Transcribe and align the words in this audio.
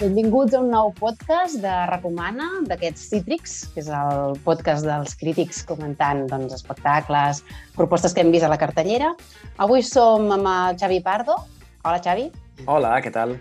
Benvinguts 0.00 0.54
a 0.56 0.62
un 0.64 0.70
nou 0.72 0.94
podcast 0.96 1.58
de 1.60 1.70
Recomana, 1.90 2.46
d'aquests 2.64 3.02
Cítrics, 3.10 3.56
que 3.74 3.82
és 3.82 3.88
el 3.92 4.30
podcast 4.46 4.86
dels 4.88 5.12
crítics 5.20 5.58
comentant 5.68 6.22
doncs, 6.30 6.54
espectacles, 6.56 7.42
propostes 7.76 8.14
que 8.16 8.22
hem 8.24 8.30
vist 8.32 8.46
a 8.46 8.48
la 8.48 8.56
cartellera. 8.56 9.10
Avui 9.60 9.84
som 9.84 10.24
amb 10.32 10.48
el 10.48 10.78
Xavi 10.80 11.02
Pardo. 11.04 11.36
Hola, 11.84 12.00
Xavi. 12.00 12.24
Hola, 12.64 12.94
què 13.04 13.12
tal? 13.12 13.34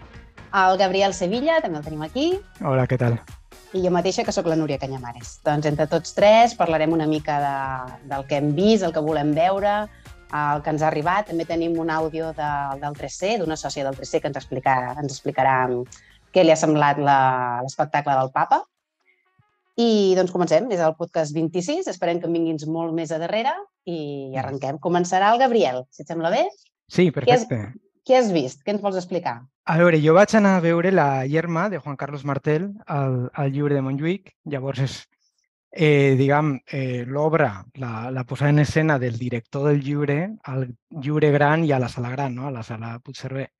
El 0.63 0.75
Gabriel 0.81 1.15
Sevilla, 1.15 1.61
també 1.63 1.79
el 1.79 1.87
tenim 1.87 2.03
aquí. 2.03 2.27
Hola, 2.59 2.83
què 2.91 2.99
tal? 2.99 3.15
I 3.71 3.85
jo 3.85 3.93
mateixa, 3.95 4.27
que 4.27 4.35
sóc 4.35 4.51
la 4.51 4.59
Núria 4.59 4.81
Canyamares. 4.83 5.37
Doncs 5.47 5.71
entre 5.71 5.87
tots 5.87 6.11
tres 6.17 6.57
parlarem 6.59 6.91
una 6.91 7.07
mica 7.07 7.39
de, 7.45 7.55
del 8.11 8.27
que 8.27 8.41
hem 8.41 8.51
vist, 8.59 8.83
el 8.83 8.91
que 8.91 9.05
volem 9.07 9.31
veure, 9.31 9.77
el 10.35 10.67
que 10.67 10.75
ens 10.75 10.83
ha 10.83 10.91
arribat. 10.91 11.31
També 11.31 11.47
tenim 11.47 11.79
un 11.79 11.87
àudio 11.87 12.33
de, 12.35 12.51
del 12.83 12.99
3C, 12.99 13.37
d'una 13.39 13.55
sòcia 13.55 13.87
del 13.87 13.95
3C 13.95 14.19
que 14.19 14.33
ens 14.33 14.43
explicarà, 14.43 14.97
ens 14.99 15.15
explicarà 15.15 15.57
què 16.33 16.43
li 16.43 16.53
ha 16.53 16.59
semblat 16.59 16.99
l'espectacle 17.01 18.15
del 18.19 18.31
papa. 18.35 18.63
I 19.79 20.15
doncs 20.17 20.31
comencem, 20.35 20.67
és 20.75 20.81
el 20.83 20.95
podcast 20.99 21.35
26, 21.35 21.87
esperem 21.87 22.19
que 22.19 22.27
en 22.27 22.35
vinguin 22.35 22.57
molt 22.67 22.91
més 22.95 23.13
a 23.15 23.19
darrere 23.21 23.53
i 23.87 24.35
arrenquem. 24.37 24.79
Començarà 24.83 25.31
el 25.33 25.39
Gabriel, 25.39 25.85
si 25.89 26.03
et 26.03 26.11
sembla 26.11 26.33
bé. 26.33 26.43
Sí, 26.91 27.07
perfecte. 27.15 27.47
Què 27.47 27.61
has, 27.69 27.77
què 28.09 28.17
has 28.17 28.33
vist? 28.33 28.65
Què 28.65 28.73
ens 28.75 28.83
vols 28.83 28.99
explicar? 28.99 29.37
A 29.69 29.77
veure, 29.77 30.01
jo 30.01 30.15
vaig 30.17 30.33
anar 30.35 30.57
a 30.57 30.65
veure 30.65 30.91
la 30.91 31.23
Yerma 31.29 31.67
de 31.69 31.79
Juan 31.79 31.95
Carlos 31.95 32.25
Martel 32.25 32.71
al, 32.87 33.29
al 33.33 33.53
llibre 33.53 33.77
de 33.77 33.85
Montjuïc. 33.85 34.33
Llavors 34.49 34.81
és, 34.81 34.95
eh, 35.71 36.15
diguem, 36.19 36.55
eh, 36.65 37.05
l'obra, 37.05 37.51
la, 37.77 38.09
la 38.11 38.25
posada 38.25 38.49
en 38.49 38.63
escena 38.65 38.97
del 38.99 39.19
director 39.21 39.69
del 39.69 39.83
llibre 39.85 40.17
al 40.43 40.67
llibre 40.89 41.29
gran 41.31 41.63
i 41.63 41.71
a 41.71 41.79
la 41.79 41.87
sala 41.87 42.09
gran, 42.09 42.35
no? 42.35 42.47
a 42.47 42.51
la 42.51 42.65
sala 42.65 42.97
Puigcerver. 42.99 43.51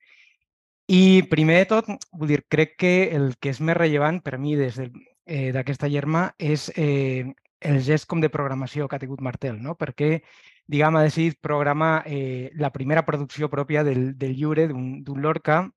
I 0.89 1.21
primer 1.29 1.59
de 1.59 1.65
tot, 1.69 1.89
vull 2.17 2.31
dir, 2.31 2.39
crec 2.49 2.71
que 2.81 2.93
el 3.13 3.35
que 3.37 3.51
és 3.53 3.59
més 3.61 3.77
rellevant 3.77 4.23
per 4.25 4.39
mi 4.41 4.55
des 4.57 4.79
d'aquesta 4.79 5.85
de, 5.85 5.91
eh, 5.91 5.93
Yerma 5.93 6.23
és 6.41 6.71
eh, 6.75 7.29
el 7.61 7.77
gest 7.85 8.07
com 8.09 8.23
de 8.23 8.31
programació 8.33 8.87
que 8.87 8.97
ha 8.97 9.03
tingut 9.03 9.21
Martel, 9.21 9.59
no? 9.61 9.75
perquè 9.77 10.23
diguem, 10.65 10.97
ha 10.97 11.05
decidit 11.05 11.37
programar 11.45 12.07
eh, 12.07 12.49
la 12.57 12.71
primera 12.73 13.05
producció 13.05 13.51
pròpia 13.53 13.83
del, 13.85 14.17
del 14.17 14.33
llibre 14.33 14.65
d'un 14.69 15.21
Lorca 15.21 15.67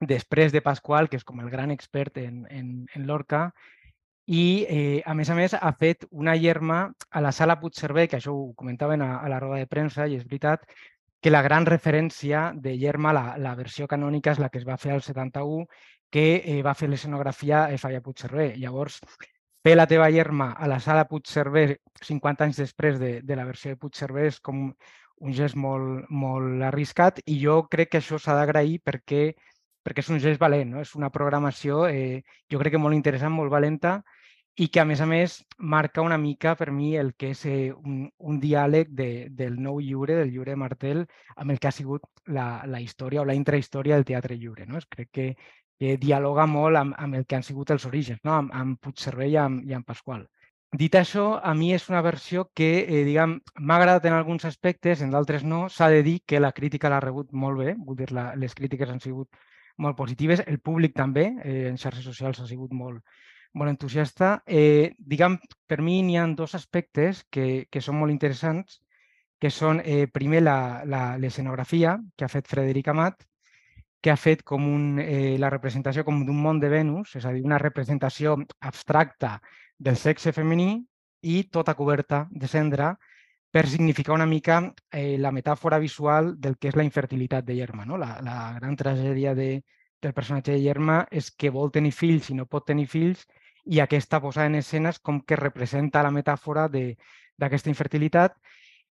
després 0.00 0.50
de 0.50 0.62
Pasqual, 0.62 1.06
que 1.06 1.22
és 1.22 1.26
com 1.26 1.38
el 1.38 1.50
gran 1.54 1.70
expert 1.70 2.18
en, 2.18 2.44
en, 2.50 2.86
en 2.94 3.06
Lorca, 3.06 3.52
i, 4.26 4.66
eh, 4.68 5.02
a 5.06 5.14
més 5.14 5.30
a 5.30 5.38
més, 5.38 5.54
ha 5.54 5.72
fet 5.78 6.02
una 6.10 6.34
llerma 6.36 6.92
a 7.10 7.22
la 7.22 7.30
sala 7.32 7.60
Puigcerver, 7.62 8.08
que 8.10 8.18
això 8.18 8.34
ho 8.34 8.52
comentaven 8.58 9.06
a, 9.06 9.20
a 9.22 9.28
la 9.30 9.38
roda 9.40 9.62
de 9.62 9.70
premsa, 9.70 10.06
i 10.06 10.18
és 10.18 10.26
veritat 10.26 10.66
que 11.20 11.30
la 11.30 11.42
gran 11.42 11.66
referència 11.66 12.52
de 12.54 12.76
Llerma, 12.78 13.12
la, 13.12 13.24
la 13.38 13.54
versió 13.58 13.88
canònica, 13.90 14.32
és 14.32 14.42
la 14.42 14.50
que 14.52 14.60
es 14.62 14.66
va 14.68 14.78
fer 14.78 14.92
al 14.94 15.02
71, 15.02 15.66
que 16.10 16.28
eh, 16.38 16.60
va 16.62 16.76
fer 16.78 16.88
l'escenografia 16.88 17.64
a 17.66 17.78
Falla 17.80 18.00
Puigcerver. 18.04 18.52
Llavors, 18.56 19.00
fer 19.64 19.74
la 19.76 19.88
teva 19.90 20.08
llerma 20.10 20.52
a 20.56 20.68
la 20.70 20.78
sala 20.80 21.08
Puigcerver 21.10 21.80
50 22.04 22.46
anys 22.46 22.62
després 22.62 22.98
de, 23.02 23.18
de 23.22 23.36
la 23.36 23.44
versió 23.44 23.74
de 23.74 23.80
Puigcerver 23.80 24.28
és 24.30 24.40
com 24.40 24.68
un 25.18 25.34
gest 25.34 25.58
molt, 25.58 26.06
molt 26.10 26.62
arriscat 26.62 27.18
i 27.26 27.40
jo 27.42 27.64
crec 27.70 27.92
que 27.92 28.00
això 28.02 28.20
s'ha 28.22 28.36
d'agrair 28.38 28.78
perquè 28.86 29.32
perquè 29.82 30.02
és 30.04 30.10
un 30.12 30.20
gest 30.20 30.40
valent, 30.40 30.74
no? 30.74 30.80
és 30.84 30.94
una 30.98 31.08
programació 31.10 31.86
eh, 31.88 32.22
jo 32.50 32.58
crec 32.60 32.74
que 32.74 32.80
molt 32.82 32.94
interessant, 32.94 33.32
molt 33.32 33.50
valenta 33.50 33.98
i 34.58 34.66
que 34.74 34.80
a 34.82 34.84
més 34.84 35.00
a 35.00 35.06
més 35.06 35.34
marca 35.58 36.02
una 36.02 36.16
mica 36.18 36.54
per 36.58 36.72
mi 36.74 36.96
el 36.98 37.12
que 37.14 37.30
és 37.34 37.44
eh, 37.46 37.70
un, 37.72 38.00
un 38.18 38.40
diàleg 38.42 38.88
de, 39.00 39.10
del 39.30 39.54
nou 39.62 39.78
lliure, 39.78 40.16
del 40.18 40.32
lliure 40.32 40.50
de 40.50 40.58
Martel, 40.58 41.04
amb 41.36 41.54
el 41.54 41.60
que 41.62 41.68
ha 41.68 41.74
sigut 41.76 42.08
la, 42.26 42.64
la 42.66 42.80
història 42.82 43.22
o 43.22 43.28
la 43.28 43.36
intrahistòria 43.38 43.94
del 43.94 44.08
teatre 44.08 44.34
lliure. 44.34 44.66
No? 44.66 44.82
Crec 44.90 45.12
que, 45.14 45.28
que 45.78 45.94
dialoga 46.02 46.48
molt 46.50 46.80
amb, 46.80 46.96
amb 46.98 47.20
el 47.20 47.26
que 47.26 47.38
han 47.38 47.46
sigut 47.46 47.70
els 47.70 47.86
orígens, 47.86 48.18
no? 48.26 48.34
amb, 48.34 48.50
amb 48.62 48.80
Puigcerver 48.82 49.30
i 49.30 49.38
amb, 49.44 49.62
i 49.62 49.78
amb 49.78 49.86
Pasqual. 49.86 50.26
Dit 50.82 50.98
això, 50.98 51.28
a 51.38 51.54
mi 51.54 51.70
és 51.72 51.86
una 51.88 52.02
versió 52.02 52.48
que, 52.52 52.82
eh, 52.82 53.04
diguem, 53.06 53.38
m'ha 53.62 53.78
agradat 53.78 54.10
en 54.10 54.18
alguns 54.18 54.44
aspectes, 54.44 55.06
en 55.06 55.14
d'altres 55.14 55.46
no. 55.46 55.68
S'ha 55.70 55.88
de 55.94 56.02
dir 56.02 56.18
que 56.26 56.42
la 56.42 56.50
crítica 56.52 56.90
l'ha 56.90 56.98
rebut 57.00 57.30
molt 57.32 57.62
bé, 57.62 57.76
vull 57.78 57.96
dir, 57.96 58.10
la, 58.12 58.32
les 58.34 58.58
crítiques 58.58 58.90
han 58.90 59.00
sigut 59.00 59.30
molt 59.78 59.96
positives. 59.96 60.42
El 60.50 60.58
públic 60.58 60.98
també, 60.98 61.30
eh, 61.46 61.68
en 61.70 61.78
xarxes 61.78 62.10
socials 62.10 62.42
ha 62.42 62.50
sigut 62.50 62.74
molt, 62.74 63.06
molt 63.54 63.70
entusiasta. 63.70 64.42
Eh, 64.46 64.94
diguem, 64.98 65.38
per 65.66 65.80
mi 65.82 66.02
n'hi 66.02 66.18
ha 66.18 66.26
dos 66.36 66.54
aspectes 66.54 67.24
que, 67.30 67.66
que 67.70 67.82
són 67.84 67.98
molt 68.00 68.12
interessants, 68.14 68.80
que 69.38 69.50
són, 69.50 69.80
eh, 69.84 70.06
primer, 70.12 70.42
l'escenografia 70.42 71.98
que 72.16 72.26
ha 72.26 72.32
fet 72.32 72.48
Frederic 72.50 72.88
Amat, 72.88 73.24
que 74.00 74.10
ha 74.10 74.16
fet 74.16 74.42
com 74.46 74.66
un, 74.66 74.98
eh, 75.00 75.36
la 75.38 75.50
representació 75.50 76.04
com 76.04 76.24
d'un 76.26 76.42
món 76.42 76.60
de 76.60 76.68
Venus, 76.70 77.16
és 77.16 77.24
a 77.26 77.32
dir, 77.32 77.44
una 77.44 77.58
representació 77.58 78.36
abstracta 78.60 79.38
del 79.78 79.96
sexe 79.96 80.32
femení 80.32 80.84
i 81.22 81.42
tota 81.50 81.74
coberta 81.74 82.26
de 82.30 82.46
cendra, 82.46 82.96
per 83.50 83.66
significar 83.66 84.14
una 84.14 84.26
mica 84.26 84.60
eh, 84.92 85.16
la 85.18 85.32
metàfora 85.32 85.78
visual 85.78 86.34
del 86.38 86.58
que 86.58 86.68
és 86.68 86.76
la 86.76 86.84
infertilitat 86.84 87.46
de 87.46 87.56
Yerma. 87.56 87.86
No? 87.88 87.96
La, 87.96 88.18
la 88.22 88.52
gran 88.58 88.76
tragèdia 88.76 89.34
de, 89.34 89.64
del 90.02 90.14
personatge 90.14 90.52
de 90.52 90.62
Yerma 90.62 91.02
és 91.10 91.30
que 91.30 91.50
vol 91.50 91.72
tenir 91.74 91.92
fills 91.92 92.30
i 92.30 92.36
no 92.38 92.46
pot 92.46 92.66
tenir 92.66 92.86
fills 92.86 93.24
i 93.66 93.80
aquesta 93.80 94.20
posada 94.22 94.46
en 94.48 94.58
escenes 94.60 94.98
com 94.98 95.20
que 95.20 95.36
representa 95.36 96.02
la 96.02 96.14
metàfora 96.14 96.68
d'aquesta 96.70 97.70
infertilitat 97.72 98.36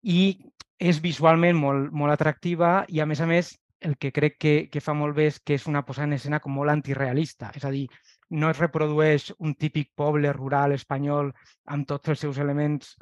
i 0.02 0.38
és 0.78 1.00
visualment 1.00 1.56
molt, 1.56 1.90
molt 1.92 2.12
atractiva 2.12 2.84
i 2.88 3.00
a 3.00 3.06
més 3.06 3.20
a 3.20 3.26
més 3.26 3.56
el 3.80 3.96
que 3.96 4.12
crec 4.12 4.36
que, 4.38 4.54
que 4.68 4.80
fa 4.84 4.92
molt 4.92 5.16
bé 5.16 5.26
és 5.30 5.40
que 5.40 5.56
és 5.56 5.66
una 5.66 5.82
posada 5.88 6.10
en 6.10 6.18
escena 6.18 6.40
com 6.40 6.52
molt 6.52 6.72
antirealista, 6.72 7.50
és 7.56 7.64
a 7.64 7.70
dir, 7.72 7.86
no 8.30 8.50
es 8.52 8.58
reprodueix 8.60 9.30
un 9.38 9.54
típic 9.56 9.90
poble 9.96 10.32
rural 10.36 10.76
espanyol 10.76 11.32
amb 11.64 11.88
tots 11.88 12.12
els 12.12 12.20
seus 12.20 12.38
elements 12.38 12.94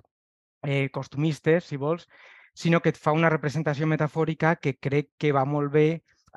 eh, 0.63 0.89
costumistes, 0.95 1.67
si 1.67 1.77
vols, 1.77 2.07
sinó 2.55 2.81
que 2.81 2.95
et 2.95 2.99
fa 2.99 3.13
una 3.15 3.31
representació 3.31 3.87
metafòrica 3.91 4.55
que 4.63 4.77
crec 4.79 5.11
que 5.19 5.35
va 5.35 5.45
molt 5.45 5.75
bé 5.75 5.89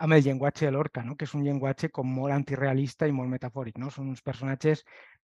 amb 0.02 0.18
el 0.18 0.24
llenguatge 0.26 0.66
de 0.66 0.74
l'orca, 0.74 1.04
no? 1.06 1.16
que 1.16 1.28
és 1.28 1.34
un 1.38 1.44
llenguatge 1.46 1.92
com 1.94 2.10
molt 2.10 2.34
antirealista 2.34 3.08
i 3.08 3.14
molt 3.16 3.30
metafòric. 3.30 3.78
No? 3.78 3.92
Són 3.94 4.10
uns 4.10 4.24
personatges 4.26 4.82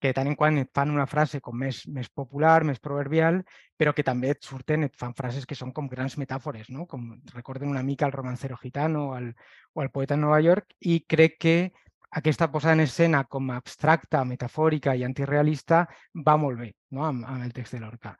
que 0.00 0.12
tant 0.16 0.28
en 0.28 0.36
quant 0.36 0.56
et 0.60 0.70
fan 0.76 0.91
una 0.92 1.06
frase 1.08 1.41
com 1.44 1.56
més, 1.56 1.82
més 1.88 2.08
popular, 2.12 2.58
més 2.69 2.80
proverbial, 2.80 3.42
però 3.80 3.94
que 3.97 4.04
també 4.04 4.32
et 4.34 4.42
surten, 4.44 4.84
et 4.84 4.97
fan 5.00 5.14
frases 5.16 5.47
que 5.48 5.56
són 5.56 5.72
com 5.76 5.88
grans 5.88 6.19
metàfores, 6.20 6.69
no? 6.72 6.84
com 6.91 7.06
recorden 7.32 7.72
una 7.72 7.84
mica 7.84 8.08
el 8.08 8.12
romancero 8.12 8.58
gitano 8.60 9.08
o 9.10 9.16
el, 9.16 9.32
o 9.72 9.84
el 9.84 9.91
poeta 9.91 10.19
en 10.19 10.25
Nova 10.26 10.41
York, 10.44 10.76
i 10.81 11.00
crec 11.08 11.38
que 11.46 11.56
aquesta 12.20 12.50
posada 12.50 12.76
en 12.78 12.84
escena 12.84 13.25
com 13.28 13.50
abstracta, 13.50 14.25
metafòrica 14.25 14.94
i 14.94 15.04
antirealista 15.04 15.84
va 16.26 16.36
molt 16.41 16.60
bé 16.60 16.70
no? 16.91 17.04
amb, 17.08 17.25
amb 17.25 17.44
el 17.44 17.52
text 17.56 17.76
de 17.76 17.82
l'orca. 17.84 18.16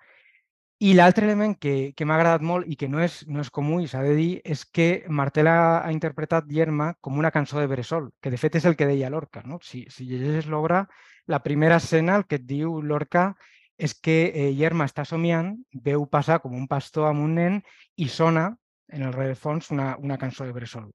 I 0.83 0.93
l'altre 0.95 1.25
element 1.29 1.55
que, 1.61 1.93
que 1.97 2.05
m'ha 2.05 2.17
agradat 2.19 2.43
molt 2.43 2.67
i 2.67 2.75
que 2.77 2.89
no 2.91 3.01
és, 3.01 3.21
no 3.31 3.41
és 3.45 3.51
comú 3.55 3.79
i 3.81 3.87
s'ha 3.89 4.03
de 4.03 4.15
dir 4.19 4.31
és 4.45 4.65
que 4.67 5.05
Martel 5.09 5.49
ha, 5.49 5.85
ha 5.87 5.93
interpretat 5.95 6.51
Yerma 6.51 6.93
com 7.01 7.19
una 7.19 7.31
cançó 7.31 7.61
de 7.61 7.69
Bressol, 7.71 8.11
que 8.21 8.33
de 8.33 8.41
fet 8.41 8.59
és 8.59 8.67
el 8.67 8.75
que 8.77 8.89
deia 8.91 9.11
Lorca. 9.11 9.45
No? 9.47 9.61
Si, 9.62 9.85
si 9.95 10.09
llegeixes 10.09 10.51
l'obra, 10.51 10.83
la 11.31 11.41
primera 11.45 11.79
escena 11.79 12.19
el 12.19 12.27
que 12.27 12.41
et 12.41 12.47
diu 12.49 12.81
Lorca 12.83 13.31
és 13.79 13.95
que 13.95 14.17
eh, 14.35 14.51
Yerma 14.55 14.89
està 14.91 15.07
somiant, 15.07 15.55
veu 15.87 16.07
passar 16.11 16.41
com 16.43 16.55
un 16.59 16.67
pastor 16.71 17.09
amb 17.09 17.23
un 17.23 17.39
nen 17.39 17.62
i 17.97 18.09
sona 18.11 18.51
en 18.93 19.06
el 19.06 19.15
rerefons 19.15 19.71
una, 19.71 19.95
una 19.99 20.19
cançó 20.19 20.45
de 20.45 20.53
Bressol. 20.53 20.91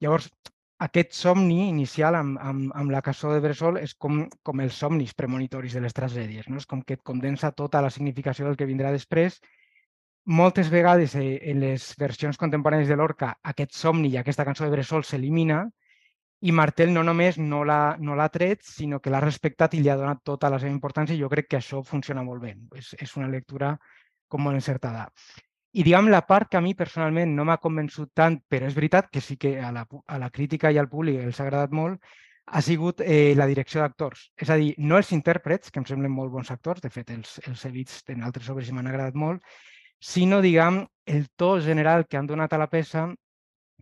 Llavors, 0.00 0.30
aquest 0.84 1.14
somni 1.18 1.68
inicial 1.68 2.14
amb, 2.14 2.38
amb, 2.38 2.72
amb 2.78 2.92
la 2.94 3.02
cançó 3.02 3.32
de 3.32 3.40
Bressol 3.42 3.80
és 3.80 3.94
com, 3.98 4.20
com 4.46 4.60
els 4.62 4.76
somnis 4.78 5.14
premonitoris 5.18 5.74
de 5.74 5.82
les 5.82 5.94
tragèdies. 5.94 6.46
No? 6.48 6.60
És 6.62 6.68
com 6.70 6.82
que 6.86 6.98
et 6.98 7.02
condensa 7.02 7.50
tota 7.50 7.82
la 7.82 7.90
significació 7.90 8.46
del 8.46 8.58
que 8.60 8.68
vindrà 8.68 8.92
després. 8.94 9.40
Moltes 10.38 10.70
vegades 10.70 11.16
eh, 11.18 11.40
en 11.50 11.60
les 11.64 11.90
versions 11.98 12.38
contemporànies 12.38 12.90
de 12.90 12.98
l'Orca 13.00 13.32
aquest 13.52 13.74
somni 13.74 14.12
i 14.12 14.20
aquesta 14.20 14.46
cançó 14.46 14.66
de 14.66 14.74
Bressol 14.76 15.04
s'elimina 15.04 15.64
i 16.46 16.54
Martel 16.54 16.92
no 16.94 17.02
només 17.02 17.40
no 17.42 17.64
l'ha 17.66 17.96
no 17.98 18.14
tret, 18.30 18.62
sinó 18.62 19.00
que 19.00 19.10
l'ha 19.10 19.24
respectat 19.24 19.74
i 19.74 19.80
li 19.82 19.90
ha 19.90 19.96
donat 19.98 20.22
tota 20.22 20.50
la 20.52 20.60
seva 20.62 20.70
importància 20.70 21.16
i 21.16 21.22
jo 21.24 21.30
crec 21.32 21.48
que 21.48 21.58
això 21.58 21.82
funciona 21.82 22.22
molt 22.22 22.42
bé. 22.42 22.54
És, 22.78 22.94
és 22.94 23.16
una 23.16 23.26
lectura 23.26 23.74
com 24.28 24.44
molt 24.46 24.60
encertada. 24.60 25.08
I 25.72 25.84
diguem, 25.84 26.08
la 26.08 26.22
part 26.26 26.48
que 26.48 26.56
a 26.56 26.62
mi 26.64 26.72
personalment 26.74 27.34
no 27.36 27.44
m'ha 27.44 27.58
convençut 27.60 28.10
tant, 28.16 28.38
però 28.48 28.66
és 28.66 28.76
veritat 28.76 29.10
que 29.12 29.20
sí 29.20 29.36
que 29.36 29.58
a 29.60 29.72
la, 29.72 29.84
a 29.84 30.18
la 30.18 30.30
crítica 30.30 30.70
i 30.72 30.78
al 30.80 30.88
públic 30.88 31.20
els 31.20 31.40
ha 31.40 31.44
agradat 31.44 31.74
molt, 31.76 32.00
ha 32.48 32.62
sigut 32.64 33.02
eh, 33.04 33.34
la 33.36 33.46
direcció 33.46 33.82
d'actors. 33.82 34.30
És 34.40 34.48
a 34.48 34.56
dir, 34.56 34.72
no 34.78 34.96
els 34.96 35.12
intèrprets, 35.12 35.70
que 35.70 35.82
em 35.82 35.86
semblen 35.88 36.14
molt 36.14 36.32
bons 36.32 36.50
actors, 36.50 36.80
de 36.80 36.90
fet 36.90 37.12
els, 37.12 37.36
els 37.46 37.64
he 37.64 37.72
vist 37.74 38.08
en 38.14 38.24
altres 38.24 38.48
obres 38.48 38.70
i 38.70 38.76
m'han 38.76 38.88
agradat 38.88 39.18
molt, 39.20 39.44
sinó, 40.00 40.40
diguem, 40.40 40.86
el 41.06 41.28
to 41.36 41.58
general 41.60 42.06
que 42.06 42.16
han 42.16 42.26
donat 42.30 42.54
a 42.54 42.62
la 42.62 42.70
peça 42.72 43.08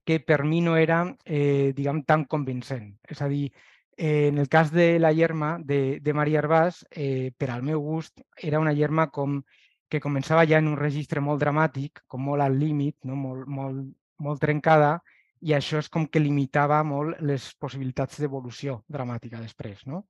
que 0.07 0.19
per 0.23 0.45
mi 0.45 0.61
no 0.63 0.77
era, 0.79 1.01
eh, 1.25 1.73
diguem, 1.77 2.03
tan 2.07 2.25
convincent. 2.31 2.93
És 3.03 3.23
a 3.23 3.29
dir, 3.29 3.51
eh, 3.97 4.29
en 4.29 4.39
el 4.39 4.49
cas 4.49 4.71
de 4.73 4.99
la 4.99 5.13
Yerma 5.13 5.57
de, 5.63 5.99
de 6.01 6.15
Maria 6.15 6.43
Arbàs, 6.43 6.85
eh, 6.91 7.33
per 7.37 7.51
al 7.51 7.63
meu 7.63 7.81
gust, 7.83 8.23
era 8.37 8.61
una 8.63 8.73
Yerma 8.73 9.09
com 9.11 9.41
que 9.89 10.03
començava 10.03 10.47
ja 10.49 10.59
en 10.63 10.71
un 10.71 10.79
registre 10.79 11.23
molt 11.23 11.41
dramàtic, 11.43 12.03
com 12.07 12.25
molt 12.29 12.43
al 12.43 12.59
límit, 12.59 12.97
no? 13.05 13.17
molt, 13.17 13.47
molt, 13.47 13.85
molt 14.23 14.43
trencada, 14.43 14.97
i 15.47 15.53
això 15.55 15.79
és 15.83 15.89
com 15.93 16.07
que 16.09 16.23
limitava 16.23 16.81
molt 16.85 17.21
les 17.21 17.53
possibilitats 17.61 18.21
d'evolució 18.21 18.81
dramàtica 18.89 19.41
després, 19.43 19.85
no? 19.87 20.07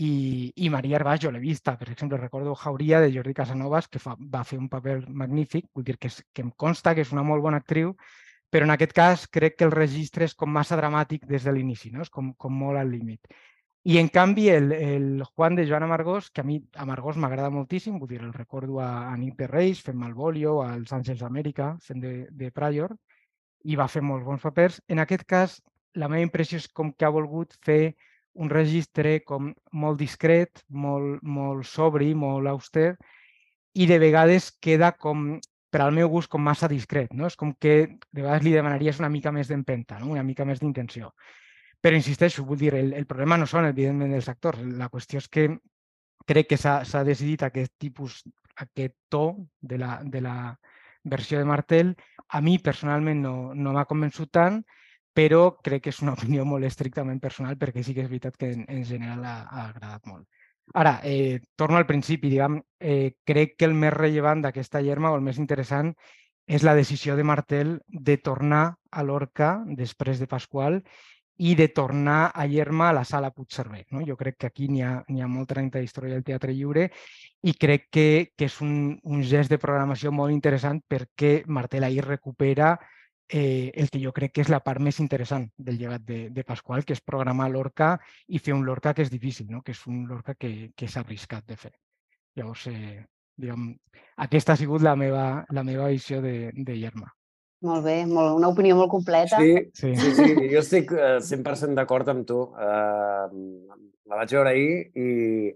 I, 0.00 0.52
i 0.64 0.70
Maria 0.72 0.96
Herbàs 0.96 1.20
jo 1.20 1.30
l'he 1.30 1.40
vista, 1.40 1.74
per 1.76 1.90
exemple, 1.92 2.16
recordo 2.16 2.54
Jauria 2.56 3.00
de 3.02 3.10
Jordi 3.12 3.34
Casanovas, 3.36 3.88
que 3.92 4.00
fa, 4.00 4.14
va 4.16 4.40
fer 4.48 4.58
un 4.58 4.70
paper 4.72 5.02
magnífic, 5.08 5.66
vull 5.74 5.84
dir 5.84 5.98
que, 5.98 6.08
és, 6.08 6.22
que 6.32 6.44
em 6.46 6.52
consta 6.56 6.94
que 6.96 7.04
és 7.04 7.12
una 7.12 7.24
molt 7.26 7.44
bona 7.44 7.60
actriu, 7.60 7.92
però 8.52 8.64
en 8.64 8.72
aquest 8.72 8.92
cas 8.96 9.26
crec 9.28 9.58
que 9.58 9.68
el 9.68 9.74
registre 9.74 10.24
és 10.28 10.34
com 10.36 10.50
massa 10.52 10.78
dramàtic 10.80 11.26
des 11.28 11.44
de 11.44 11.52
l'inici, 11.52 11.90
no? 11.92 12.06
és 12.06 12.12
com, 12.12 12.32
com 12.36 12.56
molt 12.56 12.80
al 12.80 12.88
límit. 12.92 13.28
I 13.84 13.98
en 13.98 14.08
canvi 14.14 14.48
el, 14.48 14.70
el 14.72 15.24
Juan 15.24 15.56
de 15.56 15.66
Joan 15.66 15.82
Amargós, 15.82 16.30
que 16.30 16.40
a 16.40 16.44
mi 16.46 16.60
Amargós 16.78 17.16
m'agrada 17.18 17.50
moltíssim, 17.50 17.96
vull 17.98 18.12
dir, 18.12 18.20
el 18.22 18.32
recordo 18.32 18.78
a, 18.78 19.08
a 19.10 19.16
Nit 19.18 19.34
de 19.40 19.48
Reis 19.50 19.80
fent 19.82 19.98
Malvolio, 19.98 20.60
als 20.62 20.92
Àngels 20.94 21.24
d'Amèrica 21.24 21.72
fent 21.82 21.98
de, 22.04 22.12
de 22.30 22.52
Prior, 22.54 22.94
i 23.64 23.74
va 23.78 23.88
fer 23.90 24.04
molts 24.06 24.24
bons 24.26 24.46
papers. 24.46 24.78
En 24.86 25.02
aquest 25.02 25.26
cas, 25.26 25.58
la 25.98 26.08
meva 26.08 26.22
impressió 26.22 26.62
és 26.62 26.68
com 26.70 26.92
que 26.94 27.08
ha 27.08 27.14
volgut 27.14 27.58
fer 27.66 27.96
un 28.38 28.54
registre 28.54 29.18
com 29.26 29.50
molt 29.74 29.98
discret, 29.98 30.62
molt, 30.68 31.18
molt 31.22 31.66
sobri, 31.66 32.14
molt 32.14 32.48
auster, 32.48 32.94
i 33.74 33.86
de 33.90 33.98
vegades 33.98 34.50
queda 34.62 34.92
com, 34.94 35.40
per 35.72 35.82
al 35.82 35.92
meu 35.96 36.08
gust, 36.12 36.30
com 36.30 36.42
massa 36.44 36.70
discret. 36.70 37.12
No? 37.12 37.26
És 37.26 37.36
com 37.36 37.52
que 37.58 37.76
de 38.12 38.22
vegades 38.22 38.46
li 38.46 38.54
demanaries 38.54 39.02
una 39.02 39.10
mica 39.12 39.32
més 39.34 39.50
d'empenta, 39.50 39.98
no? 39.98 40.12
una 40.14 40.22
mica 40.22 40.46
més 40.48 40.62
d'intenció. 40.62 41.10
Però 41.82 41.98
insisteixo, 41.98 42.44
vull 42.46 42.60
dir, 42.60 42.74
el, 42.78 42.92
el 42.94 43.06
problema 43.10 43.36
no 43.40 43.48
són, 43.50 43.66
evidentment, 43.66 44.14
els 44.14 44.28
actors. 44.30 44.62
La 44.78 44.90
qüestió 44.92 45.18
és 45.18 45.28
que 45.28 45.48
crec 46.28 46.52
que 46.52 46.58
s'ha 46.60 47.02
decidit 47.04 47.42
aquest 47.42 47.74
tipus, 47.82 48.20
aquest 48.62 48.94
to 49.10 49.24
de 49.60 49.80
la, 49.82 49.96
de 50.04 50.22
la 50.22 50.36
versió 51.02 51.40
de 51.40 51.48
Martel. 51.48 51.96
A 52.28 52.40
mi, 52.40 52.58
personalment, 52.62 53.24
no, 53.24 53.34
no 53.54 53.74
m'ha 53.74 53.88
convençut 53.90 54.30
tant, 54.30 54.62
però 55.12 55.58
crec 55.64 55.86
que 55.86 55.92
és 55.92 56.00
una 56.04 56.14
opinió 56.18 56.46
molt 56.48 56.68
estrictament 56.68 57.20
personal 57.20 57.58
perquè 57.60 57.82
sí 57.84 57.94
que 57.94 58.06
és 58.06 58.10
veritat 58.10 58.38
que 58.38 58.52
en, 58.54 58.64
en 58.68 58.86
general 58.88 59.26
ha, 59.26 59.36
ha 59.50 59.68
agradat 59.68 60.06
molt. 60.06 60.28
Ara, 60.78 61.00
eh, 61.02 61.40
torno 61.58 61.76
al 61.76 61.86
principi, 61.86 62.30
diguem, 62.30 62.60
eh, 62.80 63.18
crec 63.26 63.56
que 63.58 63.66
el 63.66 63.74
més 63.74 63.92
rellevant 63.92 64.44
d'aquesta 64.44 64.80
germa 64.80 65.10
o 65.10 65.18
el 65.18 65.24
més 65.26 65.40
interessant 65.42 65.90
és 66.46 66.62
la 66.62 66.74
decisió 66.78 67.16
de 67.18 67.26
Martel 67.26 67.80
de 67.88 68.16
tornar 68.18 68.76
a 68.90 69.02
l'Orca 69.02 69.56
després 69.66 70.22
de 70.22 70.28
Pasqual 70.30 70.80
i 71.38 71.54
de 71.56 71.68
tornar 71.68 72.30
a 72.34 72.46
Germa 72.48 72.90
a 72.90 72.92
la 72.92 73.04
sala 73.04 73.30
Puigcerver. 73.30 73.86
No? 73.90 74.02
Jo 74.06 74.16
crec 74.16 74.36
que 74.38 74.46
aquí 74.46 74.68
n'hi 74.68 74.82
ha, 74.82 75.02
ha 75.02 75.28
molta 75.28 75.62
història 75.80 76.14
del 76.14 76.24
teatre 76.24 76.52
lliure 76.52 76.90
i 77.42 77.54
crec 77.54 77.88
que, 77.90 78.08
que 78.36 78.46
és 78.46 78.60
un, 78.60 78.98
un 79.02 79.22
gest 79.22 79.50
de 79.50 79.58
programació 79.58 80.12
molt 80.12 80.32
interessant 80.32 80.82
perquè 80.88 81.42
Martel 81.46 81.84
ahir 81.84 82.04
recupera 82.04 82.76
eh, 83.28 83.72
el 83.74 83.90
que 83.90 84.02
jo 84.02 84.12
crec 84.12 84.34
que 84.36 84.44
és 84.44 84.50
la 84.52 84.60
part 84.60 84.80
més 84.80 85.00
interessant 85.00 85.48
del 85.56 85.78
llegat 85.80 86.04
de, 86.04 86.28
de 86.30 86.44
Pasqual, 86.44 86.84
que 86.84 86.92
és 86.92 87.00
programar 87.00 87.48
l'Orca 87.50 87.96
i 88.28 88.38
fer 88.38 88.52
un 88.54 88.66
Lorca 88.66 88.92
que 88.94 89.02
és 89.06 89.10
difícil, 89.10 89.48
no? 89.50 89.62
que 89.62 89.72
és 89.72 89.80
un 89.88 90.04
Lorca 90.08 90.34
que, 90.34 90.70
que 90.76 90.88
s'ha 90.88 91.00
arriscat 91.00 91.48
de 91.48 91.56
fer. 91.56 91.72
Llavors, 92.36 92.66
eh, 92.68 93.00
diguem, 93.40 93.72
aquesta 94.26 94.52
ha 94.52 94.60
sigut 94.60 94.84
la 94.84 94.94
meva, 94.96 95.46
la 95.50 95.64
meva 95.64 95.88
visió 95.88 96.20
de, 96.22 96.52
de 96.52 96.78
Germa. 96.78 97.08
Molt 97.62 97.84
bé, 97.86 98.00
molt, 98.10 98.34
una 98.38 98.50
opinió 98.50 98.74
molt 98.78 98.90
completa. 98.90 99.38
Sí, 99.38 99.54
sí, 99.78 99.92
sí, 99.94 100.14
sí 100.16 100.48
jo 100.50 100.62
estic 100.62 100.90
100% 100.92 101.78
d'acord 101.78 102.08
amb 102.10 102.26
tu. 102.26 102.40
Uh, 102.58 103.28
la 104.10 104.18
vaig 104.18 104.34
veure 104.34 104.50
ahir 104.50 104.74
i, 104.98 105.52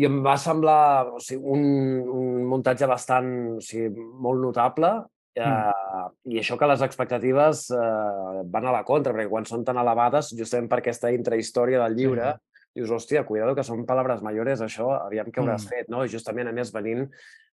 i 0.00 0.08
em 0.08 0.22
va 0.24 0.38
semblar 0.40 1.12
o 1.12 1.20
sigui, 1.20 1.44
un, 1.44 1.68
un 2.08 2.42
muntatge 2.48 2.88
bastant 2.88 3.30
o 3.58 3.62
sigui, 3.64 3.92
molt 4.24 4.40
notable 4.46 4.96
Uh, 5.38 6.08
I 6.32 6.40
això 6.40 6.56
que 6.58 6.66
les 6.66 6.82
expectatives 6.82 7.68
uh, 7.74 8.42
van 8.50 8.68
a 8.68 8.74
la 8.74 8.84
contra, 8.86 9.12
perquè 9.14 9.30
quan 9.30 9.46
són 9.46 9.64
tan 9.66 9.78
elevades, 9.78 10.32
justament 10.38 10.68
per 10.70 10.80
aquesta 10.80 11.12
intrahistòria 11.14 11.82
del 11.84 11.94
llibre, 11.98 12.32
sí. 12.34 12.64
dius, 12.80 12.94
hòstia, 12.96 13.24
cuidado 13.28 13.54
que 13.54 13.66
són 13.66 13.84
palabres 13.86 14.24
mayores, 14.24 14.62
això 14.64 14.90
aviam 14.96 15.30
què 15.30 15.42
hauràs 15.42 15.66
mm. 15.66 15.74
fet, 15.74 15.92
no? 15.94 16.02
I 16.04 16.12
justament, 16.12 16.50
a 16.50 16.56
més, 16.56 16.72
venint 16.74 17.06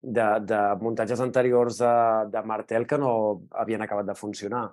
de, 0.00 0.26
de 0.48 0.60
muntatges 0.80 1.20
anteriors 1.20 1.78
de, 1.82 1.94
de 2.32 2.42
Martel 2.46 2.86
que 2.88 2.98
no 2.98 3.12
havien 3.52 3.82
acabat 3.84 4.08
de 4.08 4.18
funcionar. 4.18 4.68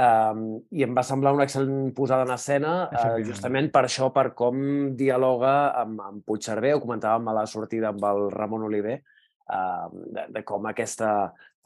Um, 0.00 0.60
I 0.70 0.84
em 0.86 0.92
va 0.96 1.02
semblar 1.04 1.32
una 1.34 1.44
excel·lent 1.48 1.90
posada 1.96 2.24
en 2.24 2.32
escena, 2.32 2.74
uh, 2.94 3.16
justament 3.26 3.72
per 3.74 3.84
això, 3.88 4.08
per 4.14 4.30
com 4.38 4.60
dialoga 4.96 5.54
amb, 5.80 6.00
amb 6.06 6.24
Puigcerver, 6.24 6.76
ho 6.76 6.82
comentàvem 6.84 7.26
a 7.28 7.36
la 7.40 7.46
sortida 7.50 7.90
amb 7.90 8.04
el 8.06 8.28
Ramon 8.32 8.68
Oliver, 8.68 9.00
uh, 9.50 9.88
de, 9.90 10.28
de 10.36 10.44
com 10.46 10.68
aquesta 10.70 11.10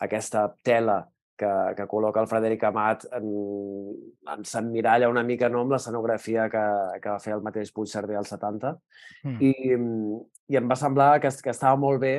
aquesta 0.05 0.47
tela 0.63 1.03
que, 1.39 1.51
que 1.75 1.87
col·loca 1.91 2.23
el 2.23 2.29
Frederic 2.31 2.63
Amat 2.69 3.09
en, 3.17 3.27
en 4.31 4.45
s'emmiralla 4.47 5.11
una 5.11 5.25
mica 5.27 5.51
no, 5.51 5.65
amb 5.65 5.75
l'escenografia 5.75 6.47
que, 6.53 6.65
que 7.03 7.11
va 7.11 7.23
fer 7.23 7.35
el 7.35 7.43
mateix 7.43 7.73
Puigcerver 7.75 8.19
als 8.21 8.31
70 8.35 8.73
mm. 9.25 9.37
I, 9.43 9.53
i 10.55 10.61
em 10.61 10.71
va 10.71 10.79
semblar 10.79 11.17
que, 11.23 11.33
que 11.43 11.55
estava 11.55 11.81
molt 11.81 12.03
bé 12.05 12.15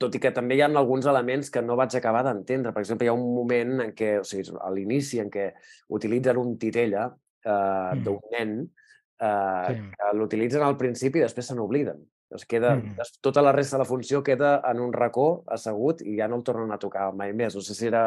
tot 0.00 0.14
i 0.16 0.20
que 0.22 0.32
també 0.34 0.56
hi 0.56 0.62
ha 0.64 0.68
alguns 0.70 1.06
elements 1.10 1.50
que 1.52 1.62
no 1.62 1.76
vaig 1.78 1.96
acabar 1.96 2.22
d'entendre. 2.26 2.72
Per 2.72 2.82
exemple, 2.82 3.06
hi 3.06 3.10
ha 3.12 3.16
un 3.16 3.34
moment 3.34 3.80
en 3.86 3.92
què, 3.96 4.14
o 4.20 4.26
sigui, 4.26 4.46
a 4.60 4.70
l'inici, 4.74 5.20
en 5.22 5.30
què 5.32 5.50
utilitzen 5.96 6.40
un 6.40 6.56
titella 6.60 7.08
eh, 7.10 7.50
mm. 7.50 8.04
d'un 8.06 8.20
nen 8.32 8.56
eh, 8.62 9.74
sí. 9.74 9.84
que 9.96 10.14
l'utilitzen 10.16 10.64
al 10.64 10.78
principi 10.80 11.20
i 11.20 11.26
després 11.26 11.52
se 11.52 11.58
n'obliden. 11.58 12.00
Es 12.34 12.46
queda, 12.46 12.76
mm. 12.78 13.08
Tota 13.20 13.42
la 13.42 13.52
resta 13.52 13.76
de 13.76 13.84
la 13.84 13.88
funció 13.88 14.22
queda 14.22 14.60
en 14.70 14.80
un 14.80 14.92
racó 14.94 15.42
assegut 15.50 16.04
i 16.06 16.16
ja 16.20 16.28
no 16.30 16.38
el 16.38 16.46
tornen 16.46 16.70
a 16.72 16.78
tocar 16.78 17.10
mai 17.16 17.34
més. 17.34 17.56
No 17.58 17.64
sé 17.66 17.74
si 17.74 17.88
era 17.90 18.04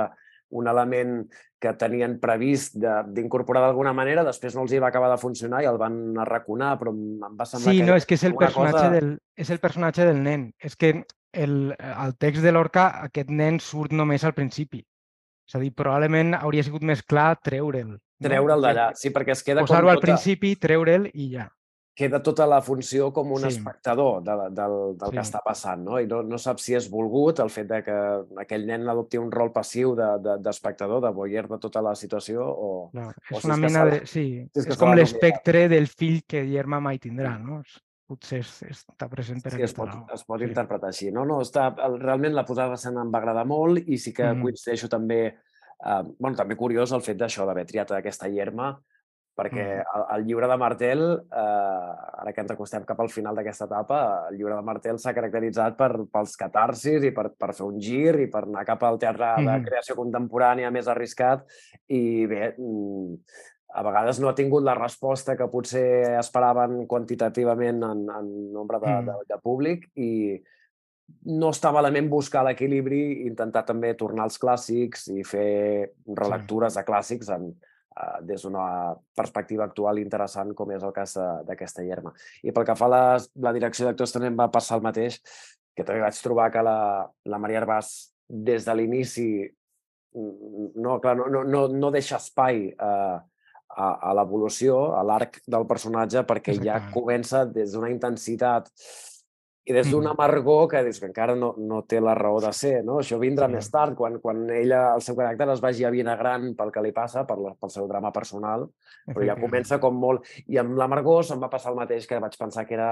un 0.59 0.69
element 0.69 1.23
que 1.63 1.73
tenien 1.79 2.17
previst 2.21 2.75
d'incorporar 2.77 3.63
d'alguna 3.63 3.93
manera, 3.95 4.25
després 4.27 4.55
no 4.55 4.65
els 4.65 4.73
hi 4.73 4.81
va 4.83 4.89
acabar 4.91 5.09
de 5.13 5.19
funcionar 5.21 5.63
i 5.63 5.69
el 5.69 5.79
van 5.81 5.97
arraconar, 6.19 6.73
però 6.79 6.93
em 6.93 7.37
va 7.39 7.47
semblar 7.47 7.71
sí, 7.71 7.79
que... 7.79 7.83
Sí, 7.83 7.89
no, 7.89 7.97
és 7.99 8.07
que 8.07 8.17
és 8.19 8.25
el, 8.29 8.37
personatge 8.39 8.79
cosa... 8.79 8.93
del, 8.95 9.11
és 9.39 9.53
el 9.55 9.61
personatge 9.63 10.07
del 10.09 10.21
nen. 10.25 10.47
És 10.59 10.75
que 10.79 10.93
el, 11.45 11.55
el 11.79 12.17
text 12.21 12.45
de 12.45 12.53
l'Orca, 12.53 12.89
aquest 13.07 13.31
nen 13.31 13.61
surt 13.63 13.95
només 13.95 14.27
al 14.27 14.35
principi. 14.37 14.83
És 15.47 15.57
a 15.57 15.63
dir, 15.63 15.73
probablement 15.75 16.37
hauria 16.39 16.63
sigut 16.63 16.83
més 16.87 17.03
clar 17.03 17.33
treure'l. 17.43 17.95
No? 17.95 18.01
Treure'l 18.23 18.63
d'allà, 18.63 18.91
sí, 18.99 19.11
perquè 19.15 19.35
es 19.35 19.43
queda... 19.43 19.65
Posar-ho 19.65 19.89
tota... 19.89 19.97
al 19.97 20.03
principi, 20.03 20.55
treure'l 20.59 21.09
i 21.13 21.33
ja 21.35 21.49
queda 21.95 22.23
tota 22.25 22.47
la 22.49 22.59
funció 22.65 23.11
com 23.13 23.31
un 23.35 23.43
sí. 23.45 23.51
espectador 23.53 24.23
de, 24.25 24.35
del, 24.49 24.75
del 24.97 25.11
sí. 25.11 25.13
que 25.13 25.21
està 25.21 25.43
passant, 25.45 25.83
no? 25.85 25.99
I 26.01 26.07
no, 26.09 26.23
no 26.25 26.39
sap 26.41 26.61
si 26.61 26.73
és 26.77 26.87
volgut 26.89 27.39
el 27.43 27.51
fet 27.53 27.69
de 27.69 27.81
que 27.85 27.97
aquell 28.41 28.65
nen 28.69 28.89
adopti 28.89 29.21
un 29.21 29.29
rol 29.31 29.51
passiu 29.53 29.93
d'espectador, 29.95 31.03
de, 31.03 31.05
de, 31.05 31.11
de 31.11 31.15
voyer 31.19 31.45
de 31.51 31.59
tota 31.61 31.83
la 31.85 31.93
situació, 31.99 32.47
o... 32.49 32.69
No, 32.97 33.11
és 33.13 33.37
o 33.37 33.41
si 33.43 33.49
una 33.49 33.57
és 33.59 33.65
mena 33.67 33.85
de... 33.91 33.99
Sí, 34.03 34.25
si 34.49 34.63
és, 34.63 34.69
és 34.73 34.81
com 34.81 34.93
l'espectre 34.97 35.67
del 35.69 35.89
fill 35.91 36.23
que 36.25 36.41
Guillermo 36.47 36.81
mai 36.81 37.01
tindrà, 37.03 37.35
no? 37.37 37.61
Potser 38.09 38.41
és, 38.41 38.55
està 38.73 39.07
present 39.11 39.39
per 39.43 39.53
sí, 39.53 39.61
es 39.63 39.75
pot, 39.77 39.93
es 40.13 40.25
pot 40.25 40.41
sí. 40.41 40.49
interpretar 40.49 40.89
així. 40.89 41.11
No, 41.13 41.27
no, 41.29 41.39
està, 41.45 41.69
realment 41.93 42.33
la 42.33 42.45
posada 42.47 42.73
d'escena 42.73 43.05
em 43.05 43.13
va 43.13 43.21
agradar 43.21 43.45
molt 43.49 43.85
i 43.85 44.01
sí 44.01 44.15
que 44.17 44.25
mm. 44.31 44.41
coincideixo 44.43 44.89
també 44.91 45.21
eh, 45.29 46.01
bueno, 46.17 46.35
també 46.35 46.57
curiós 46.57 46.91
el 46.97 47.05
fet 47.05 47.21
d'això 47.21 47.45
d'haver 47.45 47.67
triat 47.69 47.93
aquesta 47.95 48.27
hierma 48.33 48.73
perquè 49.37 49.65
el, 49.81 50.03
el 50.15 50.25
llibre 50.27 50.47
de 50.49 50.57
Martel, 50.61 51.01
eh, 51.25 51.93
ara 52.23 52.33
que 52.33 52.43
ens 52.43 52.53
acostem 52.53 52.85
cap 52.85 52.99
al 53.01 53.09
final 53.09 53.37
d'aquesta 53.37 53.65
etapa, 53.69 54.01
el 54.29 54.37
llibre 54.37 54.57
de 54.57 54.65
Martel 54.67 54.99
s'ha 55.01 55.15
caracteritzat 55.17 55.77
per, 55.79 55.89
pels 56.13 56.35
catarsis 56.39 57.07
i 57.07 57.13
per, 57.15 57.31
per 57.39 57.49
fer 57.57 57.65
un 57.65 57.79
gir 57.81 58.13
i 58.21 58.29
per 58.31 58.45
anar 58.45 58.65
cap 58.67 58.85
al 58.85 59.01
teatre 59.01 59.33
de 59.47 59.57
creació 59.65 59.97
contemporània 59.97 60.71
més 60.73 60.89
arriscat 60.91 61.47
i 61.89 62.27
bé, 62.29 62.53
mm, 62.53 63.17
a 63.73 63.81
vegades 63.81 64.21
no 64.21 64.29
ha 64.29 64.37
tingut 64.37 64.63
la 64.65 64.77
resposta 64.77 65.35
que 65.37 65.49
potser 65.49 66.15
esperaven 66.19 66.83
quantitativament 66.89 67.81
en, 67.89 68.07
en 68.13 68.33
nombre 68.53 68.79
de, 68.83 68.91
mm. 68.91 69.05
de, 69.09 69.29
de 69.33 69.41
públic 69.41 69.89
i 69.97 70.13
no 71.33 71.49
està 71.51 71.71
malament 71.73 72.07
buscar 72.09 72.45
l'equilibri, 72.45 73.25
intentar 73.27 73.65
també 73.67 73.93
tornar 73.97 74.27
als 74.27 74.37
clàssics 74.41 75.09
i 75.13 75.25
fer 75.25 75.93
relectures 76.05 76.73
sí. 76.73 76.79
de 76.79 76.85
clàssics 76.87 77.31
en, 77.33 77.49
des 78.25 78.43
d'una 78.45 78.93
perspectiva 79.15 79.67
actual 79.67 79.99
interessant 80.01 80.53
com 80.57 80.71
és 80.73 80.83
el 80.83 80.93
cas 80.95 81.17
d'aquesta 81.47 81.83
Llerma. 81.85 82.13
I 82.43 82.51
pel 82.51 82.65
que 82.67 82.77
fa 82.77 82.87
a 82.89 82.93
la, 82.93 83.03
la 83.45 83.53
direcció 83.55 83.87
d'actors 83.87 84.15
també 84.15 84.31
em 84.31 84.39
va 84.39 84.51
passar 84.53 84.79
el 84.79 84.85
mateix, 84.85 85.19
que 85.73 85.85
també 85.85 86.01
vaig 86.01 86.21
trobar 86.21 86.49
que 86.53 86.63
la, 86.65 86.77
la 87.25 87.41
Maria 87.41 87.61
Herbàs 87.61 87.93
des 88.29 88.65
de 88.65 88.75
l'inici 88.77 89.27
no, 90.13 90.99
clar, 91.01 91.15
no, 91.17 91.43
no, 91.43 91.67
no 91.67 91.91
deixa 91.93 92.19
espai 92.21 92.67
eh, 92.69 93.17
a, 93.73 93.87
a 94.09 94.13
l'evolució, 94.17 94.93
a 94.97 95.01
l'arc 95.05 95.39
del 95.49 95.65
personatge, 95.69 96.23
perquè 96.29 96.55
ja 96.61 96.79
comença 96.93 97.43
des 97.49 97.73
d'una 97.73 97.89
intensitat 97.93 98.69
i 99.63 99.71
des 99.71 99.87
d'una 99.87 100.11
amargor 100.11 100.65
que 100.71 100.81
dius 100.83 100.99
que 100.99 101.07
encara 101.07 101.35
no, 101.39 101.53
no 101.55 101.83
té 101.87 102.01
la 102.03 102.15
raó 102.17 102.41
de 102.43 102.51
ser, 102.55 102.81
no? 102.83 102.97
Això 102.99 103.15
vindrà 103.21 103.47
sí. 103.47 103.55
més 103.55 103.69
tard, 103.71 103.95
quan, 103.95 104.17
quan 104.23 104.41
ella, 104.51 104.81
el 104.97 105.03
seu 105.05 105.15
caràcter 105.15 105.47
es 105.53 105.63
vagi 105.63 105.87
gran 105.87 106.49
pel 106.57 106.71
que 106.71 106.83
li 106.83 106.91
passa, 106.91 107.23
per 107.23 107.37
la, 107.39 107.53
pel 107.55 107.71
seu 107.71 107.87
drama 107.87 108.11
personal, 108.11 108.67
però 109.05 109.23
ja 109.25 109.39
comença 109.39 109.79
com 109.79 109.95
molt... 109.95 110.27
I 110.47 110.59
amb 110.59 110.75
l'amargor 110.77 111.23
se'm 111.23 111.39
va 111.39 111.49
passar 111.49 111.71
el 111.71 111.79
mateix, 111.79 112.07
que 112.07 112.19
vaig 112.19 112.37
pensar 112.37 112.65
que 112.67 112.75
era... 112.75 112.91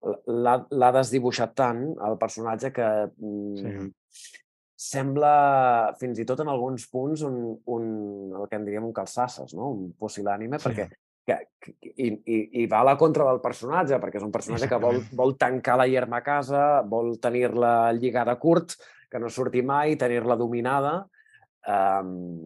L'ha 0.00 0.92
desdibuixat 0.92 1.56
tant, 1.56 1.86
el 1.96 2.20
personatge, 2.20 2.72
que... 2.76 2.86
Mm, 3.16 3.56
sí. 3.56 4.36
sembla, 4.80 5.92
fins 6.00 6.20
i 6.20 6.24
tot 6.24 6.40
en 6.40 6.48
alguns 6.48 6.86
punts, 6.88 7.24
un, 7.28 7.54
un, 7.68 7.88
el 8.32 8.46
que 8.48 8.56
en 8.56 8.64
diríem 8.64 8.86
un 8.88 8.94
calçasses, 8.96 9.52
no? 9.56 9.72
un 9.76 9.90
pusil·lànime, 10.00 10.56
sí. 10.56 10.68
perquè 10.68 10.86
que, 11.30 11.74
i, 11.90 12.08
i, 12.10 12.38
i 12.62 12.66
va 12.70 12.82
a 12.82 12.88
la 12.90 12.96
contra 13.00 13.26
del 13.28 13.40
personatge, 13.44 14.00
perquè 14.02 14.20
és 14.20 14.26
un 14.26 14.34
personatge 14.34 14.68
que 14.70 14.80
vol, 14.82 15.00
vol 15.16 15.36
tancar 15.40 15.78
la 15.80 15.86
hierma 15.90 16.20
a 16.20 16.26
casa, 16.26 16.64
vol 16.86 17.14
tenir-la 17.22 17.92
lligada 17.96 18.36
curt, 18.42 18.76
que 19.10 19.22
no 19.22 19.30
surti 19.30 19.62
mai, 19.66 19.96
tenir-la 20.00 20.36
dominada, 20.38 20.98
um, 21.68 22.44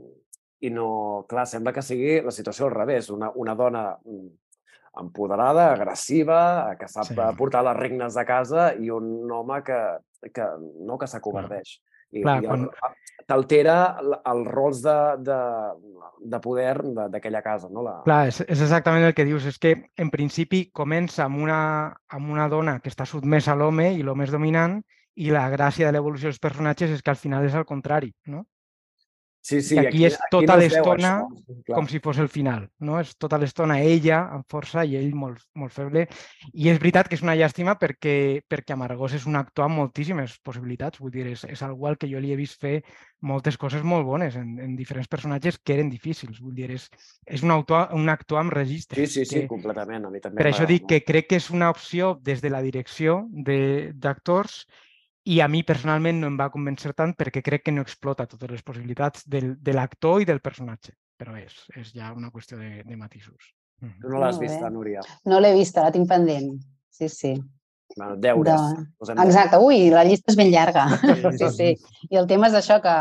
i 0.64 0.70
no, 0.72 0.88
clar, 1.28 1.44
sembla 1.48 1.74
que 1.76 1.84
sigui 1.84 2.20
la 2.24 2.32
situació 2.32 2.68
al 2.68 2.74
revés, 2.74 3.10
una, 3.12 3.28
una 3.40 3.54
dona 3.58 3.84
mm, 3.98 4.28
empoderada, 5.02 5.70
agressiva, 5.74 6.38
que 6.80 6.88
sap 6.88 7.10
sí. 7.10 7.18
portar 7.38 7.64
les 7.66 7.76
regnes 7.76 8.16
de 8.16 8.24
casa 8.28 8.70
i 8.80 8.90
un 8.94 9.30
home 9.32 9.60
que, 9.66 9.80
que 10.32 10.46
no 10.88 10.96
que 11.00 11.10
s'acobardeix. 11.10 11.76
I, 12.14 12.22
Clar, 12.22 12.38
i 12.40 12.46
quan... 12.46 12.68
t'altera 13.28 13.76
els 14.00 14.48
rols 14.50 14.80
de, 14.84 14.96
de, 15.26 15.38
de 16.34 16.40
poder 16.44 16.74
d'aquella 17.12 17.42
casa. 17.44 17.70
No? 17.72 17.84
La... 17.86 17.94
Clar, 18.06 18.22
és, 18.30 18.40
és 18.44 18.64
exactament 18.64 19.06
el 19.08 19.14
que 19.16 19.26
dius. 19.28 19.46
És 19.50 19.60
que, 19.60 19.74
en 20.00 20.10
principi, 20.12 20.66
comença 20.72 21.26
amb 21.26 21.42
una, 21.44 21.60
amb 22.08 22.32
una 22.32 22.48
dona 22.52 22.78
que 22.80 22.92
està 22.92 23.06
sotmesa 23.08 23.54
a 23.54 23.58
l'home 23.60 23.92
i 23.94 24.02
l'home 24.02 24.28
és 24.28 24.34
dominant 24.34 24.80
i 25.14 25.30
la 25.30 25.46
gràcia 25.52 25.86
de 25.86 25.94
l'evolució 25.94 26.30
dels 26.30 26.42
personatges 26.42 26.90
és 26.90 27.02
que 27.02 27.12
al 27.12 27.20
final 27.20 27.46
és 27.46 27.54
al 27.54 27.66
contrari, 27.68 28.12
no? 28.26 28.44
Sí, 29.44 29.60
sí, 29.60 29.74
I 29.76 29.78
aquí, 29.82 29.88
aquí 29.88 30.04
és 30.08 30.14
tota 30.32 30.54
aquí 30.54 30.62
l'estona 30.62 31.18
no 31.20 31.44
com 31.68 31.84
si 31.88 31.98
fos 32.00 32.16
el 32.22 32.30
final, 32.32 32.62
no? 32.80 32.96
És 33.00 33.10
tota 33.20 33.36
l'estona 33.36 33.76
ella 33.84 34.22
amb 34.32 34.46
força 34.48 34.86
i 34.88 34.94
ell 34.96 35.10
molt, 35.12 35.42
molt 35.60 35.74
feble. 35.74 36.06
I 36.52 36.70
és 36.72 36.78
veritat 36.80 37.10
que 37.10 37.18
és 37.18 37.24
una 37.24 37.34
llàstima 37.36 37.74
perquè, 37.80 38.44
perquè 38.48 38.72
Amargós 38.72 39.18
és 39.18 39.26
un 39.28 39.36
actor 39.36 39.66
amb 39.66 39.76
moltíssimes 39.82 40.38
possibilitats. 40.44 41.02
Vull 41.02 41.12
dir, 41.12 41.26
és, 41.34 41.44
és 41.44 41.64
algú 41.66 41.90
al 41.90 41.98
que 42.00 42.08
jo 42.08 42.22
li 42.24 42.32
he 42.32 42.38
vist 42.40 42.56
fer 42.64 42.78
moltes 43.20 43.60
coses 43.60 43.84
molt 43.84 44.08
bones 44.08 44.38
en, 44.40 44.54
en 44.64 44.72
diferents 44.80 45.12
personatges 45.12 45.60
que 45.60 45.76
eren 45.76 45.92
difícils. 45.92 46.40
Vull 46.40 46.56
dir, 46.56 46.70
és, 46.78 46.88
és 47.28 47.44
un, 47.44 47.52
autor, 47.52 47.92
un 47.92 48.08
actor 48.08 48.40
amb 48.40 48.56
registre. 48.56 49.04
Sí, 49.04 49.12
sí, 49.12 49.26
sí, 49.28 49.42
que, 49.42 49.50
completament. 49.52 50.08
A 50.08 50.14
mi 50.14 50.24
també 50.24 50.40
per 50.40 50.48
això 50.54 50.64
dic 50.68 50.88
que 50.88 51.02
crec 51.04 51.28
que 51.34 51.42
és 51.42 51.52
una 51.52 51.68
opció 51.74 52.14
des 52.24 52.40
de 52.40 52.52
la 52.52 52.64
direcció 52.64 53.26
d'actors 53.28 54.64
i 55.24 55.40
a 55.40 55.48
mi 55.48 55.62
personalment 55.64 56.20
no 56.20 56.28
em 56.28 56.36
va 56.40 56.50
convèncer 56.52 56.92
tant 56.96 57.14
perquè 57.16 57.42
crec 57.44 57.64
que 57.66 57.72
no 57.72 57.84
explota 57.84 58.26
totes 58.28 58.50
les 58.50 58.62
possibilitats 58.62 59.24
del, 59.30 59.54
de 59.56 59.74
l'actor 59.76 60.20
i 60.20 60.28
del 60.28 60.42
personatge, 60.44 60.92
però 61.20 61.36
és, 61.40 61.56
és 61.80 61.92
ja 61.96 62.12
una 62.12 62.30
qüestió 62.34 62.58
de, 62.60 62.82
de 62.84 62.96
matisos. 63.00 63.52
Tu 63.80 64.08
no 64.08 64.20
l'has 64.20 64.38
vista, 64.40 64.70
Núria? 64.70 65.02
No 65.28 65.40
l'he 65.40 65.52
vista, 65.56 65.84
la 65.84 65.92
tinc 65.92 66.08
pendent. 66.08 66.54
Sí, 66.92 67.08
sí. 67.08 67.34
Bueno, 67.96 68.16
deures. 68.16 68.60
De... 69.06 69.16
Exacte. 69.24 69.58
Ui, 69.60 69.88
la 69.92 70.04
llista 70.06 70.32
és 70.32 70.38
ben 70.38 70.50
llarga. 70.52 70.86
Sí, 71.38 71.50
sí. 71.56 71.70
I 72.10 72.20
el 72.20 72.28
tema 72.30 72.48
és 72.50 72.56
això, 72.58 72.80
que 72.84 72.94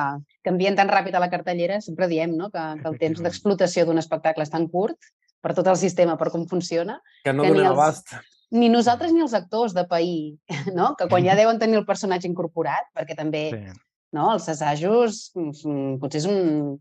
canvien 0.46 0.78
tan 0.80 0.92
ràpid 0.92 1.16
a 1.16 1.24
la 1.24 1.32
cartellera, 1.32 1.80
sempre 1.82 2.10
diem 2.12 2.36
no? 2.38 2.50
que, 2.54 2.64
que 2.82 2.90
el 2.90 3.00
temps 3.02 3.24
d'explotació 3.24 3.88
d'un 3.88 4.02
espectacle 4.02 4.46
és 4.46 4.54
tan 4.54 4.68
curt 4.72 5.12
per 5.44 5.56
tot 5.56 5.68
el 5.68 5.80
sistema, 5.80 6.16
per 6.20 6.30
com 6.32 6.48
funciona... 6.48 7.00
Que 7.24 7.34
no 7.36 7.44
que 7.44 7.52
donen 7.52 7.68
els... 7.68 7.74
abast 7.76 8.16
ni 8.54 8.70
nosaltres 8.70 9.14
ni 9.14 9.24
els 9.26 9.34
actors 9.34 9.74
de 9.74 9.86
pair, 9.90 10.38
no? 10.78 10.94
que 11.00 11.08
quan 11.10 11.26
ja 11.26 11.38
deuen 11.40 11.60
tenir 11.62 11.80
el 11.82 11.88
personatge 11.90 12.30
incorporat, 12.30 12.90
perquè 12.96 13.18
també 13.18 13.44
sí. 13.52 13.62
no? 14.16 14.30
els 14.36 14.48
assajos 14.54 15.26
mm, 15.36 15.98
potser 16.02 16.22
és 16.22 16.30
un, 16.30 16.76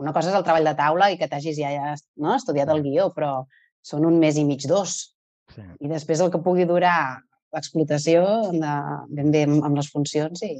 una 0.00 0.14
cosa 0.16 0.32
és 0.32 0.38
el 0.38 0.46
treball 0.46 0.68
de 0.70 0.76
taula 0.78 1.10
i 1.12 1.18
que 1.20 1.28
t'hagis 1.28 1.60
ja, 1.60 1.72
ja 1.74 1.94
no? 2.16 2.34
estudiat 2.34 2.72
el 2.72 2.84
guió, 2.86 3.10
però 3.16 3.44
són 3.84 4.06
un 4.08 4.18
mes 4.20 4.36
i 4.40 4.44
mig, 4.48 4.64
dos. 4.68 5.14
Sí. 5.54 5.64
I 5.84 5.90
després 5.90 6.20
el 6.24 6.32
que 6.32 6.42
pugui 6.44 6.66
durar 6.68 7.20
l'explotació 7.54 8.24
de, 8.54 8.74
ben 9.10 9.32
bé 9.34 9.46
amb 9.48 9.76
les 9.76 9.88
funcions 9.92 10.44
i, 10.46 10.54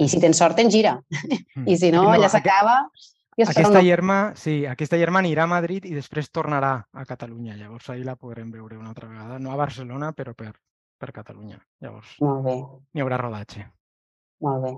i 0.00 0.08
si 0.10 0.20
tens 0.22 0.40
sort, 0.40 0.58
tens 0.58 0.74
gira. 0.74 0.98
Mm. 1.54 1.68
I 1.70 1.74
si 1.78 1.88
no, 1.94 2.00
no 2.02 2.10
allà 2.10 2.26
s'acaba 2.26 2.72
aquesta 3.42 3.82
hierma, 3.82 4.18
sí, 4.38 4.62
aquesta 4.70 4.98
hierma 5.00 5.20
anirà 5.22 5.44
a 5.44 5.50
Madrid 5.50 5.86
i 5.88 5.94
després 5.96 6.30
tornarà 6.30 6.74
a 6.92 7.04
Catalunya. 7.08 7.56
Llavors 7.58 7.90
ahir 7.90 8.04
la 8.06 8.14
podrem 8.16 8.50
veure 8.54 8.78
una 8.78 8.92
altra 8.92 9.08
vegada. 9.10 9.38
No 9.42 9.52
a 9.52 9.58
Barcelona, 9.58 10.12
però 10.14 10.34
per, 10.38 10.52
per 11.00 11.10
Catalunya. 11.12 11.58
Llavors 11.82 12.14
Molt 12.22 12.44
bé. 12.46 12.58
n'hi 12.94 13.04
haurà 13.04 13.18
rodatge. 13.20 13.64
Molt 14.44 14.66
bé. 14.66 14.74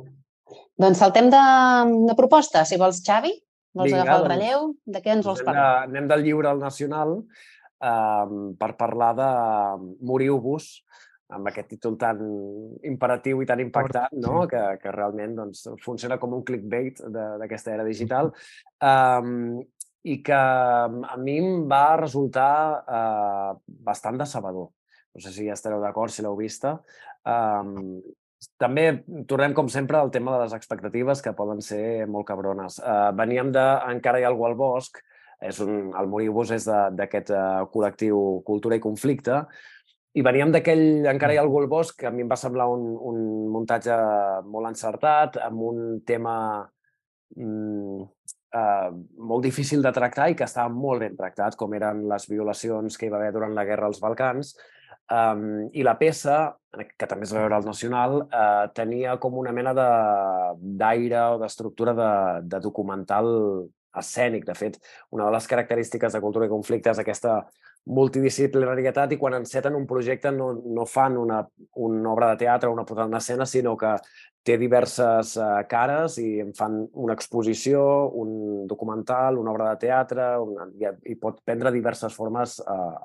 Doncs 0.78 1.02
saltem 1.02 1.28
de, 1.32 1.42
de 2.06 2.14
proposta, 2.16 2.64
si 2.64 2.78
vols, 2.80 3.02
Xavi. 3.04 3.34
Vols 3.76 3.90
Vinga, 3.90 4.02
agafar 4.02 4.16
el 4.16 4.24
doncs 4.24 4.32
relleu? 4.32 4.70
De 4.86 5.02
què 5.04 5.12
ens 5.12 5.26
vols 5.26 5.42
parlar? 5.44 5.66
De, 5.66 5.90
anem 5.90 6.08
del 6.08 6.24
llibre 6.24 6.48
al 6.48 6.62
Nacional 6.62 7.18
eh, 7.20 8.26
per 8.56 8.70
parlar 8.78 9.10
de 9.18 9.30
Moriu-vos, 10.08 10.70
amb 11.34 11.48
aquest 11.50 11.72
títol 11.74 11.96
tan 11.98 12.20
imperatiu 12.86 13.40
i 13.42 13.48
tan 13.48 13.62
impactant, 13.62 14.12
no? 14.22 14.44
Sí. 14.44 14.52
que, 14.52 14.62
que 14.82 14.92
realment 14.94 15.34
doncs, 15.40 15.64
funciona 15.82 16.20
com 16.22 16.36
un 16.36 16.44
clickbait 16.46 17.02
d'aquesta 17.10 17.74
era 17.74 17.86
digital, 17.86 18.30
um, 18.84 19.58
i 20.06 20.20
que 20.22 20.36
a 20.38 21.16
mi 21.18 21.38
em 21.42 21.64
va 21.70 21.96
resultar 21.98 22.52
uh, 22.86 23.56
bastant 23.66 24.20
decebedor. 24.20 24.70
No 25.16 25.24
sé 25.24 25.32
si 25.34 25.48
ja 25.48 25.56
estareu 25.56 25.82
d'acord, 25.82 26.12
si 26.14 26.22
l'heu 26.22 26.36
vista. 26.38 26.76
Um, 27.26 27.98
també 28.60 29.02
tornem, 29.26 29.54
com 29.56 29.66
sempre, 29.72 29.98
al 29.98 30.12
tema 30.14 30.36
de 30.36 30.44
les 30.44 30.54
expectatives, 30.54 31.24
que 31.24 31.34
poden 31.34 31.62
ser 31.64 32.06
molt 32.06 32.28
cabrones. 32.28 32.78
Uh, 32.78 33.10
veníem 33.18 33.50
de 33.50 33.64
Encara 33.90 34.20
hi 34.20 34.26
ha 34.26 34.30
algú 34.30 34.46
al 34.46 34.54
bosc, 34.54 35.00
és 35.42 35.58
un, 35.60 35.90
el 35.98 36.06
Moribus 36.08 36.52
és 36.54 36.68
d'aquest 36.68 37.32
uh, 37.34 37.64
col·lectiu 37.72 38.20
Cultura 38.46 38.78
i 38.78 38.84
Conflicte, 38.84 39.42
i 40.16 40.24
veníem 40.24 40.52
d'aquell 40.54 41.06
Encara 41.10 41.34
hi 41.34 41.38
ha 41.40 41.44
algú 41.44 41.60
al 41.60 41.68
bosc, 41.68 41.98
que 42.00 42.08
a 42.08 42.12
mi 42.14 42.24
em 42.24 42.30
va 42.30 42.38
semblar 42.40 42.68
un, 42.72 42.88
un 43.10 43.18
muntatge 43.52 43.96
molt 44.48 44.70
encertat, 44.70 45.36
amb 45.44 45.64
un 45.66 45.82
tema 46.08 46.36
mm, 47.36 48.06
eh, 48.56 48.88
molt 49.32 49.44
difícil 49.44 49.84
de 49.84 49.92
tractar 49.92 50.30
i 50.32 50.38
que 50.38 50.46
estava 50.48 50.72
molt 50.72 51.04
ben 51.04 51.18
tractat, 51.18 51.58
com 51.60 51.74
eren 51.76 52.06
les 52.08 52.28
violacions 52.30 52.96
que 52.96 53.06
hi 53.06 53.12
va 53.12 53.20
haver 53.20 53.34
durant 53.36 53.52
la 53.56 53.66
guerra 53.68 53.90
als 53.90 54.00
Balcans. 54.00 54.54
Um, 55.06 55.68
I 55.76 55.84
la 55.86 55.94
peça, 56.00 56.56
que 56.98 57.06
també 57.06 57.28
es 57.28 57.34
va 57.36 57.44
veure 57.44 57.60
al 57.60 57.68
Nacional, 57.68 58.16
uh, 58.24 58.66
tenia 58.74 59.18
com 59.22 59.36
una 59.38 59.52
mena 59.54 59.76
d'aire 59.76 61.20
o 61.34 61.36
d'estructura 61.38 61.94
de, 61.94 62.10
de 62.56 62.62
documental 62.64 63.28
escènic. 63.96 64.48
De 64.48 64.56
fet, 64.56 64.80
una 65.14 65.28
de 65.28 65.36
les 65.36 65.46
característiques 65.52 66.16
de 66.16 66.24
Cultura 66.24 66.48
i 66.48 66.52
Conflicte 66.56 66.90
és 66.90 67.04
aquesta 67.04 67.38
multidisciplinarietat 67.86 69.12
i 69.14 69.18
quan 69.18 69.36
enceten 69.38 69.76
un 69.78 69.86
projecte 69.86 70.32
no, 70.34 70.50
no 70.64 70.86
fan 70.90 71.16
una, 71.16 71.40
una 71.82 72.12
obra 72.12 72.32
de 72.32 72.40
teatre 72.44 72.68
o 72.68 72.72
una 72.74 72.84
posada 72.84 73.06
en 73.06 73.18
escena, 73.18 73.46
sinó 73.46 73.76
que 73.78 73.94
té 74.46 74.56
diverses 74.58 75.36
uh, 75.38 75.62
cares 75.70 76.18
i 76.22 76.40
en 76.42 76.52
fan 76.54 76.80
una 76.94 77.14
exposició, 77.14 77.82
un 78.14 78.66
documental, 78.66 79.38
una 79.38 79.52
obra 79.54 79.70
de 79.72 79.80
teatre, 79.86 80.32
una, 80.42 80.66
i, 80.78 80.90
i 81.12 81.18
pot 81.18 81.40
prendre 81.44 81.74
diverses 81.74 82.14
formes 82.14 82.58
uh, 82.66 82.96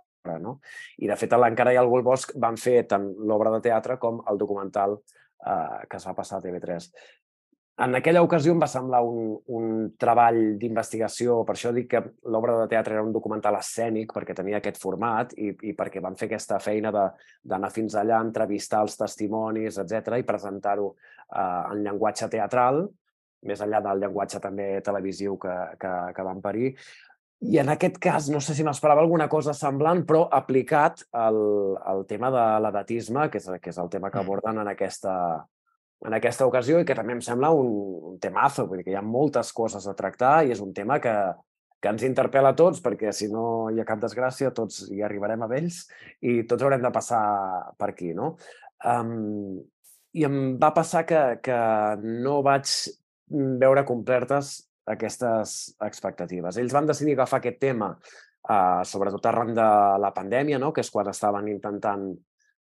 no? 0.42 0.60
I, 0.98 1.08
de 1.10 1.18
fet, 1.18 1.34
a 1.34 1.40
l'Encara 1.42 1.74
algú 1.80 1.98
al 1.98 2.06
bosc 2.06 2.36
van 2.38 2.58
fer 2.58 2.84
tant 2.90 3.08
l'obra 3.26 3.54
de 3.56 3.62
teatre 3.66 3.98
com 4.02 4.22
el 4.30 4.38
documental 4.38 4.98
uh, 4.98 5.82
que 5.90 5.98
es 5.98 6.06
va 6.08 6.18
passar 6.18 6.38
a 6.40 6.46
TV3. 6.46 6.90
En 7.80 7.96
aquella 7.96 8.22
ocasió 8.22 8.52
em 8.54 8.60
va 8.62 8.68
semblar 8.70 9.00
un, 9.08 9.38
un 9.56 9.68
treball 9.98 10.58
d'investigació, 10.60 11.40
per 11.48 11.56
això 11.56 11.72
dic 11.74 11.88
que 11.94 12.02
l'obra 12.30 12.58
de 12.60 12.68
teatre 12.70 12.98
era 12.98 13.04
un 13.06 13.14
documental 13.16 13.56
escènic, 13.58 14.12
perquè 14.14 14.36
tenia 14.38 14.60
aquest 14.60 14.78
format 14.82 15.32
i, 15.38 15.54
i 15.70 15.74
perquè 15.78 16.04
van 16.04 16.18
fer 16.20 16.28
aquesta 16.28 16.60
feina 16.62 16.92
d'anar 16.92 17.72
fins 17.74 17.96
allà, 17.98 18.20
entrevistar 18.22 18.84
els 18.86 19.00
testimonis, 19.00 19.80
etc 19.82 20.20
i 20.20 20.28
presentar-ho 20.28 20.90
eh, 20.92 21.62
en 21.72 21.86
llenguatge 21.86 22.30
teatral, 22.36 22.84
més 23.48 23.64
enllà 23.64 23.80
del 23.82 24.04
llenguatge 24.04 24.42
també 24.44 24.68
televisiu 24.86 25.40
que, 25.42 25.56
que, 25.82 25.94
que 26.14 26.28
van 26.28 26.44
parir. 26.44 26.76
I 27.42 27.58
en 27.58 27.72
aquest 27.74 27.98
cas, 27.98 28.28
no 28.30 28.38
sé 28.44 28.54
si 28.54 28.62
m'esperava 28.68 29.02
alguna 29.02 29.26
cosa 29.32 29.56
semblant, 29.58 30.04
però 30.06 30.28
aplicat 30.30 31.02
al, 31.18 31.40
al 31.90 32.06
tema 32.06 32.30
de 32.30 32.44
l'edatisme, 32.62 33.32
que 33.34 33.42
és, 33.42 33.48
que 33.64 33.74
és 33.74 33.80
el 33.82 33.90
tema 33.90 34.12
que 34.12 34.20
mm. 34.20 34.28
aborden 34.28 34.62
en 34.62 34.70
aquesta, 34.70 35.16
en 36.08 36.16
aquesta 36.18 36.48
ocasió 36.50 36.80
i 36.82 36.86
que 36.88 36.96
també 36.98 37.14
em 37.14 37.22
sembla 37.22 37.52
un, 37.54 37.70
un 38.12 38.20
temazo, 38.22 38.66
vull 38.68 38.82
dir 38.82 38.88
que 38.88 38.94
hi 38.96 39.00
ha 39.00 39.06
moltes 39.06 39.52
coses 39.54 39.86
a 39.88 39.96
tractar 39.98 40.42
i 40.46 40.56
és 40.56 40.62
un 40.64 40.74
tema 40.74 40.98
que, 41.04 41.14
que 41.82 41.92
ens 41.94 42.06
interpel·la 42.08 42.54
a 42.54 42.58
tots, 42.58 42.82
perquè 42.82 43.14
si 43.14 43.30
no 43.32 43.44
hi 43.70 43.82
ha 43.82 43.88
cap 43.88 44.02
desgràcia, 44.02 44.54
tots 44.58 44.88
hi 44.90 45.04
arribarem 45.06 45.46
a 45.46 45.50
vells 45.52 45.84
i 46.22 46.42
tots 46.50 46.66
haurem 46.66 46.82
de 46.82 46.94
passar 46.94 47.22
per 47.78 47.92
aquí, 47.92 48.16
no? 48.18 48.34
Um, 48.86 49.62
I 50.18 50.26
em 50.28 50.42
va 50.60 50.74
passar 50.76 51.06
que, 51.08 51.22
que 51.46 51.60
no 52.02 52.42
vaig 52.46 52.74
veure 53.62 53.86
complertes 53.88 54.58
aquestes 54.92 55.76
expectatives. 55.86 56.58
Ells 56.58 56.74
van 56.76 56.90
decidir 56.90 57.14
agafar 57.16 57.40
aquest 57.40 57.62
tema, 57.62 57.94
uh, 58.50 58.82
sobretot 58.88 59.30
arran 59.30 59.54
de 59.56 59.70
la 60.02 60.12
pandèmia, 60.16 60.60
no? 60.60 60.74
que 60.74 60.84
és 60.84 60.92
quan 60.92 61.08
estaven 61.12 61.48
intentant 61.54 62.10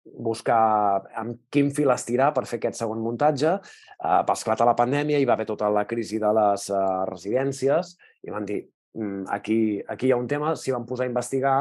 buscar 0.05 1.01
amb 1.17 1.39
quin 1.51 1.71
fil 1.73 1.91
estirar 1.93 2.31
per 2.35 2.45
fer 2.45 2.59
aquest 2.59 2.79
segon 2.81 3.01
muntatge. 3.03 3.55
Eh, 3.57 4.21
va 4.27 4.35
esclatar 4.37 4.67
la 4.69 4.77
pandèmia, 4.77 5.19
i 5.19 5.25
va 5.25 5.33
haver 5.33 5.47
tota 5.49 5.69
la 5.73 5.85
crisi 5.89 6.19
de 6.21 6.31
les 6.37 6.69
eh, 6.69 6.81
residències 7.09 7.95
i 8.25 8.33
van 8.33 8.45
dir, 8.45 8.61
mm, 8.97 9.25
aquí, 9.33 9.59
aquí 9.87 10.09
hi 10.09 10.13
ha 10.13 10.19
un 10.21 10.27
tema, 10.27 10.55
s'hi 10.55 10.75
van 10.75 10.85
posar 10.85 11.05
a 11.05 11.11
investigar 11.11 11.57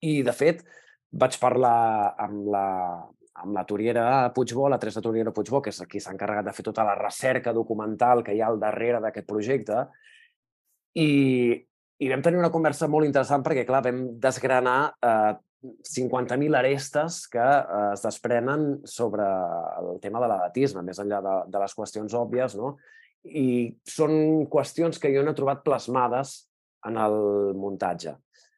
i, 0.00 0.20
de 0.22 0.32
fet, 0.32 0.62
vaig 1.10 1.36
parlar 1.42 2.14
amb 2.18 2.46
la, 2.54 2.66
amb 3.42 3.56
la 3.56 3.64
Turiera 3.66 4.04
Puigbó, 4.34 4.68
la 4.68 4.78
Teresa 4.78 5.02
Turiera 5.02 5.32
Puigbó, 5.34 5.60
que 5.62 5.72
és 5.74 5.82
qui 5.90 6.00
s'ha 6.00 6.14
encarregat 6.14 6.46
de 6.46 6.54
fer 6.54 6.64
tota 6.66 6.84
la 6.86 6.94
recerca 6.98 7.52
documental 7.56 8.22
que 8.24 8.36
hi 8.36 8.40
ha 8.40 8.48
al 8.52 8.60
darrere 8.62 9.00
d'aquest 9.02 9.26
projecte, 9.28 9.84
i, 10.94 11.10
i 11.98 12.08
vam 12.10 12.22
tenir 12.22 12.40
una 12.40 12.50
conversa 12.50 12.88
molt 12.90 13.06
interessant 13.06 13.44
perquè, 13.46 13.66
clar, 13.66 13.82
vam 13.86 14.02
desgranar 14.22 14.78
eh, 15.02 15.32
50.000 15.62 16.56
arestes 16.56 17.26
que 17.28 17.40
eh, 17.40 17.92
es 17.92 18.02
desprenen 18.02 18.80
sobre 18.88 19.26
el 19.80 20.00
tema 20.00 20.22
de 20.22 20.30
l'edatisme, 20.30 20.84
més 20.86 21.00
enllà 21.02 21.20
de, 21.24 21.36
de 21.52 21.60
les 21.62 21.76
qüestions 21.76 22.16
òbvies, 22.16 22.56
no? 22.60 22.76
I 23.24 23.76
són 23.84 24.46
qüestions 24.48 24.96
que 25.00 25.10
jo 25.12 25.24
no 25.24 25.34
he 25.34 25.36
trobat 25.36 25.60
plasmades 25.66 26.38
en 26.88 26.96
el 26.96 27.18
muntatge. 27.60 28.14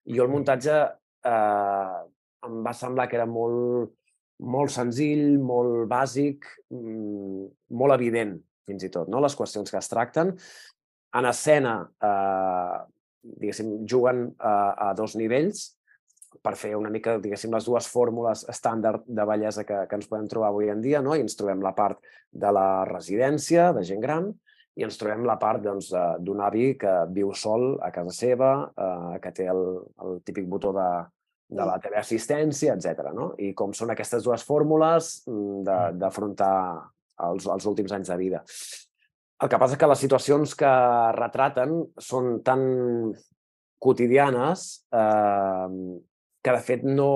I 0.06 0.14
jo 0.18 0.28
el 0.28 0.30
muntatge 0.30 0.76
eh, 0.78 1.99
em 2.47 2.62
va 2.62 2.76
semblar 2.76 3.09
que 3.11 3.18
era 3.18 3.26
molt, 3.26 3.97
molt 4.47 4.71
senzill, 4.75 5.40
molt 5.42 5.88
bàsic, 5.90 6.47
mm, 6.71 7.50
molt 7.78 7.99
evident, 7.99 8.37
fins 8.71 8.87
i 8.87 8.94
tot, 8.94 9.11
no? 9.11 9.23
les 9.23 9.35
qüestions 9.35 9.71
que 9.71 9.82
es 9.82 9.90
tracten. 9.90 10.37
En 11.18 11.26
escena, 11.26 11.76
eh, 11.82 12.80
diguéssim, 13.42 13.80
juguen 13.90 14.28
a, 14.38 14.56
a 14.90 14.92
dos 14.99 15.18
nivells 15.18 15.73
per 16.42 16.54
fer 16.58 16.72
una 16.75 16.90
mica, 16.90 17.16
diguéssim, 17.22 17.52
les 17.54 17.66
dues 17.68 17.87
fórmules 17.88 18.44
estàndard 18.50 19.04
de 19.06 19.26
bellesa 19.28 19.64
que, 19.64 19.84
que 19.88 19.99
ens 19.99 20.08
podem 20.11 20.26
trobar 20.30 20.50
avui 20.50 20.72
en 20.72 20.82
dia, 20.82 21.02
no? 21.04 21.14
i 21.14 21.22
ens 21.22 21.38
trobem 21.38 21.62
la 21.62 21.75
part 21.78 22.02
de 22.32 22.50
la 22.54 22.84
residència, 22.88 23.70
de 23.76 23.84
gent 23.87 24.02
gran, 24.02 24.30
i 24.76 24.87
ens 24.87 24.96
trobem 24.99 25.26
la 25.28 25.37
part 25.40 25.62
doncs, 25.62 25.90
d'un 25.92 26.25
doncs, 26.32 26.44
avi 26.46 26.66
que 26.80 26.92
viu 27.12 27.32
sol 27.37 27.76
a 27.84 27.92
casa 27.94 28.14
seva, 28.16 28.52
eh, 28.72 29.18
que 29.22 29.34
té 29.37 29.49
el, 29.52 29.64
el 30.04 30.22
típic 30.26 30.49
botó 30.49 30.72
de, 30.76 30.88
de 31.52 31.66
la 31.68 31.76
teleassistència, 31.82 32.76
etc. 32.76 33.12
No? 33.14 33.32
I 33.38 33.52
com 33.58 33.75
són 33.76 33.92
aquestes 33.92 34.25
dues 34.25 34.44
fórmules 34.49 35.12
mm, 35.28 35.58
mm. 35.61 35.99
d'afrontar 36.00 36.54
els, 37.28 37.46
els 37.46 37.68
últims 37.68 37.92
anys 37.92 38.12
de 38.12 38.16
vida. 38.20 38.40
El 39.42 39.50
que 39.50 39.58
passa 39.58 39.76
és 39.76 39.82
que 39.82 39.90
les 39.90 40.02
situacions 40.04 40.54
que 40.58 40.72
retraten 41.18 41.82
són 42.00 42.38
tan 42.46 42.62
quotidianes 43.82 44.66
eh, 44.94 45.68
que, 46.42 46.50
de 46.50 46.61
fet, 46.61 46.84
no... 46.84 47.12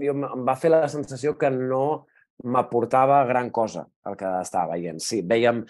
Jo, 0.00 0.14
em 0.16 0.44
va 0.48 0.56
fer 0.56 0.70
la 0.72 0.88
sensació 0.88 1.34
que 1.38 1.50
no 1.52 2.06
m'aportava 2.48 3.20
gran 3.28 3.50
cosa 3.52 3.84
el 4.08 4.16
que 4.18 4.28
estava 4.40 4.72
veient. 4.72 5.02
Sí, 5.04 5.20
veiem 5.22 5.60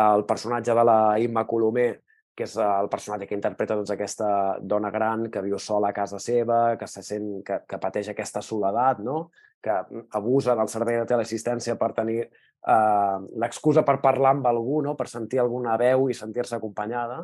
el 0.00 0.24
personatge 0.28 0.74
de 0.74 0.84
la 0.84 0.98
Imma 1.20 1.44
Colomer 1.48 1.90
que 2.36 2.44
és 2.44 2.54
el 2.60 2.90
personatge 2.92 3.26
que 3.30 3.36
interpreta 3.38 3.74
doncs, 3.78 3.90
aquesta 3.94 4.28
dona 4.60 4.90
gran 4.92 5.24
que 5.32 5.40
viu 5.42 5.56
sola 5.58 5.88
a 5.88 5.96
casa 5.96 6.20
seva, 6.20 6.76
que 6.76 6.88
se 6.90 7.02
sent 7.02 7.30
que, 7.46 7.62
que 7.64 7.78
pateix 7.80 8.10
aquesta 8.12 8.42
soledat, 8.44 9.00
no? 9.00 9.30
que 9.64 9.72
abusa 10.14 10.54
del 10.54 10.68
servei 10.68 11.00
de 11.00 11.06
teleassistència 11.08 11.78
per 11.80 11.94
tenir 11.96 12.20
eh, 12.20 13.16
l'excusa 13.40 13.82
per 13.88 13.96
parlar 14.04 14.34
amb 14.36 14.50
algú, 14.52 14.82
no? 14.84 14.92
per 15.00 15.08
sentir 15.08 15.40
alguna 15.40 15.78
veu 15.80 16.10
i 16.12 16.18
sentir-se 16.18 16.58
acompanyada. 16.58 17.22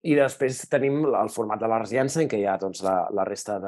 I 0.00 0.14
després 0.16 0.62
tenim 0.72 1.02
el 1.04 1.28
format 1.32 1.60
de 1.60 1.68
la 1.68 1.78
residència 1.82 2.22
en 2.22 2.28
què 2.30 2.38
hi 2.40 2.46
ha 2.48 2.56
doncs, 2.60 2.80
la, 2.86 3.02
la 3.12 3.24
resta 3.28 3.58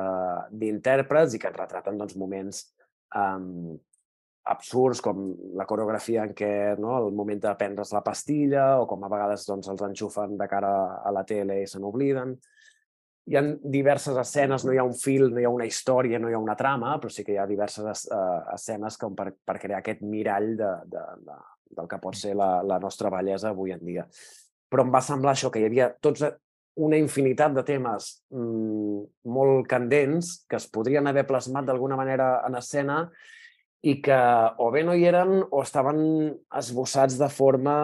d'intèrprets 0.48 1.36
i 1.36 1.40
que 1.40 1.50
ens 1.50 1.58
retraten 1.58 1.98
doncs, 2.00 2.16
moments 2.16 2.62
um, 3.18 3.74
absurds 4.48 5.02
com 5.04 5.26
la 5.58 5.66
coreografia 5.68 6.24
en 6.24 6.32
què 6.34 6.52
no, 6.80 6.96
el 6.96 7.12
moment 7.14 7.42
de 7.44 7.52
prendre's 7.58 7.92
la 7.92 8.02
pastilla 8.06 8.64
o 8.80 8.88
com 8.88 9.04
a 9.04 9.12
vegades 9.12 9.44
doncs, 9.46 9.68
els 9.68 9.84
enxufen 9.86 10.38
de 10.40 10.48
cara 10.48 10.72
a 11.04 11.12
la 11.14 11.22
tele 11.28 11.60
i 11.62 11.68
se 11.68 11.82
n'obliden. 11.82 12.32
Hi 13.28 13.36
ha 13.38 13.42
diverses 13.76 14.16
escenes, 14.18 14.64
no 14.66 14.72
hi 14.72 14.80
ha 14.80 14.88
un 14.88 14.96
fil, 14.98 15.28
no 15.30 15.38
hi 15.38 15.44
ha 15.46 15.52
una 15.52 15.68
història, 15.68 16.18
no 16.18 16.30
hi 16.30 16.34
ha 16.34 16.40
una 16.42 16.56
trama, 16.58 16.96
però 16.98 17.12
sí 17.12 17.22
que 17.26 17.36
hi 17.36 17.38
ha 17.38 17.46
diverses 17.46 18.08
uh, 18.08 18.40
escenes 18.56 18.96
com 18.98 19.12
per, 19.14 19.28
per 19.44 19.60
crear 19.62 19.84
aquest 19.84 20.00
mirall 20.02 20.56
de, 20.58 20.72
de, 20.96 21.04
de, 21.28 21.36
del 21.76 21.92
que 21.92 22.00
pot 22.02 22.16
ser 22.18 22.32
la, 22.40 22.56
la 22.66 22.80
nostra 22.82 23.12
bellesa 23.12 23.52
avui 23.52 23.76
en 23.76 23.84
dia. 23.84 24.08
Però 24.72 24.86
em 24.86 24.92
va 24.94 25.04
semblar 25.04 25.36
això, 25.36 25.50
que 25.52 25.60
hi 25.60 25.68
havia 25.68 25.90
tots 26.00 26.24
una 26.80 26.96
infinitat 26.96 27.52
de 27.52 27.64
temes 27.68 28.08
mmm, 28.32 29.02
molt 29.28 29.68
candents 29.68 30.38
que 30.48 30.56
es 30.56 30.68
podrien 30.72 31.06
haver 31.06 31.26
plasmat 31.28 31.68
d'alguna 31.68 31.98
manera 32.00 32.38
en 32.46 32.56
escena 32.56 33.02
i 33.82 33.96
que 34.00 34.16
o 34.62 34.70
bé 34.70 34.84
no 34.86 34.94
hi 34.94 35.04
eren 35.10 35.40
o 35.42 35.60
estaven 35.62 36.00
esbossats 36.58 37.18
de 37.18 37.28
forma 37.28 37.74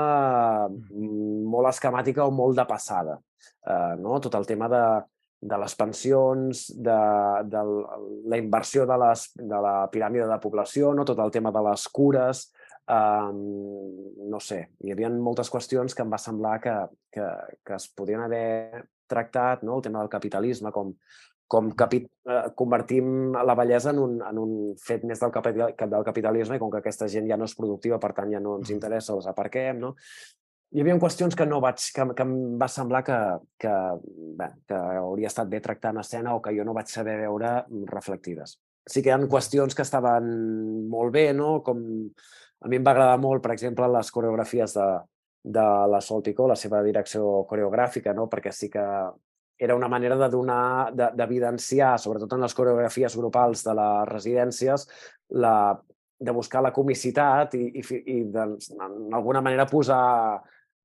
mm, 0.70 1.44
molt 1.50 1.72
esquemàtica 1.72 2.24
o 2.24 2.34
molt 2.34 2.56
de 2.56 2.64
passada. 2.68 3.18
Uh, 3.66 3.98
no? 3.98 4.20
Tot 4.22 4.38
el 4.38 4.46
tema 4.46 4.68
de, 4.70 4.82
de 5.50 5.58
les 5.58 5.74
pensions, 5.76 6.62
de, 6.86 6.98
de 7.50 7.64
la 8.30 8.38
inversió 8.38 8.86
de, 8.86 8.96
les, 9.02 9.26
de 9.34 9.60
la 9.66 9.74
piràmide 9.92 10.30
de 10.30 10.38
població, 10.40 10.94
no? 10.94 11.04
tot 11.04 11.18
el 11.24 11.34
tema 11.34 11.52
de 11.52 11.64
les 11.66 11.88
cures, 11.90 12.46
um, 12.88 13.40
no 14.28 14.40
sé, 14.40 14.60
hi 14.84 14.92
havia 14.92 15.10
moltes 15.12 15.50
qüestions 15.52 15.94
que 15.94 16.04
em 16.04 16.12
va 16.12 16.20
semblar 16.20 16.58
que, 16.64 16.74
que, 17.14 17.26
que 17.64 17.76
es 17.76 17.88
podien 17.96 18.24
haver 18.24 18.84
tractat, 19.08 19.64
no? 19.64 19.78
el 19.78 19.84
tema 19.84 20.02
del 20.02 20.12
capitalisme, 20.12 20.72
com, 20.72 20.92
com 21.48 21.70
capi 21.72 22.02
eh, 22.04 22.40
convertim 22.56 23.32
la 23.32 23.56
bellesa 23.56 23.94
en 23.94 24.02
un, 24.02 24.18
en 24.24 24.40
un 24.40 24.56
fet 24.84 25.06
més 25.08 25.20
del, 25.20 25.32
capital, 25.32 25.72
del 25.72 26.04
capitalisme 26.04 26.58
i 26.58 26.62
com 26.62 26.72
que 26.72 26.82
aquesta 26.82 27.08
gent 27.08 27.28
ja 27.30 27.38
no 27.40 27.48
és 27.48 27.56
productiva, 27.56 28.00
per 28.02 28.12
tant 28.16 28.34
ja 28.34 28.42
no 28.44 28.58
ens 28.60 28.72
interessa, 28.74 29.16
els 29.16 29.28
aparquem, 29.30 29.80
no? 29.80 29.94
Hi 30.76 30.82
havia 30.82 30.98
qüestions 31.00 31.32
que 31.32 31.46
no 31.48 31.62
vaig, 31.64 31.80
que, 31.96 32.04
que 32.12 32.24
em 32.26 32.32
va 32.60 32.66
semblar 32.68 33.00
que, 33.06 33.16
que, 33.56 33.74
bé, 34.36 34.50
que 34.68 34.80
hauria 35.00 35.30
estat 35.30 35.48
bé 35.48 35.62
tractar 35.64 35.94
en 35.94 36.02
escena 36.02 36.34
o 36.36 36.42
que 36.44 36.52
jo 36.52 36.66
no 36.68 36.74
vaig 36.76 36.92
saber 36.92 37.14
veure 37.22 37.62
reflectides. 37.88 38.58
Sí 38.84 39.00
que 39.00 39.08
hi 39.08 39.14
ha 39.14 39.30
qüestions 39.32 39.76
que 39.76 39.86
estaven 39.86 40.28
molt 40.92 41.14
bé, 41.16 41.30
no? 41.36 41.62
Com 41.64 41.80
a 42.60 42.68
mi 42.68 42.78
em 42.78 42.84
va 42.84 42.94
agradar 42.94 43.18
molt, 43.22 43.42
per 43.44 43.52
exemple, 43.54 43.86
les 43.94 44.10
coreografies 44.14 44.74
de, 44.74 44.88
de 45.58 45.66
la 45.92 46.00
Sol 46.02 46.22
Picó, 46.26 46.48
la 46.50 46.58
seva 46.58 46.82
direcció 46.82 47.42
coreogràfica, 47.48 48.14
no? 48.14 48.26
perquè 48.30 48.52
sí 48.52 48.70
que 48.72 48.84
era 49.58 49.74
una 49.74 49.88
manera 49.90 50.16
de 50.16 50.28
donar, 50.30 50.92
d'evidenciar, 50.94 51.92
de, 51.96 52.02
sobretot 52.02 52.34
en 52.34 52.44
les 52.46 52.54
coreografies 52.54 53.16
grupals 53.18 53.64
de 53.66 53.74
les 53.78 54.08
residències, 54.10 54.86
la, 55.42 55.54
de 56.18 56.34
buscar 56.34 56.62
la 56.62 56.72
comicitat 56.74 57.54
i, 57.58 57.64
i, 57.80 57.82
i 58.14 58.20
d'alguna 58.30 59.42
manera 59.42 59.66
posar 59.70 60.38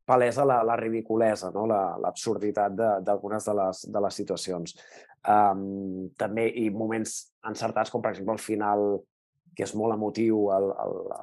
palesa 0.05 0.45
la, 0.45 0.59
la 0.65 0.75
ridiculesa, 0.77 1.51
no? 1.53 1.65
l'absurditat 1.67 2.75
la, 2.77 2.91
d'algunes 3.05 3.45
de, 3.45 3.51
de, 3.51 3.57
les, 3.61 3.83
de 3.93 4.03
les 4.05 4.21
situacions. 4.21 4.75
Um, 5.23 6.09
també, 6.19 6.49
i 6.59 6.67
moments 6.73 7.15
encertats, 7.47 7.93
com 7.93 8.01
per 8.03 8.11
exemple 8.11 8.35
el 8.35 8.43
final 8.43 8.87
que 9.55 9.65
és 9.65 9.73
molt 9.77 9.95
emotiu 9.95 10.47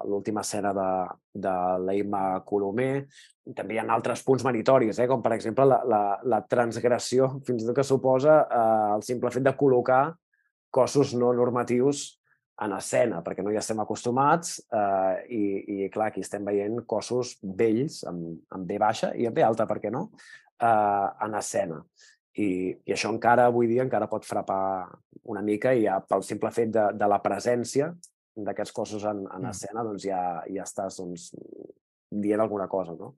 l'última 0.09 0.45
escena 0.45 0.73
de, 0.77 0.91
de 1.47 1.55
l'Eima 1.87 2.23
Colomer. 2.47 3.07
També 3.57 3.75
hi 3.75 3.81
ha 3.83 3.87
altres 3.91 4.23
punts 4.27 4.45
meritoris, 4.47 5.01
eh? 5.03 5.09
com 5.11 5.23
per 5.25 5.35
exemple 5.35 5.67
la, 5.67 5.81
la, 5.89 6.03
la 6.23 6.41
transgressió, 6.47 7.33
fins 7.47 7.65
i 7.65 7.69
tot 7.69 7.81
que 7.81 7.87
suposa 7.87 8.41
eh, 8.47 8.89
el 8.97 9.05
simple 9.07 9.33
fet 9.35 9.47
de 9.47 9.57
col·locar 9.59 10.05
cossos 10.71 11.17
no 11.19 11.33
normatius 11.35 12.21
en 12.61 12.75
escena, 12.77 13.23
perquè 13.25 13.43
no 13.43 13.51
hi 13.51 13.59
estem 13.59 13.81
acostumats 13.81 14.59
eh, 14.61 15.15
i, 15.33 15.43
i, 15.75 15.89
clar, 15.93 16.11
aquí 16.11 16.23
estem 16.25 16.45
veient 16.47 16.83
cossos 16.89 17.39
vells, 17.43 18.03
amb, 18.09 18.43
amb 18.53 18.69
B 18.69 18.79
baixa 18.79 19.15
i 19.17 19.27
amb 19.27 19.37
B 19.37 19.45
alta, 19.47 19.67
per 19.67 19.81
què 19.83 19.93
no?, 19.93 20.11
eh, 20.61 21.07
en 21.27 21.37
escena. 21.41 21.81
I, 22.37 22.51
I 22.87 22.95
això 22.95 23.11
encara, 23.11 23.49
avui 23.49 23.67
dia, 23.71 23.83
encara 23.83 24.11
pot 24.13 24.29
frapar 24.29 24.87
una 25.33 25.43
mica 25.43 25.73
i 25.75 25.87
ja 25.87 25.99
pel 26.05 26.23
simple 26.27 26.53
fet 26.55 26.71
de, 26.77 26.87
de 26.97 27.09
la 27.11 27.19
presència 27.25 27.91
d'aquests 28.37 28.75
cossos 28.77 29.05
en, 29.05 29.25
en 29.27 29.45
mm. 29.45 29.51
escena, 29.51 29.85
doncs 29.87 30.07
ja, 30.07 30.21
ja 30.51 30.67
estàs 30.67 31.01
doncs, 31.01 31.31
dient 32.11 32.43
alguna 32.43 32.69
cosa, 32.69 32.95
no? 32.99 33.15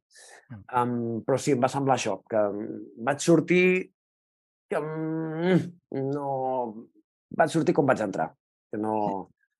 Mm. 0.50 0.62
Um, 0.82 1.20
però 1.26 1.38
sí, 1.40 1.54
em 1.56 1.62
va 1.62 1.70
semblar 1.72 1.96
això, 1.98 2.18
que 2.28 2.42
vaig 3.08 3.22
sortir 3.24 3.64
que 4.72 4.80
um, 4.80 5.60
no... 6.12 6.32
Vaig 7.32 7.52
sortir 7.52 7.72
com 7.76 7.88
vaig 7.88 8.02
entrar, 8.04 8.32
que 8.70 8.80
no... 8.80 8.96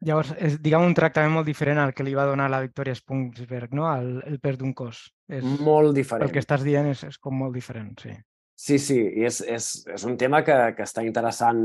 Llavors, 0.03 0.33
és, 0.43 0.57
diguem, 0.61 0.83
un 0.83 0.97
tractament 0.99 1.31
molt 1.31 1.47
diferent 1.47 1.79
al 1.79 1.93
que 1.95 2.03
li 2.03 2.13
va 2.19 2.27
donar 2.27 2.49
la 2.51 2.61
Victoria 2.65 2.95
Spunksberg, 2.99 3.71
no? 3.79 3.87
El, 3.93 4.17
el 4.27 4.41
pes 4.43 4.59
d'un 4.59 4.73
cos. 4.75 5.05
És, 5.31 5.45
molt 5.63 5.95
diferent. 5.95 6.27
El 6.27 6.35
que 6.35 6.43
estàs 6.43 6.65
dient 6.67 6.89
és, 6.91 7.05
és 7.07 7.21
com 7.23 7.37
molt 7.39 7.55
diferent, 7.55 7.95
sí. 8.03 8.17
Sí, 8.55 8.79
sí, 8.79 8.99
i 9.01 9.25
és, 9.27 9.41
és, 9.49 9.69
és 9.91 10.03
un 10.07 10.17
tema 10.21 10.43
que, 10.47 10.55
que 10.77 10.85
està 10.87 11.03
interessant 11.03 11.63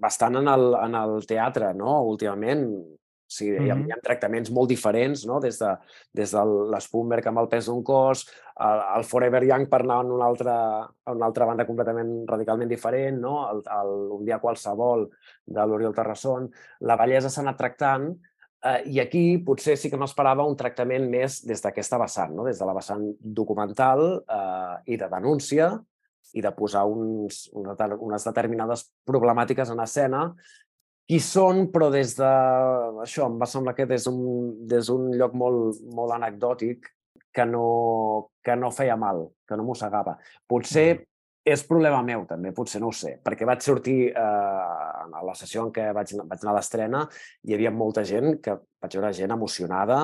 bastant 0.00 0.40
en 0.40 0.48
el, 0.50 0.72
en 0.80 0.96
el 0.98 1.20
teatre, 1.28 1.74
no?, 1.76 2.00
últimament. 2.10 2.64
O 3.28 3.30
sigui, 3.30 3.58
mm 3.58 3.60
-hmm. 3.60 3.66
hi, 3.66 3.70
ha, 3.70 3.76
hi 3.76 3.92
ha 3.92 4.00
tractaments 4.02 4.50
molt 4.50 4.68
diferents, 4.68 5.26
no? 5.26 5.38
des 5.38 5.58
de, 5.58 5.76
des 6.14 6.30
de 6.32 6.42
l'Spunberg 6.72 7.26
amb 7.26 7.38
el 7.38 7.48
pes 7.48 7.66
d'un 7.66 7.82
cos, 7.84 8.24
el, 8.56 8.80
el 8.96 9.04
Forever 9.04 9.44
Young 9.44 9.68
per 9.68 9.80
anar 9.82 10.00
en 10.04 10.12
una 10.12 10.24
altra, 10.24 10.54
a 11.04 11.12
una 11.12 11.26
altra 11.26 11.44
banda 11.44 11.66
completament 11.66 12.24
radicalment 12.26 12.68
diferent, 12.68 13.20
no? 13.20 13.50
el, 13.50 13.62
el, 13.80 13.92
un 14.18 14.24
dia 14.24 14.38
qualsevol 14.38 15.10
de 15.44 15.66
l'Oriol 15.66 15.94
Terrasson. 15.94 16.50
La 16.80 16.96
bellesa 16.96 17.28
s'ha 17.28 17.42
anat 17.42 17.58
tractant 17.58 18.08
eh, 18.64 18.82
i 18.86 18.98
aquí 19.00 19.38
potser 19.44 19.76
sí 19.76 19.90
que 19.90 19.98
m'esperava 19.98 20.48
un 20.48 20.56
tractament 20.56 21.10
més 21.10 21.44
des 21.44 21.60
d'aquesta 21.62 21.98
vessant, 21.98 22.34
no? 22.34 22.44
des 22.44 22.58
de 22.58 22.64
la 22.64 22.74
vessant 22.74 23.04
documental 23.20 24.24
eh, 24.26 24.76
i 24.86 24.96
de 24.96 25.08
denúncia 25.08 25.78
i 26.36 26.44
de 26.44 26.52
posar 26.56 26.84
uns, 26.90 27.46
unes 27.56 28.26
determinades 28.28 28.88
problemàtiques 29.08 29.70
en 29.72 29.80
escena 29.84 30.24
qui 31.08 31.22
són, 31.24 31.68
però 31.72 31.88
des 31.88 32.12
de... 32.18 32.30
Això, 33.00 33.30
em 33.30 33.38
va 33.40 33.48
semblar 33.48 33.72
que 33.76 33.86
des 33.88 34.04
d'un 34.04 35.06
lloc 35.16 35.36
molt, 35.40 35.80
molt 35.96 36.12
anecdòtic 36.18 36.90
que 37.32 37.46
no, 37.48 38.30
que 38.44 38.56
no 38.56 38.72
feia 38.74 38.96
mal, 39.00 39.24
que 39.48 39.56
no 39.56 39.64
mossegava. 39.64 40.18
Potser 40.48 40.90
és 41.48 41.64
problema 41.64 42.02
meu, 42.04 42.26
també, 42.28 42.52
potser 42.52 42.80
no 42.82 42.90
ho 42.90 42.96
sé, 42.96 43.14
perquè 43.24 43.46
vaig 43.48 43.64
sortir 43.64 43.98
eh, 44.10 44.20
a 44.20 45.22
la 45.24 45.36
sessió 45.38 45.64
en 45.64 45.72
què 45.72 45.86
vaig, 45.96 46.12
vaig 46.28 46.44
anar 46.44 46.52
a 46.52 46.56
l'estrena, 46.58 47.04
hi 47.48 47.56
havia 47.56 47.72
molta 47.72 48.04
gent, 48.04 48.34
que 48.44 48.58
vaig 48.82 48.98
veure 48.98 49.14
gent 49.16 49.32
emocionada 49.32 50.00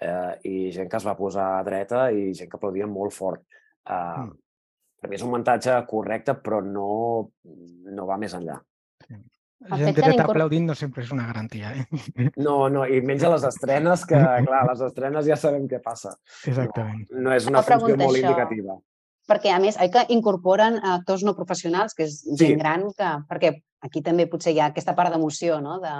eh, 0.00 0.32
i 0.50 0.56
gent 0.74 0.90
que 0.90 1.00
es 1.00 1.06
va 1.08 1.16
posar 1.16 1.48
dreta 1.64 2.10
i 2.12 2.32
gent 2.36 2.50
que 2.52 2.60
aplaudia 2.60 2.88
molt 2.90 3.16
fort. 3.16 3.46
Eh, 3.88 3.94
mm. 3.94 4.43
Per 5.04 5.10
mi 5.12 5.18
és 5.18 5.22
un 5.26 5.34
muntatge 5.34 5.74
correcte, 5.84 6.32
però 6.40 6.62
no, 6.64 6.88
no 7.92 8.04
va 8.08 8.16
més 8.16 8.32
enllà. 8.32 8.54
Sí. 9.04 9.18
La 9.68 9.76
gent 9.82 9.98
dreta 9.98 10.24
aplaudint 10.24 10.70
no 10.70 10.76
sempre 10.78 11.04
és 11.04 11.10
una 11.12 11.26
garantia. 11.28 11.74
Eh? 11.76 12.30
No, 12.40 12.70
no, 12.72 12.86
i 12.88 13.02
menys 13.04 13.26
a 13.28 13.34
les 13.34 13.44
estrenes, 13.50 14.06
que 14.08 14.16
clar, 14.46 14.62
a 14.62 14.70
les 14.70 14.80
estrenes 14.88 15.28
ja 15.28 15.36
sabem 15.36 15.68
què 15.68 15.82
passa. 15.84 16.14
Exactament. 16.48 17.04
No, 17.10 17.26
no 17.28 17.36
és 17.36 17.50
una 17.52 17.60
funció 17.68 17.98
molt 18.00 18.16
això. 18.16 18.24
indicativa 18.24 18.80
perquè 19.28 19.54
a 19.54 19.60
més 19.60 19.78
oi 19.80 19.88
que 19.88 20.02
incorporen 20.12 20.74
actors 20.84 21.22
no 21.24 21.32
professionals, 21.36 21.94
que 21.96 22.04
és 22.04 22.18
gent 22.26 22.56
sí. 22.56 22.58
gran, 22.60 22.82
que, 22.92 23.12
perquè 23.28 23.54
aquí 23.84 24.02
també 24.04 24.26
potser 24.28 24.52
hi 24.52 24.60
ha 24.60 24.66
aquesta 24.68 24.92
part 24.98 25.14
d'emoció, 25.14 25.62
no? 25.64 25.78
De, 25.80 25.92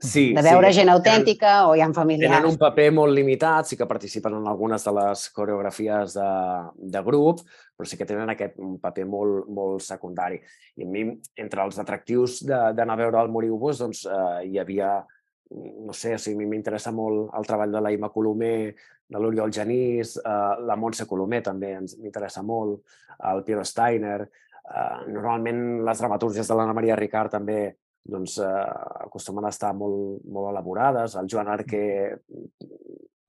sí, 0.00 0.24
de 0.34 0.42
veure 0.42 0.72
sí. 0.72 0.80
gent 0.80 0.90
autèntica 0.92 1.52
tenen, 1.52 1.68
o 1.68 1.76
hi 1.76 1.84
ha 1.84 1.90
familiars. 1.96 2.32
Tenen 2.32 2.48
un 2.50 2.58
paper 2.60 2.88
molt 2.96 3.14
limitat, 3.16 3.68
sí 3.68 3.78
que 3.78 3.88
participen 3.90 4.38
en 4.40 4.48
algunes 4.50 4.84
de 4.84 4.94
les 4.96 5.24
coreografies 5.36 6.16
de, 6.16 6.30
de 6.96 7.02
grup, 7.06 7.44
però 7.76 7.88
sí 7.88 8.00
que 8.00 8.08
tenen 8.08 8.32
aquest 8.32 8.58
un 8.60 8.78
paper 8.82 9.06
molt, 9.06 9.48
molt 9.52 9.84
secundari. 9.84 10.40
I 10.80 10.88
a 10.88 10.90
mi, 10.90 11.06
entre 11.36 11.64
els 11.66 11.80
atractius 11.82 12.40
d'anar 12.46 12.96
a 12.96 13.02
veure 13.04 13.22
el 13.22 13.32
Moriubus, 13.32 13.84
doncs 13.84 14.06
eh, 14.08 14.50
hi 14.50 14.62
havia 14.62 15.00
no 15.50 15.92
sé, 15.92 16.14
o 16.14 16.22
sigui, 16.22 16.46
m'interessa 16.46 16.92
molt 16.94 17.32
el 17.34 17.46
treball 17.46 17.72
de 17.74 17.80
la 17.82 17.90
Ima 17.90 18.10
Colomer, 18.14 18.72
de 19.10 19.18
l'Oriol 19.18 19.50
Genís, 19.52 20.16
eh, 20.16 20.54
la 20.66 20.76
Montse 20.78 21.06
Colomer 21.10 21.42
també 21.42 21.74
ens 21.74 21.96
m'interessa 21.98 22.44
molt, 22.46 22.84
el 23.32 23.42
Piero 23.44 23.64
Steiner. 23.66 24.20
Eh, 24.22 25.10
normalment 25.10 25.82
les 25.86 25.98
dramatúrgies 25.98 26.46
de 26.46 26.56
l'Anna 26.56 26.76
Maria 26.76 26.98
Ricard 26.98 27.34
també 27.34 27.60
doncs, 28.04 28.38
eh, 28.38 28.70
acostumen 29.06 29.44
a 29.44 29.52
estar 29.54 29.72
molt, 29.76 30.24
molt 30.24 30.50
elaborades. 30.50 31.16
El 31.16 31.28
Joan 31.30 31.48
Arque 31.48 31.82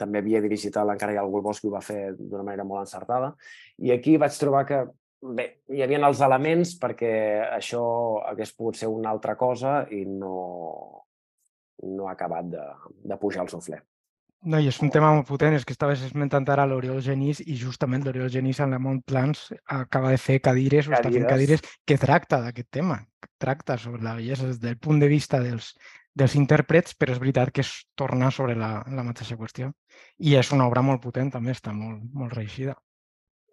també 0.01 0.21
havia 0.21 0.41
dirigit 0.41 0.75
l'Encara 0.75 1.13
i 1.13 1.19
el 1.21 1.29
Golbos, 1.29 1.59
que 1.61 1.69
ho 1.69 1.75
va 1.75 1.83
fer 1.85 2.13
d'una 2.17 2.43
manera 2.43 2.65
molt 2.65 2.85
encertada. 2.85 3.35
I 3.77 3.93
aquí 3.93 4.17
vaig 4.17 4.37
trobar 4.39 4.65
que 4.65 4.81
bé, 5.21 5.47
hi 5.69 5.83
havia 5.85 6.01
els 6.07 6.23
elements 6.25 6.73
perquè 6.81 7.13
això 7.51 7.83
hagués 8.31 8.55
pogut 8.57 8.79
ser 8.79 8.89
una 8.89 9.11
altra 9.13 9.37
cosa 9.37 9.85
i 9.93 10.03
no, 10.05 11.05
no 11.85 12.09
ha 12.09 12.17
acabat 12.17 12.51
de, 12.55 12.65
de 13.05 13.17
pujar 13.21 13.45
el 13.45 13.53
sofler. 13.53 13.81
No, 14.41 14.57
i 14.57 14.65
és 14.71 14.79
un 14.81 14.89
tema 14.89 15.11
molt 15.13 15.27
potent, 15.29 15.53
és 15.53 15.65
que 15.67 15.75
estaves 15.75 16.01
esmentant 16.01 16.47
ara 16.49 16.65
l'Oriol 16.65 16.97
Genís 17.05 17.43
i 17.45 17.53
justament 17.59 18.01
l'Oriol 18.01 18.31
Genís 18.33 18.57
en 18.63 18.73
la 18.73 18.79
Montplans 18.81 19.51
acaba 19.69 20.09
de 20.09 20.17
fer 20.17 20.39
cadires, 20.41 20.87
cadires. 20.87 20.89
o 20.89 20.97
està 20.97 21.11
fent 21.13 21.27
cadires 21.29 21.61
que 21.85 21.97
tracta 22.01 22.39
d'aquest 22.41 22.71
tema, 22.73 22.97
tracta 23.41 23.77
sobre 23.81 24.05
la 24.05 24.15
bellesa 24.19 24.47
des 24.51 24.61
del 24.61 24.77
punt 24.77 25.01
de 25.01 25.09
vista 25.11 25.41
dels, 25.43 25.73
dels 26.13 26.35
intèrprets, 26.37 26.95
però 26.99 27.15
és 27.15 27.19
veritat 27.21 27.51
que 27.55 27.63
es 27.65 27.73
torna 27.99 28.31
sobre 28.31 28.55
la, 28.59 28.71
la 28.91 29.05
mateixa 29.07 29.37
qüestió. 29.39 29.71
I 30.19 30.37
és 30.39 30.51
una 30.55 30.67
obra 30.69 30.83
molt 30.85 31.03
potent, 31.03 31.31
també 31.33 31.55
està 31.55 31.73
molt, 31.75 32.03
molt 32.13 32.35
reeixida. 32.37 32.75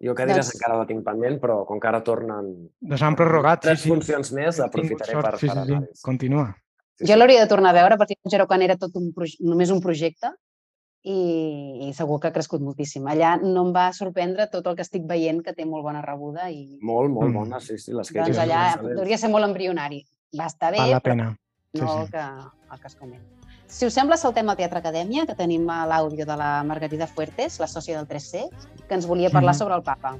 Jo 0.03 0.15
cadires 0.15 0.47
doncs... 0.47 0.55
encara 0.55 0.79
la 0.79 0.87
tinc 0.87 1.03
pendent, 1.03 1.39
però 1.41 1.61
com 1.67 1.79
que 1.79 1.89
ara 1.89 2.01
tornen... 2.05 2.51
Doncs 2.79 3.03
han 3.03 3.17
prorrogat, 3.19 3.63
tres 3.65 3.81
sí, 3.81 3.89
sí. 3.89 3.93
funcions 3.93 4.31
més, 4.35 4.59
aprofitaré 4.63 5.15
sort, 5.15 5.27
per, 5.27 5.39
sí, 5.41 5.49
sí, 5.51 5.65
sí. 5.69 6.03
Continua. 6.05 6.45
Sí, 6.99 7.07
jo 7.07 7.17
l'hauria 7.17 7.43
de 7.43 7.51
tornar 7.51 7.73
a 7.73 7.79
veure 7.79 7.97
perquè 7.99 8.45
quan 8.47 8.63
era 8.63 8.77
tot 8.79 8.95
un 8.99 9.11
només 9.39 9.71
un 9.71 9.81
projecte 9.83 10.31
i, 11.03 11.87
i 11.87 11.89
segur 11.95 12.19
que 12.19 12.29
ha 12.29 12.35
crescut 12.35 12.63
moltíssim. 12.63 13.07
Allà 13.07 13.35
no 13.41 13.65
em 13.67 13.73
va 13.75 13.89
sorprendre 13.95 14.49
tot 14.51 14.67
el 14.67 14.77
que 14.77 14.85
estic 14.85 15.07
veient, 15.07 15.41
que 15.45 15.55
té 15.55 15.65
molt 15.65 15.85
bona 15.85 16.03
rebuda. 16.05 16.49
I... 16.51 16.79
Molt, 16.81 17.11
molt 17.13 17.31
mm. 17.31 17.37
bona, 17.39 17.59
sí, 17.63 17.79
sí. 17.79 17.95
Les 17.95 18.11
doncs 18.13 18.39
allà 18.43 18.63
hauria 18.75 19.15
de 19.15 19.21
ser 19.21 19.31
molt 19.31 19.47
embrionari. 19.47 20.03
Va 20.37 20.49
estar 20.51 20.73
bé, 20.75 20.81
Val 20.83 20.97
la 20.97 21.03
pena. 21.03 21.31
Sí, 21.73 21.81
no 21.81 21.87
sí. 21.87 21.99
El, 22.03 22.11
que, 22.13 22.25
el 22.73 22.81
que 22.81 22.91
es 22.91 22.97
comenta. 22.99 23.35
Si 23.69 23.85
us 23.85 23.93
sembla, 23.93 24.17
saltem 24.17 24.47
al 24.49 24.57
Teatre 24.57 24.79
Acadèmia, 24.81 25.27
que 25.29 25.35
tenim 25.37 25.67
l'àudio 25.69 26.25
de 26.25 26.37
la 26.37 26.63
Margarida 26.65 27.05
Fuertes, 27.07 27.59
la 27.61 27.67
sòcia 27.69 27.99
del 27.99 28.07
3C, 28.09 28.47
que 28.87 28.97
ens 28.97 29.05
volia 29.05 29.29
parlar 29.29 29.53
mm. 29.53 29.59
sobre 29.61 29.77
el 29.77 29.83
papa. 29.85 30.15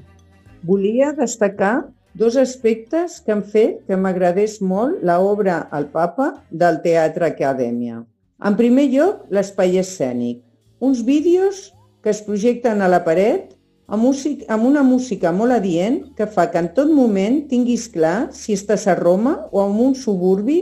Volia 0.62 1.13
destacar 1.18 1.89
dos 2.13 2.38
aspectes 2.38 3.18
que 3.26 3.34
han 3.34 3.42
fet 3.42 3.82
que 3.88 3.98
m'agradés 3.98 4.60
molt 4.62 5.02
l'obra 5.06 5.63
El 5.74 5.89
papa 5.94 6.36
del 6.52 6.82
Teatre 6.86 7.26
Acadèmia. 7.30 8.04
En 8.46 8.56
primer 8.56 8.86
lloc, 8.94 9.26
l'espai 9.34 9.80
escènic 9.82 10.44
uns 10.80 11.04
vídeos 11.06 11.74
que 12.04 12.10
es 12.10 12.22
projecten 12.24 12.82
a 12.82 12.88
la 12.88 13.04
paret 13.04 13.56
amb, 13.88 14.04
músic, 14.04 14.46
amb 14.48 14.65
una 14.70 14.84
música 14.84 15.32
molt 15.36 15.56
adient 15.56 16.02
que 16.15 16.28
fa 16.28 16.48
que 16.52 16.62
en 16.62 16.72
tot 16.76 16.92
moment 16.94 17.42
tinguis 17.52 17.88
clar 17.92 18.30
si 18.36 18.56
estàs 18.56 18.88
a 18.88 18.96
Roma 18.96 19.36
o 19.52 19.63
en 19.65 19.76
un 19.89 19.96
suburbi 19.96 20.60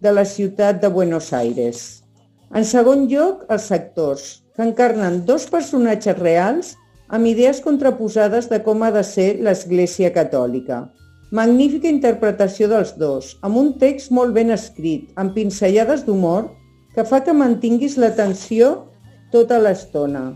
de 0.00 0.12
la 0.12 0.24
ciutat 0.24 0.80
de 0.82 0.88
Buenos 0.88 1.32
Aires. 1.36 2.02
En 2.50 2.64
segon 2.66 3.06
lloc, 3.06 3.44
els 3.52 3.70
actors, 3.70 4.40
que 4.56 4.64
encarnen 4.66 5.20
dos 5.26 5.46
personatges 5.46 6.18
reals 6.18 6.74
amb 7.10 7.26
idees 7.26 7.60
contraposades 7.62 8.48
de 8.50 8.58
com 8.64 8.82
ha 8.82 8.90
de 8.94 9.04
ser 9.06 9.36
l'Església 9.44 10.10
Catòlica. 10.14 10.88
Magnífica 11.30 11.86
interpretació 11.86 12.66
dels 12.70 12.96
dos, 12.98 13.36
amb 13.46 13.58
un 13.60 13.74
text 13.78 14.10
molt 14.10 14.34
ben 14.34 14.50
escrit, 14.50 15.12
amb 15.14 15.34
pinzellades 15.36 16.02
d'humor, 16.06 16.48
que 16.94 17.04
fa 17.06 17.20
que 17.22 17.34
mantinguis 17.36 17.94
l'atenció 18.02 18.89
tota 19.32 19.58
l'estona. 19.62 20.32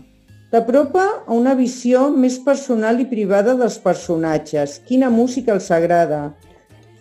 T'apropa 0.51 1.03
a 1.25 1.33
una 1.35 1.55
visió 1.57 2.07
més 2.13 2.37
personal 2.39 3.01
i 3.03 3.07
privada 3.09 3.55
dels 3.59 3.77
personatges, 3.83 4.79
quina 4.87 5.09
música 5.11 5.55
els 5.55 5.67
agrada, 5.73 6.29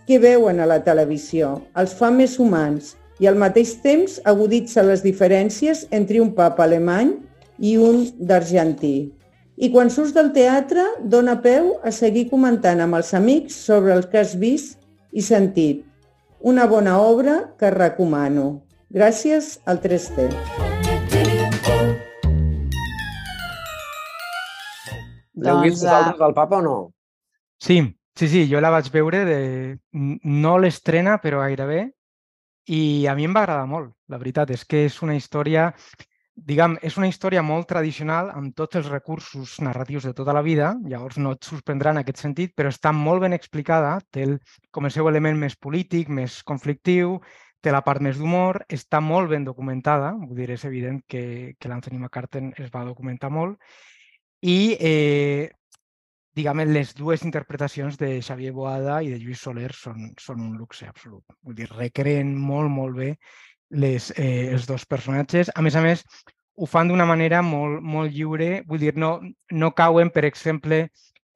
què 0.09 0.19
veuen 0.21 0.61
a 0.61 0.69
la 0.69 0.81
televisió, 0.85 1.61
els 1.79 1.95
fa 1.97 2.11
més 2.11 2.39
humans 2.43 2.95
i 3.23 3.29
al 3.31 3.39
mateix 3.39 3.77
temps 3.85 4.19
aguditza 4.27 4.83
les 4.83 5.05
diferències 5.05 5.85
entre 5.95 6.21
un 6.21 6.33
papa 6.35 6.65
alemany 6.67 7.15
i 7.59 7.77
un 7.79 8.03
d'argentí. 8.19 9.13
I 9.55 9.71
quan 9.71 9.91
surts 9.95 10.15
del 10.17 10.33
teatre, 10.35 10.83
dona 11.01 11.37
peu 11.43 11.77
a 11.87 11.93
seguir 11.95 12.27
comentant 12.33 12.83
amb 12.83 12.99
els 12.99 13.15
amics 13.15 13.61
sobre 13.69 13.95
el 13.95 14.09
que 14.11 14.19
has 14.25 14.35
vist 14.35 14.81
i 15.13 15.23
sentit. 15.23 15.85
Una 16.43 16.67
bona 16.67 16.99
obra 17.01 17.39
que 17.59 17.71
recomano. 17.71 18.65
Gràcies 18.91 19.61
al 19.65 19.81
3T. 19.81 20.84
L'heu 25.35 25.59
doncs, 25.59 25.67
vist 25.67 25.83
vosaltres, 25.83 26.23
el 26.29 26.35
papa, 26.37 26.61
o 26.61 26.63
no? 26.63 26.79
Sí, 27.59 27.81
sí, 28.19 28.29
sí, 28.29 28.47
jo 28.51 28.63
la 28.63 28.73
vaig 28.75 28.91
veure, 28.95 29.25
de... 29.27 29.39
no 29.93 30.57
l'estrena, 30.63 31.19
però 31.23 31.43
gairebé, 31.43 31.85
i 32.71 33.07
a 33.07 33.15
mi 33.15 33.27
em 33.29 33.37
va 33.37 33.45
agradar 33.45 33.69
molt, 33.69 33.93
la 34.09 34.19
veritat. 34.21 34.53
És 34.55 34.65
que 34.65 34.85
és 34.89 35.01
una 35.05 35.17
història, 35.19 35.69
diguem, 36.35 36.79
és 36.83 36.97
una 37.01 37.09
història 37.11 37.43
molt 37.45 37.69
tradicional 37.71 38.31
amb 38.33 38.55
tots 38.57 38.79
els 38.81 38.91
recursos 38.93 39.59
narratius 39.61 40.09
de 40.09 40.15
tota 40.17 40.35
la 40.37 40.43
vida, 40.43 40.75
llavors 40.89 41.19
no 41.19 41.35
et 41.37 41.45
sorprendrà 41.45 41.93
en 41.93 42.03
aquest 42.03 42.23
sentit, 42.23 42.55
però 42.57 42.73
està 42.73 42.93
molt 42.97 43.25
ben 43.27 43.37
explicada, 43.37 43.99
té 44.11 44.25
el, 44.29 44.39
com 44.71 44.87
el 44.87 44.95
seu 44.95 45.11
element 45.11 45.39
més 45.41 45.57
polític, 45.57 46.09
més 46.09 46.43
conflictiu, 46.43 47.19
té 47.65 47.73
la 47.73 47.85
part 47.85 48.03
més 48.05 48.19
d'humor, 48.21 48.63
està 48.69 49.01
molt 49.01 49.31
ben 49.33 49.45
documentada, 49.45 50.13
vull 50.21 50.37
dir, 50.37 50.51
és 50.53 50.65
evident 50.69 51.01
que, 51.09 51.55
que 51.59 51.69
l'Anthony 51.71 51.99
McCarten 51.99 52.53
es 52.61 52.69
va 52.73 52.85
documentar 52.85 53.31
molt, 53.33 53.57
i, 54.45 54.77
eh, 54.77 55.49
diguem, 56.37 56.65
les 56.69 56.93
dues 56.99 57.25
interpretacions 57.25 57.97
de 57.97 58.19
Xavier 58.23 58.53
Boada 58.53 59.01
i 59.03 59.13
de 59.13 59.19
Lluís 59.23 59.41
Soler 59.41 59.71
són, 59.73 60.11
són 60.21 60.43
un 60.45 60.59
luxe 60.59 60.89
absolut. 60.91 61.25
Vull 61.43 61.57
dir, 61.57 61.71
recreen 61.73 62.35
molt, 62.37 62.69
molt 62.71 62.99
bé 62.99 63.15
les, 63.71 64.11
eh, 64.19 64.51
els 64.53 64.67
dos 64.69 64.85
personatges. 64.85 65.51
A 65.55 65.65
més 65.65 65.77
a 65.77 65.83
més, 65.85 66.05
ho 66.57 66.69
fan 66.71 66.91
d'una 66.91 67.07
manera 67.09 67.41
molt, 67.43 67.81
molt 67.81 68.13
lliure. 68.13 68.63
Vull 68.69 68.85
dir, 68.85 68.95
no, 69.01 69.17
no 69.51 69.73
cauen, 69.73 70.13
per 70.15 70.27
exemple, 70.29 70.85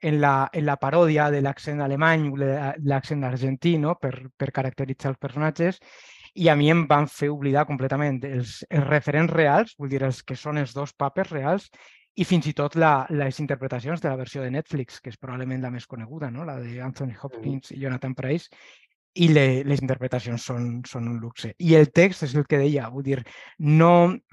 en 0.00 0.20
la, 0.20 0.50
en 0.52 0.66
la 0.66 0.76
paròdia 0.78 1.30
de 1.30 1.40
l'accent 1.42 1.80
alemany 1.82 2.28
o 2.30 2.36
l'accent 2.38 3.24
argentí 3.26 3.78
no? 3.82 3.96
per, 3.98 4.12
per 4.36 4.52
caracteritzar 4.54 5.10
els 5.14 5.18
personatges 5.18 5.80
i 6.38 6.48
a 6.48 6.54
mi 6.54 6.68
em 6.70 6.84
van 6.86 7.08
fer 7.10 7.30
oblidar 7.32 7.64
completament 7.66 8.20
els, 8.28 8.60
els 8.70 8.86
referents 8.86 9.32
reals, 9.32 9.74
vull 9.78 9.90
dir, 9.90 10.04
els 10.06 10.22
que 10.22 10.36
són 10.38 10.60
els 10.60 10.74
dos 10.76 10.92
papes 10.94 11.32
reals, 11.32 11.66
i 12.18 12.26
fins 12.26 12.48
i 12.50 12.54
tot 12.58 12.74
la, 12.74 13.06
les 13.14 13.38
interpretacions 13.38 14.02
de 14.02 14.10
la 14.10 14.18
versió 14.18 14.42
de 14.42 14.50
Netflix, 14.50 14.98
que 15.00 15.12
és 15.12 15.18
probablement 15.20 15.62
la 15.62 15.70
més 15.70 15.86
coneguda, 15.86 16.32
no? 16.34 16.44
la 16.44 16.56
d'Anthony 16.58 17.14
Hopkins 17.22 17.70
i 17.74 17.78
Jonathan 17.78 18.16
Price, 18.18 18.50
i 19.18 19.28
le, 19.30 19.44
les 19.66 19.82
interpretacions 19.82 20.42
són, 20.50 20.66
són 20.86 21.08
un 21.10 21.20
luxe. 21.22 21.52
I 21.58 21.74
el 21.78 21.90
text 21.94 22.26
és 22.26 22.34
el 22.38 22.46
que 22.50 22.60
deia, 22.60 22.88
vull 22.90 23.06
dir, 23.06 23.20
no, 23.58 23.92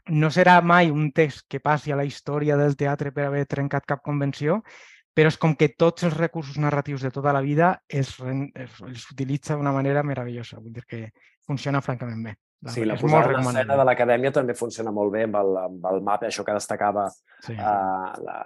no 0.10 0.32
serà 0.34 0.60
mai 0.62 0.92
un 0.94 1.12
text 1.16 1.46
que 1.50 1.62
passi 1.62 1.94
a 1.94 2.00
la 2.00 2.06
història 2.06 2.58
del 2.58 2.78
teatre 2.78 3.14
per 3.14 3.28
haver 3.30 3.46
trencat 3.50 3.86
cap 3.94 4.04
convenció, 4.06 4.62
però 5.16 5.32
és 5.32 5.38
com 5.42 5.56
que 5.56 5.72
tots 5.78 6.06
els 6.10 6.18
recursos 6.18 6.58
narratius 6.62 7.06
de 7.06 7.14
tota 7.14 7.34
la 7.34 7.42
vida 7.46 7.72
els, 7.88 8.18
els, 8.20 8.82
els 8.90 9.06
utilitza 9.14 9.56
d'una 9.56 9.74
manera 9.74 10.04
meravellosa, 10.04 10.60
vull 10.60 10.74
dir 10.76 10.84
que 10.90 11.06
funciona 11.46 11.82
francament 11.86 12.26
bé. 12.30 12.36
Sí, 12.74 12.86
la 12.86 12.96
posada 12.98 13.34
en 13.36 13.44
escena 13.44 13.78
de 13.78 13.86
l'acadèmia 13.86 14.32
també 14.34 14.56
funciona 14.58 14.94
molt 14.94 15.14
bé 15.14 15.26
amb 15.28 15.38
el, 15.38 15.58
amb 15.62 15.88
el 15.92 16.02
mapa, 16.06 16.30
això 16.30 16.46
que 16.46 16.56
destacava 16.56 17.06
sí. 17.12 17.54
uh, 17.54 18.10
la, 18.26 18.38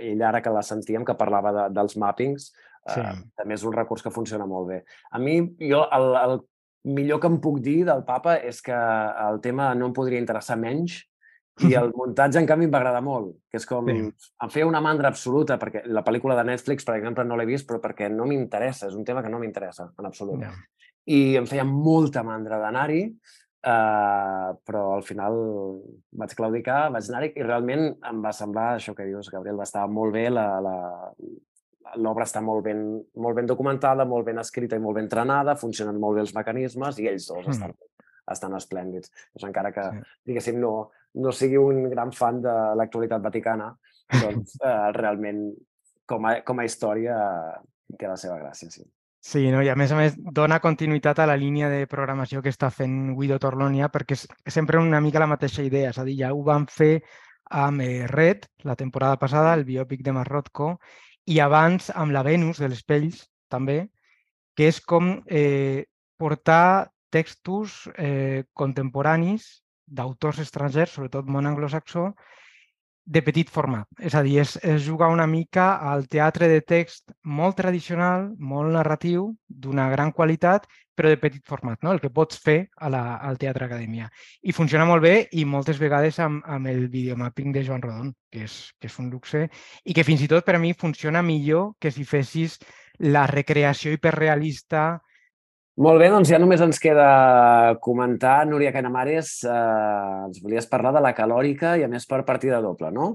ell 0.00 0.24
ara 0.26 0.40
que 0.42 0.52
la 0.54 0.64
sentíem, 0.66 1.04
que 1.06 1.14
parlava 1.18 1.52
de, 1.54 1.66
dels 1.76 1.94
mappings, 2.02 2.48
uh, 2.50 2.94
sí. 2.94 3.04
també 3.38 3.58
és 3.58 3.66
un 3.68 3.76
recurs 3.76 4.02
que 4.02 4.14
funciona 4.14 4.48
molt 4.50 4.72
bé. 4.72 4.80
A 5.14 5.22
mi, 5.22 5.38
jo, 5.62 5.84
el, 5.94 6.08
el 6.22 6.38
millor 6.96 7.22
que 7.22 7.30
em 7.30 7.38
puc 7.42 7.60
dir 7.62 7.80
del 7.86 8.02
papa 8.08 8.38
és 8.42 8.58
que 8.66 8.76
el 8.76 9.40
tema 9.44 9.72
no 9.78 9.90
em 9.90 9.94
podria 9.94 10.22
interessar 10.22 10.58
menys 10.58 11.00
i 11.64 11.72
el 11.78 11.92
muntatge, 11.96 12.42
en 12.42 12.48
canvi, 12.48 12.66
em 12.68 12.72
va 12.74 12.82
agradar 12.82 13.00
molt, 13.04 13.30
que 13.48 13.56
és 13.56 13.64
com... 13.68 13.88
Sí. 13.88 14.28
Em 14.44 14.52
feia 14.52 14.68
una 14.68 14.82
mandra 14.84 15.08
absoluta, 15.08 15.56
perquè 15.56 15.86
la 15.88 16.04
pel·lícula 16.04 16.36
de 16.36 16.44
Netflix, 16.50 16.84
per 16.84 16.98
exemple, 16.98 17.24
no 17.24 17.38
l'he 17.38 17.48
vist, 17.48 17.64
però 17.68 17.80
perquè 17.80 18.10
no 18.12 18.28
m'interessa, 18.28 18.90
és 18.90 18.98
un 18.98 19.06
tema 19.08 19.24
que 19.24 19.32
no 19.32 19.40
m'interessa, 19.40 19.88
en 19.96 20.10
absolut. 20.10 20.44
Yeah 20.44 20.52
i 21.06 21.36
em 21.38 21.46
feia 21.46 21.64
molta 21.66 22.22
mandra 22.26 22.58
d'anar-hi, 22.60 23.02
eh, 23.06 24.48
però 24.66 24.84
al 24.96 25.04
final 25.06 25.36
vaig 26.18 26.34
claudicar, 26.38 26.86
vaig 26.94 27.10
anar-hi 27.10 27.32
i 27.34 27.46
realment 27.46 27.86
em 28.10 28.22
va 28.24 28.34
semblar 28.34 28.72
això 28.74 28.94
que 28.94 29.06
dius, 29.08 29.30
Gabriel, 29.32 29.58
va 29.60 29.68
estar 29.68 29.86
molt 29.90 30.14
bé, 30.16 30.26
la, 30.32 30.46
la, 30.62 30.76
l'obra 32.02 32.26
està 32.26 32.42
molt 32.42 32.64
ben, 32.66 32.82
molt 33.22 33.38
ben 33.38 33.46
documentada, 33.46 34.06
molt 34.08 34.26
ben 34.26 34.42
escrita 34.42 34.78
i 34.78 34.82
molt 34.82 34.98
ben 34.98 35.06
entrenada, 35.06 35.58
funcionen 35.60 36.00
molt 36.02 36.18
bé 36.18 36.26
els 36.26 36.34
mecanismes 36.34 36.98
i 36.98 37.10
ells 37.12 37.30
dos 37.30 37.46
mm. 37.46 37.54
estan, 37.54 37.76
estan 38.34 38.58
esplèndids. 38.58 39.14
Doncs 39.36 39.48
encara 39.52 39.70
que, 39.76 39.86
sí. 39.92 40.06
diguéssim, 40.32 40.58
no, 40.62 40.74
no 41.22 41.32
sigui 41.32 41.58
un 41.60 41.88
gran 41.90 42.12
fan 42.12 42.42
de 42.44 42.54
l'actualitat 42.78 43.22
vaticana, 43.24 43.70
doncs 44.20 44.58
eh, 44.68 44.90
realment 44.96 45.48
com 46.06 46.28
a, 46.28 46.40
com 46.46 46.60
a 46.60 46.66
història 46.68 47.16
té 47.96 48.08
la 48.08 48.18
seva 48.20 48.38
gràcia, 48.40 48.70
sí. 48.70 48.84
Sí, 49.26 49.48
no? 49.50 49.58
i 49.64 49.68
a 49.72 49.74
més 49.74 49.90
a 49.90 49.96
més 49.98 50.14
dona 50.14 50.60
continuïtat 50.62 51.18
a 51.18 51.26
la 51.26 51.34
línia 51.34 51.66
de 51.66 51.88
programació 51.90 52.38
que 52.44 52.52
està 52.52 52.68
fent 52.70 53.16
Guido 53.16 53.40
Torlonia 53.42 53.88
perquè 53.90 54.14
és 54.14 54.28
sempre 54.54 54.78
una 54.78 55.00
mica 55.02 55.18
la 55.18 55.26
mateixa 55.26 55.64
idea, 55.66 55.90
és 55.90 55.98
a 55.98 56.04
dir, 56.06 56.14
ja 56.20 56.30
ho 56.30 56.44
van 56.46 56.68
fer 56.70 57.00
amb 57.50 57.82
eh, 57.82 58.06
Red 58.06 58.46
la 58.68 58.76
temporada 58.78 59.18
passada, 59.18 59.54
el 59.54 59.64
biòpic 59.66 60.04
de 60.06 60.14
Marrotco, 60.14 60.76
i 61.26 61.40
abans 61.42 61.90
amb 61.90 62.14
la 62.14 62.22
Venus 62.22 62.62
de 62.62 62.70
les 62.70 62.84
pells 62.86 63.24
també, 63.50 63.88
que 64.54 64.70
és 64.70 64.78
com 64.80 65.16
eh, 65.26 65.86
portar 66.16 66.92
textos 67.10 67.88
eh, 67.98 68.44
contemporanis 68.54 69.65
d'autors 69.86 70.42
estrangers, 70.42 70.92
sobretot 70.96 71.28
món 71.30 71.46
anglosaxó, 71.46 72.10
de 73.06 73.22
petit 73.22 73.50
format. 73.50 73.86
És 74.02 74.16
a 74.18 74.22
dir, 74.26 74.40
és, 74.42 74.56
és 74.66 74.82
jugar 74.82 75.12
una 75.14 75.28
mica 75.30 75.76
al 75.92 76.08
teatre 76.10 76.48
de 76.50 76.58
text 76.60 77.14
molt 77.22 77.54
tradicional, 77.60 78.32
molt 78.38 78.74
narratiu, 78.74 79.28
d'una 79.46 79.86
gran 79.92 80.10
qualitat, 80.12 80.66
però 80.96 81.12
de 81.12 81.20
petit 81.20 81.44
format, 81.46 81.78
no? 81.84 81.92
el 81.92 82.00
que 82.02 82.10
pots 82.10 82.40
fer 82.42 82.56
a 82.82 82.90
la, 82.90 83.02
al 83.22 83.38
Teatre 83.38 83.68
Acadèmia. 83.68 84.08
I 84.42 84.54
funciona 84.56 84.88
molt 84.88 85.04
bé 85.04 85.14
i 85.38 85.44
moltes 85.44 85.78
vegades 85.78 86.18
amb, 86.24 86.42
amb 86.48 86.66
el 86.72 86.88
videomapping 86.90 87.52
de 87.54 87.62
Joan 87.68 87.84
Rodon, 87.84 88.14
que 88.32 88.46
és, 88.48 88.56
que 88.80 88.90
és 88.90 88.98
un 88.98 89.12
luxe, 89.12 89.44
i 89.84 89.94
que 89.94 90.06
fins 90.08 90.24
i 90.24 90.30
tot 90.32 90.46
per 90.46 90.56
a 90.56 90.62
mi 90.62 90.72
funciona 90.74 91.22
millor 91.22 91.74
que 91.78 91.92
si 91.92 92.08
fessis 92.08 92.58
la 92.98 93.26
recreació 93.28 93.92
hiperrealista 93.92 94.96
molt 95.76 96.00
bé, 96.00 96.08
doncs 96.12 96.30
ja 96.32 96.40
només 96.40 96.62
ens 96.64 96.80
queda 96.82 97.76
comentar, 97.84 98.38
Núria 98.48 98.72
Canamares, 98.72 99.38
eh, 99.44 100.26
ens 100.26 100.42
volies 100.42 100.68
parlar 100.70 100.94
de 100.96 101.02
la 101.04 101.14
calòrica 101.14 101.76
i 101.76 101.84
a 101.84 101.90
més 101.92 102.08
per 102.08 102.24
partida 102.24 102.62
doble, 102.64 102.90
no? 102.92 103.10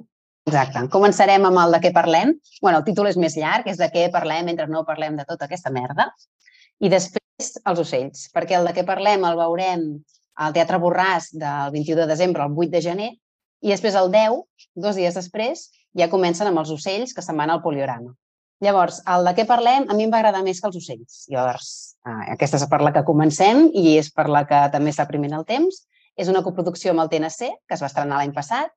Exacte. 0.50 0.82
Començarem 0.93 1.43
amb 1.45 1.60
el 1.62 1.76
de 1.76 1.80
què 1.84 1.91
parlem. 1.93 2.34
bueno, 2.62 2.80
el 2.80 2.86
títol 2.86 3.08
és 3.08 3.17
més 3.17 3.36
llarg, 3.38 3.67
és 3.67 3.78
de 3.78 3.89
què 3.93 4.10
parlem 4.12 4.45
mentre 4.45 4.67
no 4.67 4.86
parlem 4.86 5.17
de 5.17 5.26
tota 5.26 5.45
aquesta 5.45 5.69
merda. 5.69 6.10
I 6.80 6.89
després 6.89 7.54
els 7.65 7.80
ocells, 7.80 8.30
perquè 8.34 8.58
el 8.58 8.65
de 8.65 8.74
què 8.74 8.86
parlem 8.86 9.26
el 9.26 9.38
veurem 9.38 9.86
al 10.36 10.54
Teatre 10.54 10.80
Borràs 10.82 11.30
del 11.34 11.71
21 11.74 12.02
de 12.02 12.08
desembre 12.08 12.43
al 12.43 12.54
8 12.58 12.71
de 12.71 12.82
gener 12.82 13.12
i 13.62 13.69
després 13.69 13.95
el 13.95 14.10
10, 14.12 14.41
dos 14.76 14.97
dies 14.97 15.13
després, 15.13 15.69
ja 15.97 16.10
comencen 16.10 16.50
amb 16.50 16.62
els 16.63 16.71
ocells 16.74 17.13
que 17.13 17.21
se'n 17.21 17.38
van 17.38 17.54
al 17.54 17.62
poliorama. 17.62 18.15
Llavors, 18.62 19.00
el 19.10 19.26
de 19.26 19.34
què 19.38 19.47
parlem 19.50 19.88
a 19.89 19.95
mi 19.97 20.06
em 20.06 20.12
va 20.13 20.19
agradar 20.21 20.43
més 20.45 20.60
que 20.62 20.69
els 20.69 20.78
ocells. 20.78 21.24
Llavors, 21.34 21.69
eh, 22.06 22.34
aquesta 22.36 22.60
és 22.60 22.67
per 22.69 22.82
la 22.86 22.91
que 22.93 23.06
comencem 23.08 23.63
i 23.74 23.95
és 23.97 24.12
per 24.13 24.28
la 24.30 24.43
que 24.45 24.60
també 24.74 24.93
està 24.93 25.08
primint 25.10 25.34
el 25.34 25.47
temps. 25.50 25.82
És 26.15 26.30
una 26.30 26.43
coproducció 26.45 26.93
amb 26.93 27.02
el 27.02 27.10
TNC, 27.10 27.50
que 27.65 27.78
es 27.78 27.82
va 27.82 27.89
estrenar 27.89 28.19
l'any 28.19 28.36
passat. 28.36 28.69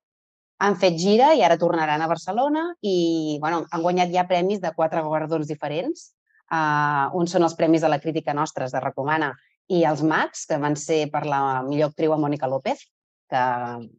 Han 0.65 0.77
fet 0.81 0.97
gira 0.97 1.33
i 1.35 1.43
ara 1.43 1.59
tornaran 1.61 2.01
a 2.01 2.07
Barcelona 2.07 2.63
i 2.81 3.37
bueno, 3.43 3.65
han 3.69 3.83
guanyat 3.83 4.13
ja 4.13 4.23
premis 4.25 4.61
de 4.63 4.71
quatre 4.73 5.03
guardons 5.03 5.47
diferents. 5.47 6.13
Uh, 6.45 7.11
uns 7.19 7.33
són 7.35 7.43
els 7.43 7.57
premis 7.57 7.83
de 7.83 7.89
la 7.91 7.99
crítica 7.99 8.33
nostres 8.33 8.71
de 8.71 8.79
Recomana 8.79 9.33
i 9.67 9.83
els 9.83 10.01
Max, 10.05 10.45
que 10.49 10.57
van 10.61 10.77
ser 10.79 11.09
per 11.11 11.25
la 11.25 11.61
millor 11.65 11.91
actriu 11.91 12.13
a 12.13 12.19
Mònica 12.21 12.47
López, 12.47 12.85
que 13.29 13.41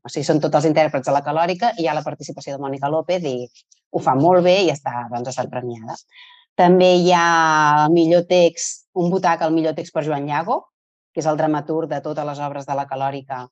o 0.06 0.12
sigui, 0.12 0.24
són 0.26 0.40
tots 0.42 0.60
els 0.60 0.68
intèrprets 0.70 1.08
de 1.08 1.14
la 1.14 1.24
calòrica 1.26 1.72
i 1.76 1.84
hi 1.84 1.88
ha 1.90 1.96
la 1.96 2.04
participació 2.06 2.54
de 2.54 2.62
Mònica 2.62 2.90
López 2.92 3.26
i 3.26 3.36
ho 3.90 4.02
fa 4.02 4.14
molt 4.18 4.44
bé 4.46 4.56
i 4.66 4.72
està, 4.72 5.06
doncs, 5.12 5.32
estat 5.32 5.50
premiada. 5.52 5.96
També 6.56 6.94
hi 7.02 7.12
ha 7.12 7.26
el 7.84 7.92
millor 7.92 8.24
text, 8.30 8.86
un 8.96 9.10
butac 9.12 9.42
al 9.44 9.52
millor 9.52 9.76
text 9.76 9.92
per 9.92 10.06
Joan 10.06 10.28
Llago, 10.28 10.62
que 11.12 11.20
és 11.24 11.28
el 11.28 11.36
dramaturg 11.36 11.90
de 11.90 12.00
totes 12.04 12.26
les 12.28 12.40
obres 12.44 12.66
de 12.68 12.76
la 12.76 12.86
calòrica. 12.88 13.44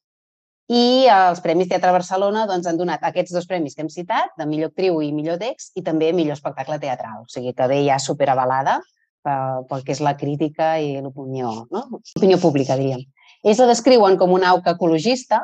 I 0.73 1.05
els 1.13 1.43
Premis 1.45 1.69
Teatre 1.69 1.93
Barcelona 1.93 2.47
doncs, 2.49 2.67
han 2.71 2.79
donat 2.81 3.03
aquests 3.05 3.35
dos 3.37 3.47
premis 3.49 3.75
que 3.77 3.85
hem 3.85 3.91
citat, 3.93 4.33
de 4.39 4.47
millor 4.49 4.71
actriu 4.73 5.03
i 5.05 5.11
millor 5.13 5.37
text, 5.41 5.75
i 5.77 5.83
també 5.85 6.13
millor 6.13 6.39
espectacle 6.39 6.79
teatral. 6.81 7.27
O 7.27 7.29
sigui 7.29 7.53
que 7.53 7.69
ve 7.69 7.83
ja 7.85 7.99
superavalada 8.01 8.79
pel, 9.25 9.67
pel 9.69 9.85
que 9.85 9.93
és 9.93 10.01
la 10.05 10.15
crítica 10.17 10.75
i 10.81 10.95
l'opinió, 11.05 11.53
no? 11.73 11.85
l'opinió 11.93 12.41
pública, 12.41 12.79
diríem. 12.81 13.05
Ells 13.45 13.61
la 13.61 13.69
descriuen 13.69 14.17
com 14.17 14.33
una 14.33 14.55
auca 14.55 14.73
ecologista, 14.79 15.43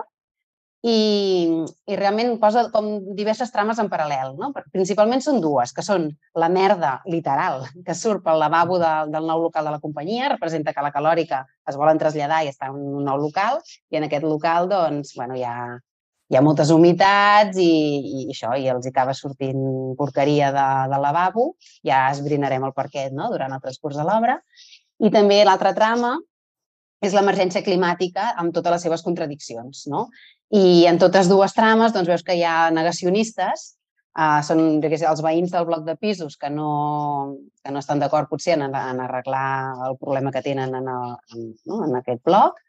i, 0.83 1.64
i 1.87 1.97
realment 1.97 2.38
posa 2.40 2.64
com 2.73 2.88
diverses 3.16 3.53
trames 3.53 3.81
en 3.83 3.90
paral·lel. 3.93 4.33
No? 4.38 4.51
Principalment 4.73 5.21
són 5.25 5.40
dues, 5.45 5.75
que 5.77 5.85
són 5.85 6.09
la 6.40 6.49
merda 6.53 6.97
literal 7.11 7.66
que 7.87 7.97
surt 7.97 8.25
pel 8.25 8.40
lavabo 8.40 8.79
de, 8.81 8.93
del 9.12 9.29
nou 9.29 9.45
local 9.45 9.69
de 9.69 9.75
la 9.77 9.83
companyia, 9.83 10.31
representa 10.33 10.73
que 10.73 10.85
la 10.85 10.93
calòrica 10.95 11.45
es 11.69 11.77
volen 11.77 12.01
traslladar 12.01 12.43
i 12.45 12.51
està 12.53 12.71
en 12.73 12.81
un 12.81 13.05
nou 13.05 13.21
local, 13.21 13.61
i 13.93 14.01
en 14.01 14.09
aquest 14.09 14.25
local 14.25 14.71
doncs, 14.71 15.12
bueno, 15.19 15.37
hi, 15.37 15.45
ha, 15.45 15.77
hi 16.31 16.38
ha 16.38 16.45
moltes 16.45 16.73
humitats 16.73 17.61
i, 17.61 17.71
i 18.25 18.27
això, 18.33 18.55
i 18.57 18.71
els 18.73 18.87
hi 18.87 18.95
acaba 18.95 19.16
sortint 19.16 19.61
porqueria 20.01 20.51
de, 20.57 20.69
de 20.93 21.03
lavabo, 21.05 21.55
ja 21.87 22.07
esbrinarem 22.14 22.64
el 22.64 22.77
parquet 22.77 23.12
no? 23.12 23.29
durant 23.35 23.53
el 23.53 23.62
transcurs 23.62 24.01
de 24.01 24.09
l'obra. 24.09 24.40
I 25.01 25.09
també 25.12 25.43
l'altra 25.45 25.73
trama 25.77 26.16
és 27.00 27.16
l'emergència 27.16 27.64
climàtica 27.64 28.30
amb 28.40 28.54
totes 28.54 28.74
les 28.76 28.86
seves 28.86 29.04
contradiccions. 29.06 29.86
No? 29.92 30.06
I 30.52 30.86
en 30.90 31.00
totes 31.00 31.28
dues 31.30 31.54
trames 31.56 31.94
doncs, 31.94 32.08
veus 32.10 32.24
que 32.26 32.36
hi 32.36 32.44
ha 32.44 32.70
negacionistes, 32.74 33.66
uh, 34.18 34.40
són 34.46 34.80
digués, 34.84 35.04
els 35.08 35.22
veïns 35.24 35.54
del 35.54 35.66
bloc 35.68 35.86
de 35.86 35.96
pisos 35.96 36.36
que 36.40 36.50
no, 36.52 36.70
que 37.64 37.72
no 37.72 37.80
estan 37.80 38.02
d'acord 38.02 38.28
potser 38.28 38.58
en, 38.58 38.68
en 38.68 39.04
arreglar 39.06 39.46
el 39.88 39.96
problema 40.00 40.32
que 40.34 40.44
tenen 40.44 40.76
en, 40.76 40.90
el, 40.92 41.16
en, 41.36 41.46
no? 41.70 41.84
en 41.86 41.96
aquest 42.02 42.24
bloc, 42.26 42.60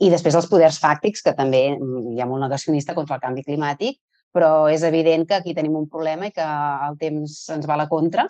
i 0.00 0.10
després 0.12 0.36
els 0.36 0.48
poders 0.48 0.76
fàctics, 0.80 1.22
que 1.24 1.32
també 1.36 1.62
hi 1.72 2.20
ha 2.20 2.28
molt 2.28 2.44
negacionista 2.44 2.94
contra 2.96 3.16
el 3.16 3.24
canvi 3.24 3.44
climàtic, 3.46 4.00
però 4.36 4.68
és 4.68 4.82
evident 4.84 5.24
que 5.28 5.38
aquí 5.38 5.54
tenim 5.56 5.78
un 5.78 5.88
problema 5.88 6.28
i 6.28 6.34
que 6.36 6.44
el 6.44 6.98
temps 7.00 7.38
ens 7.54 7.68
va 7.68 7.76
a 7.76 7.84
la 7.84 7.88
contra 7.88 8.26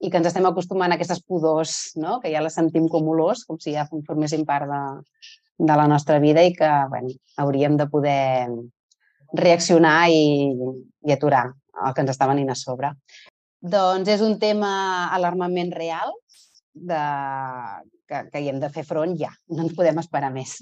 i 0.00 0.08
que 0.08 0.16
ens 0.20 0.30
estem 0.30 0.46
acostumant 0.48 0.92
a 0.92 0.96
aquestes 0.96 1.20
pudors, 1.28 1.92
no? 2.00 2.18
que 2.20 2.32
ja 2.32 2.40
les 2.40 2.56
sentim 2.56 2.88
com 2.88 3.08
olors, 3.12 3.44
com 3.44 3.58
si 3.60 3.74
ja 3.76 3.86
forméssim 4.08 4.46
part 4.48 4.68
de, 4.70 4.82
de 5.60 5.76
la 5.76 5.86
nostra 5.90 6.18
vida 6.22 6.44
i 6.44 6.54
que 6.56 6.70
bueno, 6.88 7.12
hauríem 7.36 7.76
de 7.76 7.86
poder 7.92 8.48
reaccionar 9.36 10.08
i, 10.10 10.54
i 11.06 11.12
aturar 11.12 11.50
el 11.50 11.94
que 11.94 12.04
ens 12.04 12.14
està 12.14 12.28
venint 12.30 12.50
a 12.50 12.56
sobre. 12.58 12.94
Doncs 13.60 14.08
és 14.08 14.24
un 14.24 14.38
tema 14.40 14.72
alarmament 15.12 15.72
real 15.76 16.14
de, 16.72 17.00
que, 18.08 18.22
que 18.32 18.40
hi 18.40 18.48
hem 18.50 18.60
de 18.62 18.70
fer 18.72 18.86
front 18.88 19.12
ja, 19.20 19.30
no 19.52 19.66
ens 19.66 19.76
podem 19.76 20.00
esperar 20.00 20.32
més. 20.32 20.56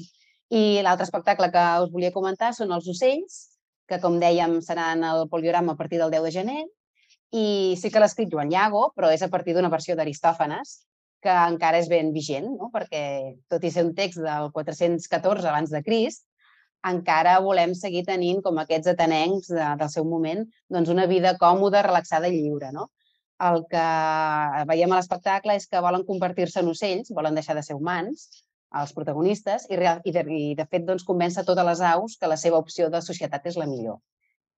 I 0.51 0.81
l'altre 0.83 1.07
espectacle 1.07 1.51
que 1.55 1.65
us 1.85 1.93
volia 1.93 2.15
comentar 2.15 2.51
són 2.57 2.73
els 2.75 2.89
ocells, 2.91 3.39
que 3.89 4.01
com 4.03 4.19
dèiem 4.21 4.59
seran 4.65 5.05
el 5.07 5.29
poliorama 5.31 5.75
a 5.75 5.79
partir 5.79 6.01
del 6.01 6.13
10 6.13 6.27
de 6.27 6.33
gener, 6.35 6.63
i 7.35 7.77
sí 7.77 7.91
que 7.93 8.01
l'ha 8.01 8.09
escrit 8.09 8.31
Joan 8.33 8.51
Llago, 8.53 8.89
però 8.97 9.11
és 9.13 9.23
a 9.23 9.29
partir 9.29 9.55
d'una 9.55 9.73
versió 9.73 9.97
d'Aristòfanes, 9.97 10.79
que 11.23 11.35
encara 11.51 11.81
és 11.83 11.89
ben 11.91 12.13
vigent, 12.15 12.47
no? 12.57 12.71
perquè 12.73 13.03
tot 13.51 13.65
i 13.65 13.73
ser 13.75 13.85
un 13.87 13.95
text 13.95 14.23
del 14.23 14.53
414 14.55 15.49
abans 15.51 15.73
de 15.75 15.83
Crist, 15.83 16.25
encara 16.89 17.39
volem 17.43 17.75
seguir 17.75 18.05
tenint 18.07 18.39
com 18.43 18.61
aquests 18.63 18.93
atenencs 18.95 19.51
de, 19.51 19.65
del 19.81 19.91
seu 19.91 20.07
moment 20.07 20.45
doncs 20.71 20.93
una 20.95 21.09
vida 21.11 21.35
còmoda, 21.41 21.83
relaxada 21.83 22.31
i 22.31 22.39
lliure. 22.39 22.71
No? 22.73 22.87
El 23.49 23.65
que 23.71 23.87
veiem 24.71 24.93
a 24.93 25.01
l'espectacle 25.01 25.57
és 25.59 25.67
que 25.67 25.83
volen 25.83 26.07
convertir-se 26.07 26.63
en 26.63 26.71
ocells, 26.71 27.11
volen 27.15 27.35
deixar 27.39 27.59
de 27.59 27.65
ser 27.67 27.77
humans, 27.79 28.29
els 28.79 28.93
protagonistes, 28.95 29.67
i, 29.73 29.79
i, 29.79 30.13
de, 30.15 30.25
i 30.39 30.55
de 30.59 30.67
fet 30.71 30.87
doncs, 30.87 31.07
convença 31.09 31.45
totes 31.45 31.67
les 31.67 31.83
aus 31.93 32.17
que 32.21 32.31
la 32.31 32.37
seva 32.37 32.61
opció 32.63 32.91
de 32.93 33.03
societat 33.03 33.47
és 33.51 33.59
la 33.59 33.67
millor. 33.67 33.99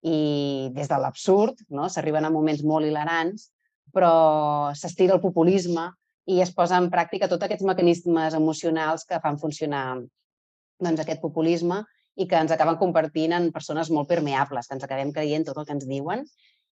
I 0.07 0.71
des 0.73 0.89
de 0.89 0.97
l'absurd 0.97 1.59
no? 1.69 1.89
s'arriben 1.89 2.25
a 2.25 2.33
moments 2.33 2.63
molt 2.65 2.89
hilarants, 2.89 3.51
però 3.93 4.73
s'estira 4.73 5.17
el 5.17 5.21
populisme, 5.21 5.91
i 6.31 6.41
es 6.45 6.53
posa 6.55 6.79
en 6.79 6.89
pràctica 6.93 7.29
tots 7.29 7.47
aquests 7.47 7.67
mecanismes 7.67 8.37
emocionals 8.39 9.07
que 9.09 9.19
fan 9.23 9.39
funcionar 9.41 9.85
doncs, 9.99 11.01
aquest 11.03 11.21
populisme 11.21 11.83
i 12.21 12.27
que 12.29 12.39
ens 12.39 12.53
acaben 12.55 12.79
convertint 12.81 13.35
en 13.37 13.51
persones 13.53 13.91
molt 13.91 14.09
permeables, 14.09 14.69
que 14.69 14.77
ens 14.77 14.87
acabem 14.87 15.13
creient 15.17 15.47
tot 15.49 15.59
el 15.61 15.67
que 15.67 15.77
ens 15.77 15.89
diuen 15.89 16.25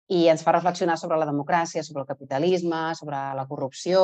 i 0.08 0.28
ens 0.32 0.44
fa 0.44 0.54
reflexionar 0.56 0.96
sobre 1.00 1.18
la 1.20 1.28
democràcia, 1.28 1.84
sobre 1.84 2.06
el 2.06 2.08
capitalisme, 2.08 2.96
sobre 2.96 3.18
la 3.36 3.46
corrupció, 3.50 4.02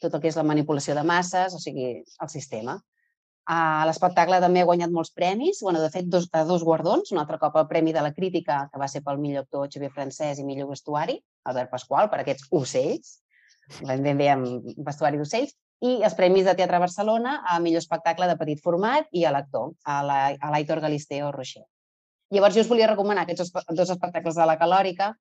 tot 0.00 0.14
el 0.14 0.20
que 0.20 0.28
és 0.28 0.36
la 0.36 0.44
manipulació 0.44 0.96
de 0.98 1.04
masses, 1.08 1.54
o 1.56 1.60
sigui, 1.62 1.88
el 2.04 2.28
sistema. 2.32 2.76
Uh, 3.48 3.86
L'espectacle 3.88 4.42
també 4.44 4.60
ha 4.60 4.68
guanyat 4.68 4.90
molts 4.92 5.08
premis, 5.16 5.62
bueno, 5.64 5.80
de 5.80 5.88
fet, 5.88 6.04
dos, 6.12 6.26
dos 6.28 6.64
guardons, 6.68 7.14
un 7.14 7.20
altre 7.22 7.38
cop 7.40 7.54
el 7.56 7.68
Premi 7.70 7.94
de 7.96 8.02
la 8.04 8.12
Crítica, 8.12 8.66
que 8.68 8.80
va 8.80 8.88
ser 8.92 9.00
pel 9.06 9.16
millor 9.22 9.46
actor 9.46 9.70
Xavier 9.72 9.88
Francès 9.94 10.42
i 10.42 10.44
millor 10.44 10.68
vestuari, 10.68 11.16
Albert 11.48 11.72
Pasqual, 11.72 12.10
per 12.12 12.20
aquests 12.20 12.50
ocells, 12.52 13.14
ben 13.88 14.20
bé 14.20 14.28
amb 14.34 14.68
vestuari 14.84 15.16
d'ocells, 15.16 15.54
i 15.80 15.94
els 16.02 16.16
Premis 16.18 16.44
de 16.44 16.54
Teatre 16.58 16.80
Barcelona 16.82 17.38
a 17.46 17.56
millor 17.62 17.80
espectacle 17.80 18.26
de 18.28 18.36
petit 18.36 18.60
format 18.60 19.08
i 19.16 19.24
a 19.24 19.32
l'actor, 19.32 19.72
a 19.86 20.02
l'Aitor 20.02 20.82
Galisteo 20.84 21.30
Rocher. 21.32 21.64
Llavors, 22.34 22.56
jo 22.56 22.64
us 22.66 22.68
volia 22.68 22.90
recomanar 22.90 23.24
aquests 23.24 23.52
dos 23.72 23.94
espectacles 23.94 24.36
de 24.36 24.46
la 24.48 24.58
Calòrica, 24.60 25.12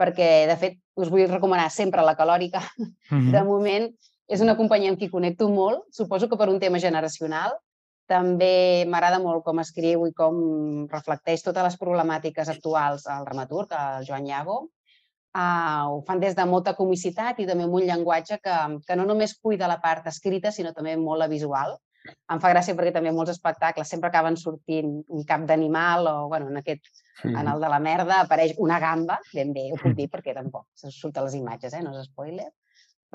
perquè, 0.00 0.46
de 0.50 0.56
fet, 0.60 0.78
us 0.98 1.10
vull 1.12 1.28
recomanar 1.30 1.68
sempre 1.70 2.04
la 2.04 2.16
Calòrica. 2.16 2.62
Mm 3.10 3.20
-hmm. 3.20 3.32
De 3.32 3.42
moment, 3.44 3.86
és 4.28 4.40
una 4.40 4.56
companyia 4.56 4.90
amb 4.90 4.98
qui 4.98 5.10
connecto 5.10 5.48
molt, 5.48 5.84
suposo 5.92 6.28
que 6.28 6.36
per 6.36 6.48
un 6.48 6.58
tema 6.58 6.78
generacional. 6.78 7.52
També 8.06 8.84
m'agrada 8.86 9.18
molt 9.22 9.42
com 9.46 9.58
escriu 9.62 10.06
i 10.06 10.12
com 10.14 10.36
reflecteix 10.92 11.42
totes 11.42 11.64
les 11.66 11.78
problemàtiques 11.80 12.50
actuals 12.52 13.06
al 13.10 13.26
dramaturg, 13.26 13.72
el 13.74 14.06
Joan 14.06 14.28
Llago. 14.28 14.60
Uh, 15.36 15.92
ho 15.92 15.96
fan 16.06 16.20
des 16.22 16.36
de 16.36 16.44
molta 16.48 16.72
comicitat 16.78 17.42
i 17.42 17.46
també 17.48 17.66
amb 17.66 17.74
un 17.76 17.82
llenguatge 17.84 18.38
que, 18.40 18.54
que 18.86 18.96
no 18.96 19.04
només 19.04 19.34
cuida 19.36 19.68
la 19.68 19.80
part 19.82 20.06
escrita, 20.08 20.52
sinó 20.54 20.72
també 20.72 20.94
molt 20.96 21.20
la 21.24 21.28
visual. 21.28 21.74
Em 22.32 22.40
fa 22.42 22.52
gràcia 22.52 22.76
perquè 22.78 22.92
també 22.94 23.12
molts 23.12 23.32
espectacles 23.34 23.90
sempre 23.90 24.08
acaben 24.08 24.38
sortint 24.40 24.92
un 25.18 25.24
cap 25.28 25.42
d'animal 25.48 26.06
o, 26.06 26.14
bueno, 26.30 26.48
en 26.52 26.62
aquest 26.62 26.86
en 27.24 27.48
el 27.48 27.60
de 27.60 27.68
la 27.72 27.80
merda 27.82 28.20
apareix 28.22 28.54
una 28.62 28.78
gamba, 28.82 29.18
ben 29.34 29.52
bé, 29.56 29.66
ho 29.72 29.80
puc 29.80 29.96
dir 29.98 30.08
perquè 30.12 30.34
tampoc 30.36 30.66
se 30.78 30.92
surten 30.94 31.26
les 31.26 31.36
imatges, 31.38 31.74
eh? 31.74 31.82
no 31.82 31.94
és 31.96 32.08
spoiler, 32.10 32.48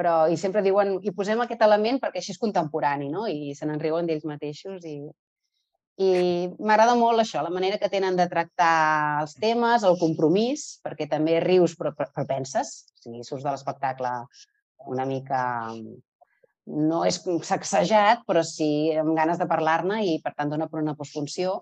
però 0.02 0.26
i 0.34 0.38
sempre 0.42 0.64
diuen, 0.66 0.96
i 1.06 1.14
posem 1.14 1.44
aquest 1.44 1.62
element 1.62 2.00
perquè 2.02 2.22
així 2.22 2.34
és 2.34 2.42
contemporani, 2.42 3.12
no? 3.14 3.28
I 3.30 3.54
se 3.58 3.68
n'enriuen 3.70 4.10
d'ells 4.10 4.26
mateixos 4.26 4.88
i, 4.90 4.98
i 6.02 6.12
m'agrada 6.58 6.96
molt 6.98 7.22
això, 7.22 7.44
la 7.46 7.54
manera 7.54 7.78
que 7.78 7.90
tenen 7.92 8.18
de 8.18 8.26
tractar 8.32 9.22
els 9.22 9.36
temes, 9.38 9.86
el 9.86 10.00
compromís, 10.02 10.80
perquè 10.82 11.06
també 11.12 11.38
rius 11.44 11.78
però, 11.78 11.94
però 11.94 12.26
penses, 12.26 12.74
o 12.98 13.04
sigui, 13.06 13.22
surts 13.28 13.46
de 13.46 13.54
l'espectacle 13.54 14.16
una 14.90 15.06
mica 15.06 15.42
no 16.72 17.04
és 17.06 17.20
sacsejat, 17.46 18.26
però 18.26 18.42
sí 18.46 18.92
amb 18.98 19.14
ganes 19.18 19.38
de 19.42 19.50
parlar-ne 19.50 20.02
i 20.08 20.18
per 20.24 20.34
tant 20.34 20.50
dona 20.50 20.70
per 20.72 20.82
una 20.82 20.96
postfunció 20.98 21.60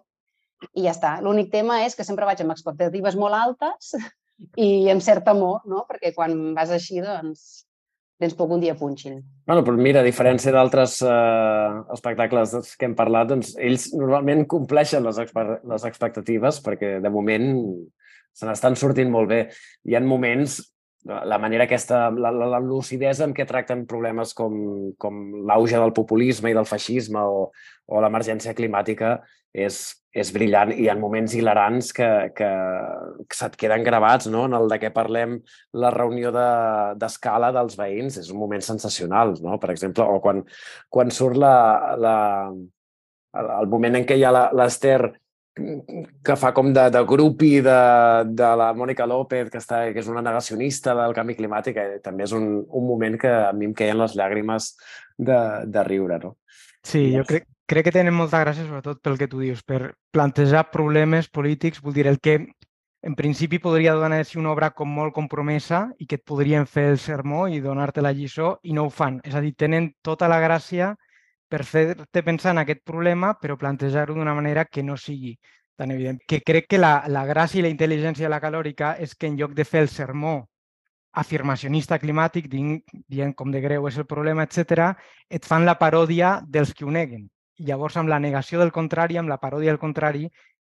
i 0.76 0.86
ja 0.86 0.94
està. 0.94 1.18
L'únic 1.24 1.52
tema 1.52 1.82
és 1.86 1.96
que 1.96 2.08
sempre 2.08 2.28
vaig 2.28 2.44
amb 2.44 2.56
expectatives 2.56 3.20
molt 3.20 3.36
altes 3.36 3.96
i 4.68 4.88
amb 4.92 5.04
cert 5.04 5.28
amor, 5.32 5.64
no? 5.68 5.84
perquè 5.90 6.14
quan 6.16 6.54
vas 6.56 6.72
així, 6.76 7.00
doncs, 7.04 7.66
tens 8.20 8.36
poc 8.36 8.52
un 8.52 8.64
dia 8.64 8.76
punxin. 8.76 9.22
Bueno, 9.48 9.64
però 9.66 9.80
mira, 9.80 10.02
a 10.04 10.08
diferència 10.08 10.52
d'altres 10.52 10.98
eh, 11.08 11.70
espectacles 11.96 12.74
que 12.76 12.90
hem 12.90 12.96
parlat, 12.98 13.32
doncs 13.32 13.54
ells 13.56 13.90
normalment 13.96 14.44
compleixen 14.52 15.08
les, 15.08 15.22
les 15.72 15.88
expectatives 15.88 16.60
perquè 16.66 16.98
de 17.04 17.14
moment 17.14 17.48
se 18.36 18.48
n'estan 18.48 18.76
sortint 18.80 19.10
molt 19.12 19.32
bé. 19.32 19.40
Hi 19.88 19.96
ha 19.96 20.04
moments 20.04 20.60
la 21.06 21.38
manera 21.40 21.64
aquesta, 21.64 22.10
la, 22.12 22.32
la, 22.32 22.48
la 22.56 22.60
lucidesa 22.60 23.24
amb 23.26 23.36
què 23.38 23.46
tracten 23.48 23.86
problemes 23.88 24.34
com, 24.36 24.54
com 25.00 25.22
l'auge 25.48 25.80
del 25.80 25.94
populisme 25.96 26.52
i 26.52 26.58
del 26.58 26.68
feixisme 26.68 27.22
o, 27.24 27.46
o 27.88 28.02
l'emergència 28.04 28.54
climàtica 28.58 29.18
és, 29.56 29.80
és 30.14 30.32
brillant 30.36 30.74
i 30.76 30.90
ha 30.90 30.98
moments 31.00 31.34
hilarants 31.38 31.94
que, 31.96 32.10
que, 32.36 32.50
que 33.26 33.38
se't 33.38 33.56
queden 33.58 33.86
gravats, 33.88 34.28
no? 34.30 34.44
En 34.50 34.58
el 34.58 34.68
de 34.70 34.80
què 34.82 34.92
parlem 34.94 35.40
la 35.74 35.94
reunió 35.96 36.34
d'escala 36.34 37.54
de, 37.54 37.58
dels 37.60 37.80
veïns, 37.80 38.20
és 38.22 38.30
un 38.34 38.42
moment 38.42 38.62
sensacional, 38.66 39.38
no? 39.42 39.58
Per 39.62 39.72
exemple, 39.74 40.04
o 40.04 40.20
quan, 40.22 40.44
quan 40.90 41.16
surt 41.16 41.40
la, 41.40 41.56
la, 41.98 42.18
el 43.40 43.72
moment 43.72 44.02
en 44.02 44.06
què 44.06 44.20
hi 44.20 44.28
ha 44.28 44.36
l'Ester 44.36 45.00
que 46.26 46.36
fa 46.40 46.52
com 46.56 46.72
de, 46.74 46.86
de 46.94 47.02
grupi 47.08 47.60
de, 47.66 47.80
de 48.30 48.50
la 48.62 48.70
Mònica 48.78 49.08
López, 49.10 49.50
que, 49.52 49.62
està, 49.62 49.84
que 49.94 50.02
és 50.02 50.10
una 50.12 50.24
negacionista 50.26 50.96
del 50.98 51.16
canvi 51.18 51.36
climàtic, 51.40 51.78
eh, 51.78 52.00
també 52.04 52.26
és 52.28 52.34
un, 52.38 52.50
un 52.64 52.88
moment 52.88 53.18
que 53.20 53.32
a 53.50 53.54
mi 53.56 53.70
em 53.70 53.76
queien 53.76 54.00
les 54.00 54.16
llàgrimes 54.18 54.74
de, 55.18 55.40
de 55.68 55.86
riure, 55.88 56.20
no? 56.24 56.36
Sí, 56.86 57.10
jo 57.16 57.26
crec, 57.28 57.50
crec 57.70 57.90
que 57.90 57.96
tenen 57.96 58.16
molta 58.16 58.42
gràcia, 58.44 58.66
sobretot 58.66 59.02
pel 59.04 59.20
que 59.20 59.28
tu 59.32 59.42
dius, 59.44 59.62
per 59.68 59.94
plantejar 60.16 60.70
problemes 60.72 61.30
polítics, 61.30 61.84
vull 61.84 61.98
dir, 61.98 62.08
el 62.08 62.20
que 62.24 62.40
en 63.02 63.16
principi 63.16 63.60
podria 63.64 63.94
donar-se 63.96 64.40
una 64.40 64.52
obra 64.52 64.72
com 64.76 64.90
molt 64.92 65.14
compromesa 65.16 65.86
i 66.00 66.08
que 66.08 66.18
et 66.20 66.26
podrien 66.28 66.66
fer 66.68 66.90
el 66.94 66.98
sermó 67.00 67.48
i 67.48 67.62
donar-te 67.64 68.04
la 68.04 68.12
lliçó 68.12 68.58
i 68.64 68.74
no 68.76 68.88
ho 68.88 68.90
fan. 68.92 69.22
És 69.24 69.36
a 69.36 69.44
dir, 69.44 69.54
tenen 69.56 69.94
tota 70.04 70.28
la 70.28 70.42
gràcia 70.44 70.96
per 71.50 71.64
fer-te 71.66 72.24
pensar 72.24 72.54
en 72.54 72.62
aquest 72.64 72.84
problema, 72.86 73.34
però 73.42 73.58
plantejar-ho 73.58 74.16
d'una 74.16 74.36
manera 74.38 74.66
que 74.66 74.84
no 74.84 74.98
sigui 74.98 75.34
tan 75.80 75.92
evident. 75.92 76.22
Que 76.28 76.42
crec 76.46 76.68
que 76.70 76.78
la, 76.78 77.04
la 77.08 77.26
gràcia 77.26 77.60
i 77.60 77.66
la 77.66 77.72
intel·ligència 77.74 78.28
de 78.28 78.32
la 78.32 78.42
calòrica 78.44 78.94
és 79.00 79.16
que 79.16 79.28
en 79.32 79.38
lloc 79.40 79.56
de 79.58 79.66
fer 79.66 79.82
el 79.86 79.90
sermó 79.90 80.44
afirmacionista 81.20 81.98
climàtic, 82.00 82.48
dient, 82.52 82.78
dient 83.10 83.34
com 83.36 83.50
de 83.52 83.62
greu 83.64 83.88
és 83.90 83.98
el 83.98 84.06
problema, 84.06 84.46
etc, 84.46 84.94
et 85.30 85.48
fan 85.48 85.66
la 85.66 85.80
paròdia 85.80 86.38
dels 86.46 86.74
que 86.76 86.86
ho 86.86 86.94
neguen. 86.94 87.26
I 87.60 87.66
llavors, 87.72 87.98
amb 87.98 88.12
la 88.12 88.20
negació 88.24 88.60
del 88.62 88.72
contrari, 88.72 89.18
amb 89.18 89.32
la 89.32 89.40
paròdia 89.42 89.74
del 89.74 89.82
contrari, 89.82 90.30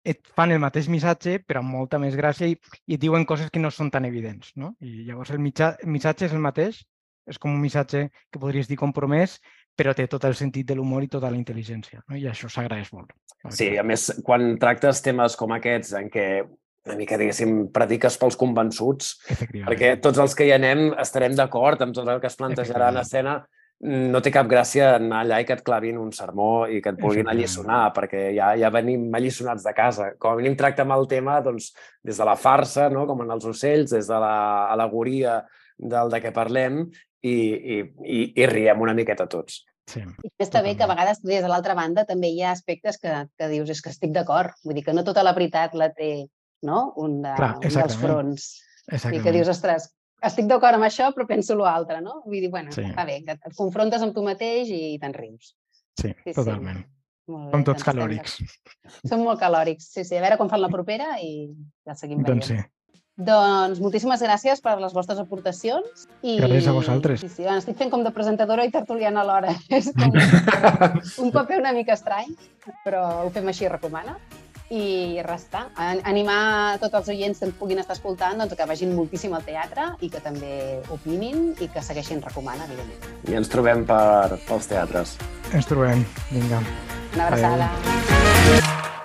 et 0.03 0.19
fan 0.35 0.51
el 0.51 0.59
mateix 0.59 0.89
missatge, 0.91 1.37
però 1.47 1.61
amb 1.61 1.71
molta 1.71 1.99
més 1.99 2.17
gràcia 2.19 2.49
i, 2.49 2.57
i 2.87 2.97
et 2.97 3.01
diuen 3.01 3.23
coses 3.25 3.51
que 3.53 3.61
no 3.61 3.71
són 3.71 3.91
tan 3.91 4.07
evidents. 4.09 4.51
No? 4.59 4.73
I 4.83 5.05
llavors 5.07 5.31
el, 5.31 5.39
mitjà, 5.39 5.75
el 5.83 5.93
missatge 5.93 6.27
és 6.27 6.35
el 6.35 6.43
mateix, 6.43 6.81
és 7.29 7.39
com 7.39 7.53
un 7.53 7.61
missatge 7.63 8.09
que 8.11 8.41
podries 8.41 8.67
dir 8.67 8.79
compromès, 8.81 9.37
però 9.75 9.93
té 9.97 10.07
tot 10.07 10.25
el 10.27 10.35
sentit 10.37 10.67
de 10.69 10.77
l'humor 10.77 11.05
i 11.05 11.09
tota 11.11 11.31
la 11.31 11.39
intel·ligència, 11.39 12.03
no? 12.07 12.17
i 12.17 12.27
això 12.29 12.49
s'agraeix 12.51 12.91
molt. 12.93 13.13
Sí, 13.51 13.73
a 13.77 13.83
més, 13.83 14.09
quan 14.23 14.53
tractes 14.61 15.01
temes 15.03 15.35
com 15.39 15.55
aquests, 15.55 15.95
en 15.99 16.11
què 16.13 16.27
una 16.83 16.97
mica, 16.99 17.17
diguéssim, 17.19 17.69
prediques 17.73 18.17
pels 18.19 18.37
convençuts, 18.39 19.13
perquè 19.63 19.95
tots 20.03 20.19
els 20.19 20.35
que 20.35 20.47
hi 20.47 20.53
anem 20.55 20.89
estarem 20.99 21.35
d'acord 21.35 21.81
amb 21.83 21.95
tot 21.95 22.09
el 22.11 22.19
que 22.19 22.27
es 22.27 22.39
plantejarà 22.39 22.89
en 22.91 22.99
escena, 22.99 23.37
no 23.83 24.21
té 24.23 24.31
cap 24.31 24.47
gràcia 24.47 24.93
anar 24.95 25.23
allà 25.23 25.39
i 25.41 25.47
que 25.47 25.55
et 25.57 25.63
clavin 25.65 25.97
un 25.99 26.11
sermó 26.15 26.65
i 26.71 26.79
que 26.83 26.93
et 26.93 26.99
puguin 26.99 27.27
alliçonar, 27.27 27.81
perquè 27.95 28.29
ja, 28.35 28.53
ja 28.59 28.69
venim 28.71 29.09
alliçonats 29.15 29.65
de 29.65 29.73
casa. 29.75 30.11
Com 30.19 30.35
a 30.35 30.39
mínim 30.39 30.55
tractem 30.59 30.91
el 30.95 31.07
tema 31.11 31.39
doncs, 31.43 31.73
des 32.03 32.19
de 32.19 32.27
la 32.27 32.37
farsa, 32.39 32.87
no? 32.93 33.03
com 33.09 33.25
en 33.25 33.33
els 33.35 33.47
ocells, 33.49 33.91
des 33.91 34.07
de 34.07 34.19
l'alegoria 34.23 35.41
del 35.79 36.13
de 36.13 36.21
què 36.23 36.31
parlem, 36.35 36.85
i, 37.23 37.33
i, 37.33 37.77
i, 38.03 38.19
i 38.43 38.49
riem 38.51 38.83
una 38.83 38.95
miqueta 38.97 39.27
tots. 39.31 39.63
Sí, 39.89 39.99
I 39.99 40.43
està 40.43 40.61
bé 40.63 40.77
que 40.79 40.85
a 40.85 40.91
vegades 40.91 41.19
des 41.23 41.41
de 41.43 41.49
l'altra 41.51 41.75
banda 41.75 42.05
també 42.07 42.29
hi 42.31 42.43
ha 42.43 42.53
aspectes 42.55 42.99
que, 43.01 43.15
que 43.39 43.49
dius 43.51 43.71
és 43.73 43.81
que 43.83 43.91
estic 43.91 44.13
d'acord. 44.15 44.55
Vull 44.63 44.77
dir 44.77 44.85
que 44.85 44.95
no 44.95 45.03
tota 45.07 45.25
la 45.25 45.33
veritat 45.35 45.75
la 45.75 45.89
té 45.95 46.13
no? 46.63 46.93
un, 47.03 47.19
de, 47.25 47.33
Clar, 47.35 47.51
un 47.59 47.75
dels 47.75 47.99
fronts. 47.99 48.47
I 48.87 49.19
que 49.23 49.31
dius, 49.35 49.51
ostres, 49.51 49.89
estic 50.23 50.47
d'acord 50.47 50.79
amb 50.79 50.87
això 50.87 51.09
però 51.15 51.27
penso 51.27 51.55
l'altre, 51.59 51.99
no? 52.03 52.21
Vull 52.25 52.39
dir, 52.39 52.51
bueno, 52.51 52.71
sí. 52.75 52.85
va 52.95 53.05
bé, 53.07 53.19
que 53.27 53.35
et 53.35 53.59
confrontes 53.59 54.03
amb 54.03 54.15
tu 54.15 54.23
mateix 54.25 54.71
i 54.71 54.97
te'n 55.01 55.15
rius. 55.15 55.53
Sí, 55.99 56.11
sí 56.23 56.35
totalment. 56.35 56.83
Sí. 56.83 56.89
Molt 57.31 57.45
bé, 57.45 57.51
Som 57.53 57.61
tots 57.63 57.79
doncs 57.79 57.87
calòrics. 57.87 58.37
Som 59.07 59.21
molt 59.23 59.39
calòrics, 59.39 59.91
sí, 59.93 60.03
sí. 60.03 60.17
A 60.19 60.23
veure 60.23 60.35
quan 60.39 60.49
fan 60.51 60.63
la 60.63 60.71
propera 60.71 61.13
i 61.23 61.47
ja 61.87 61.95
seguim 61.95 62.19
veient. 62.19 62.41
Doncs 62.41 62.49
sí. 62.51 62.57
Doncs 63.13 63.77
moltíssimes 63.77 64.23
gràcies 64.25 64.61
per 64.63 64.73
les 64.81 64.93
vostres 64.93 65.19
aportacions. 65.21 66.07
I... 66.25 66.39
Gràcies 66.39 66.67
a 66.67 66.73
vosaltres. 66.73 67.21
Sí, 67.21 67.29
sí, 67.29 67.43
bueno, 67.43 67.59
estic 67.61 67.77
fent 67.77 67.91
com 67.93 68.01
de 68.05 68.11
presentadora 68.13 68.65
i 68.65 68.71
tertuliana 68.73 69.21
alhora. 69.21 69.53
És 69.69 69.91
com 69.93 70.17
un 71.27 71.35
paper 71.35 71.59
una 71.61 71.75
mica 71.77 71.93
estrany, 71.93 72.33
però 72.85 73.03
ho 73.21 73.29
fem 73.33 73.51
així, 73.53 73.69
recomana. 73.69 74.17
I 74.73 75.21
res, 75.21 75.43
està. 75.45 75.67
Animar 76.09 76.79
tots 76.81 76.97
els 76.97 77.11
oients 77.13 77.37
que 77.37 77.45
ens 77.45 77.57
puguin 77.59 77.83
estar 77.83 77.93
escoltant 77.93 78.41
doncs, 78.41 78.55
que 78.57 78.65
vagin 78.65 78.95
moltíssim 78.97 79.35
al 79.37 79.45
teatre 79.45 79.91
i 80.01 80.09
que 80.09 80.23
també 80.23 80.79
opinin 80.95 81.51
i 81.61 81.69
que 81.69 81.83
segueixin 81.85 82.23
recomanant, 82.23 82.71
evidentment. 82.71 83.19
I 83.29 83.37
ens 83.37 83.53
trobem 83.53 83.85
per, 83.85 84.39
pels 84.47 84.71
teatres. 84.71 85.19
Ens 85.53 85.69
trobem. 85.69 86.01
Vinga. 86.31 86.63
Una 87.13 87.27
abraçada. 87.29 87.69
Adeu. 87.69 89.02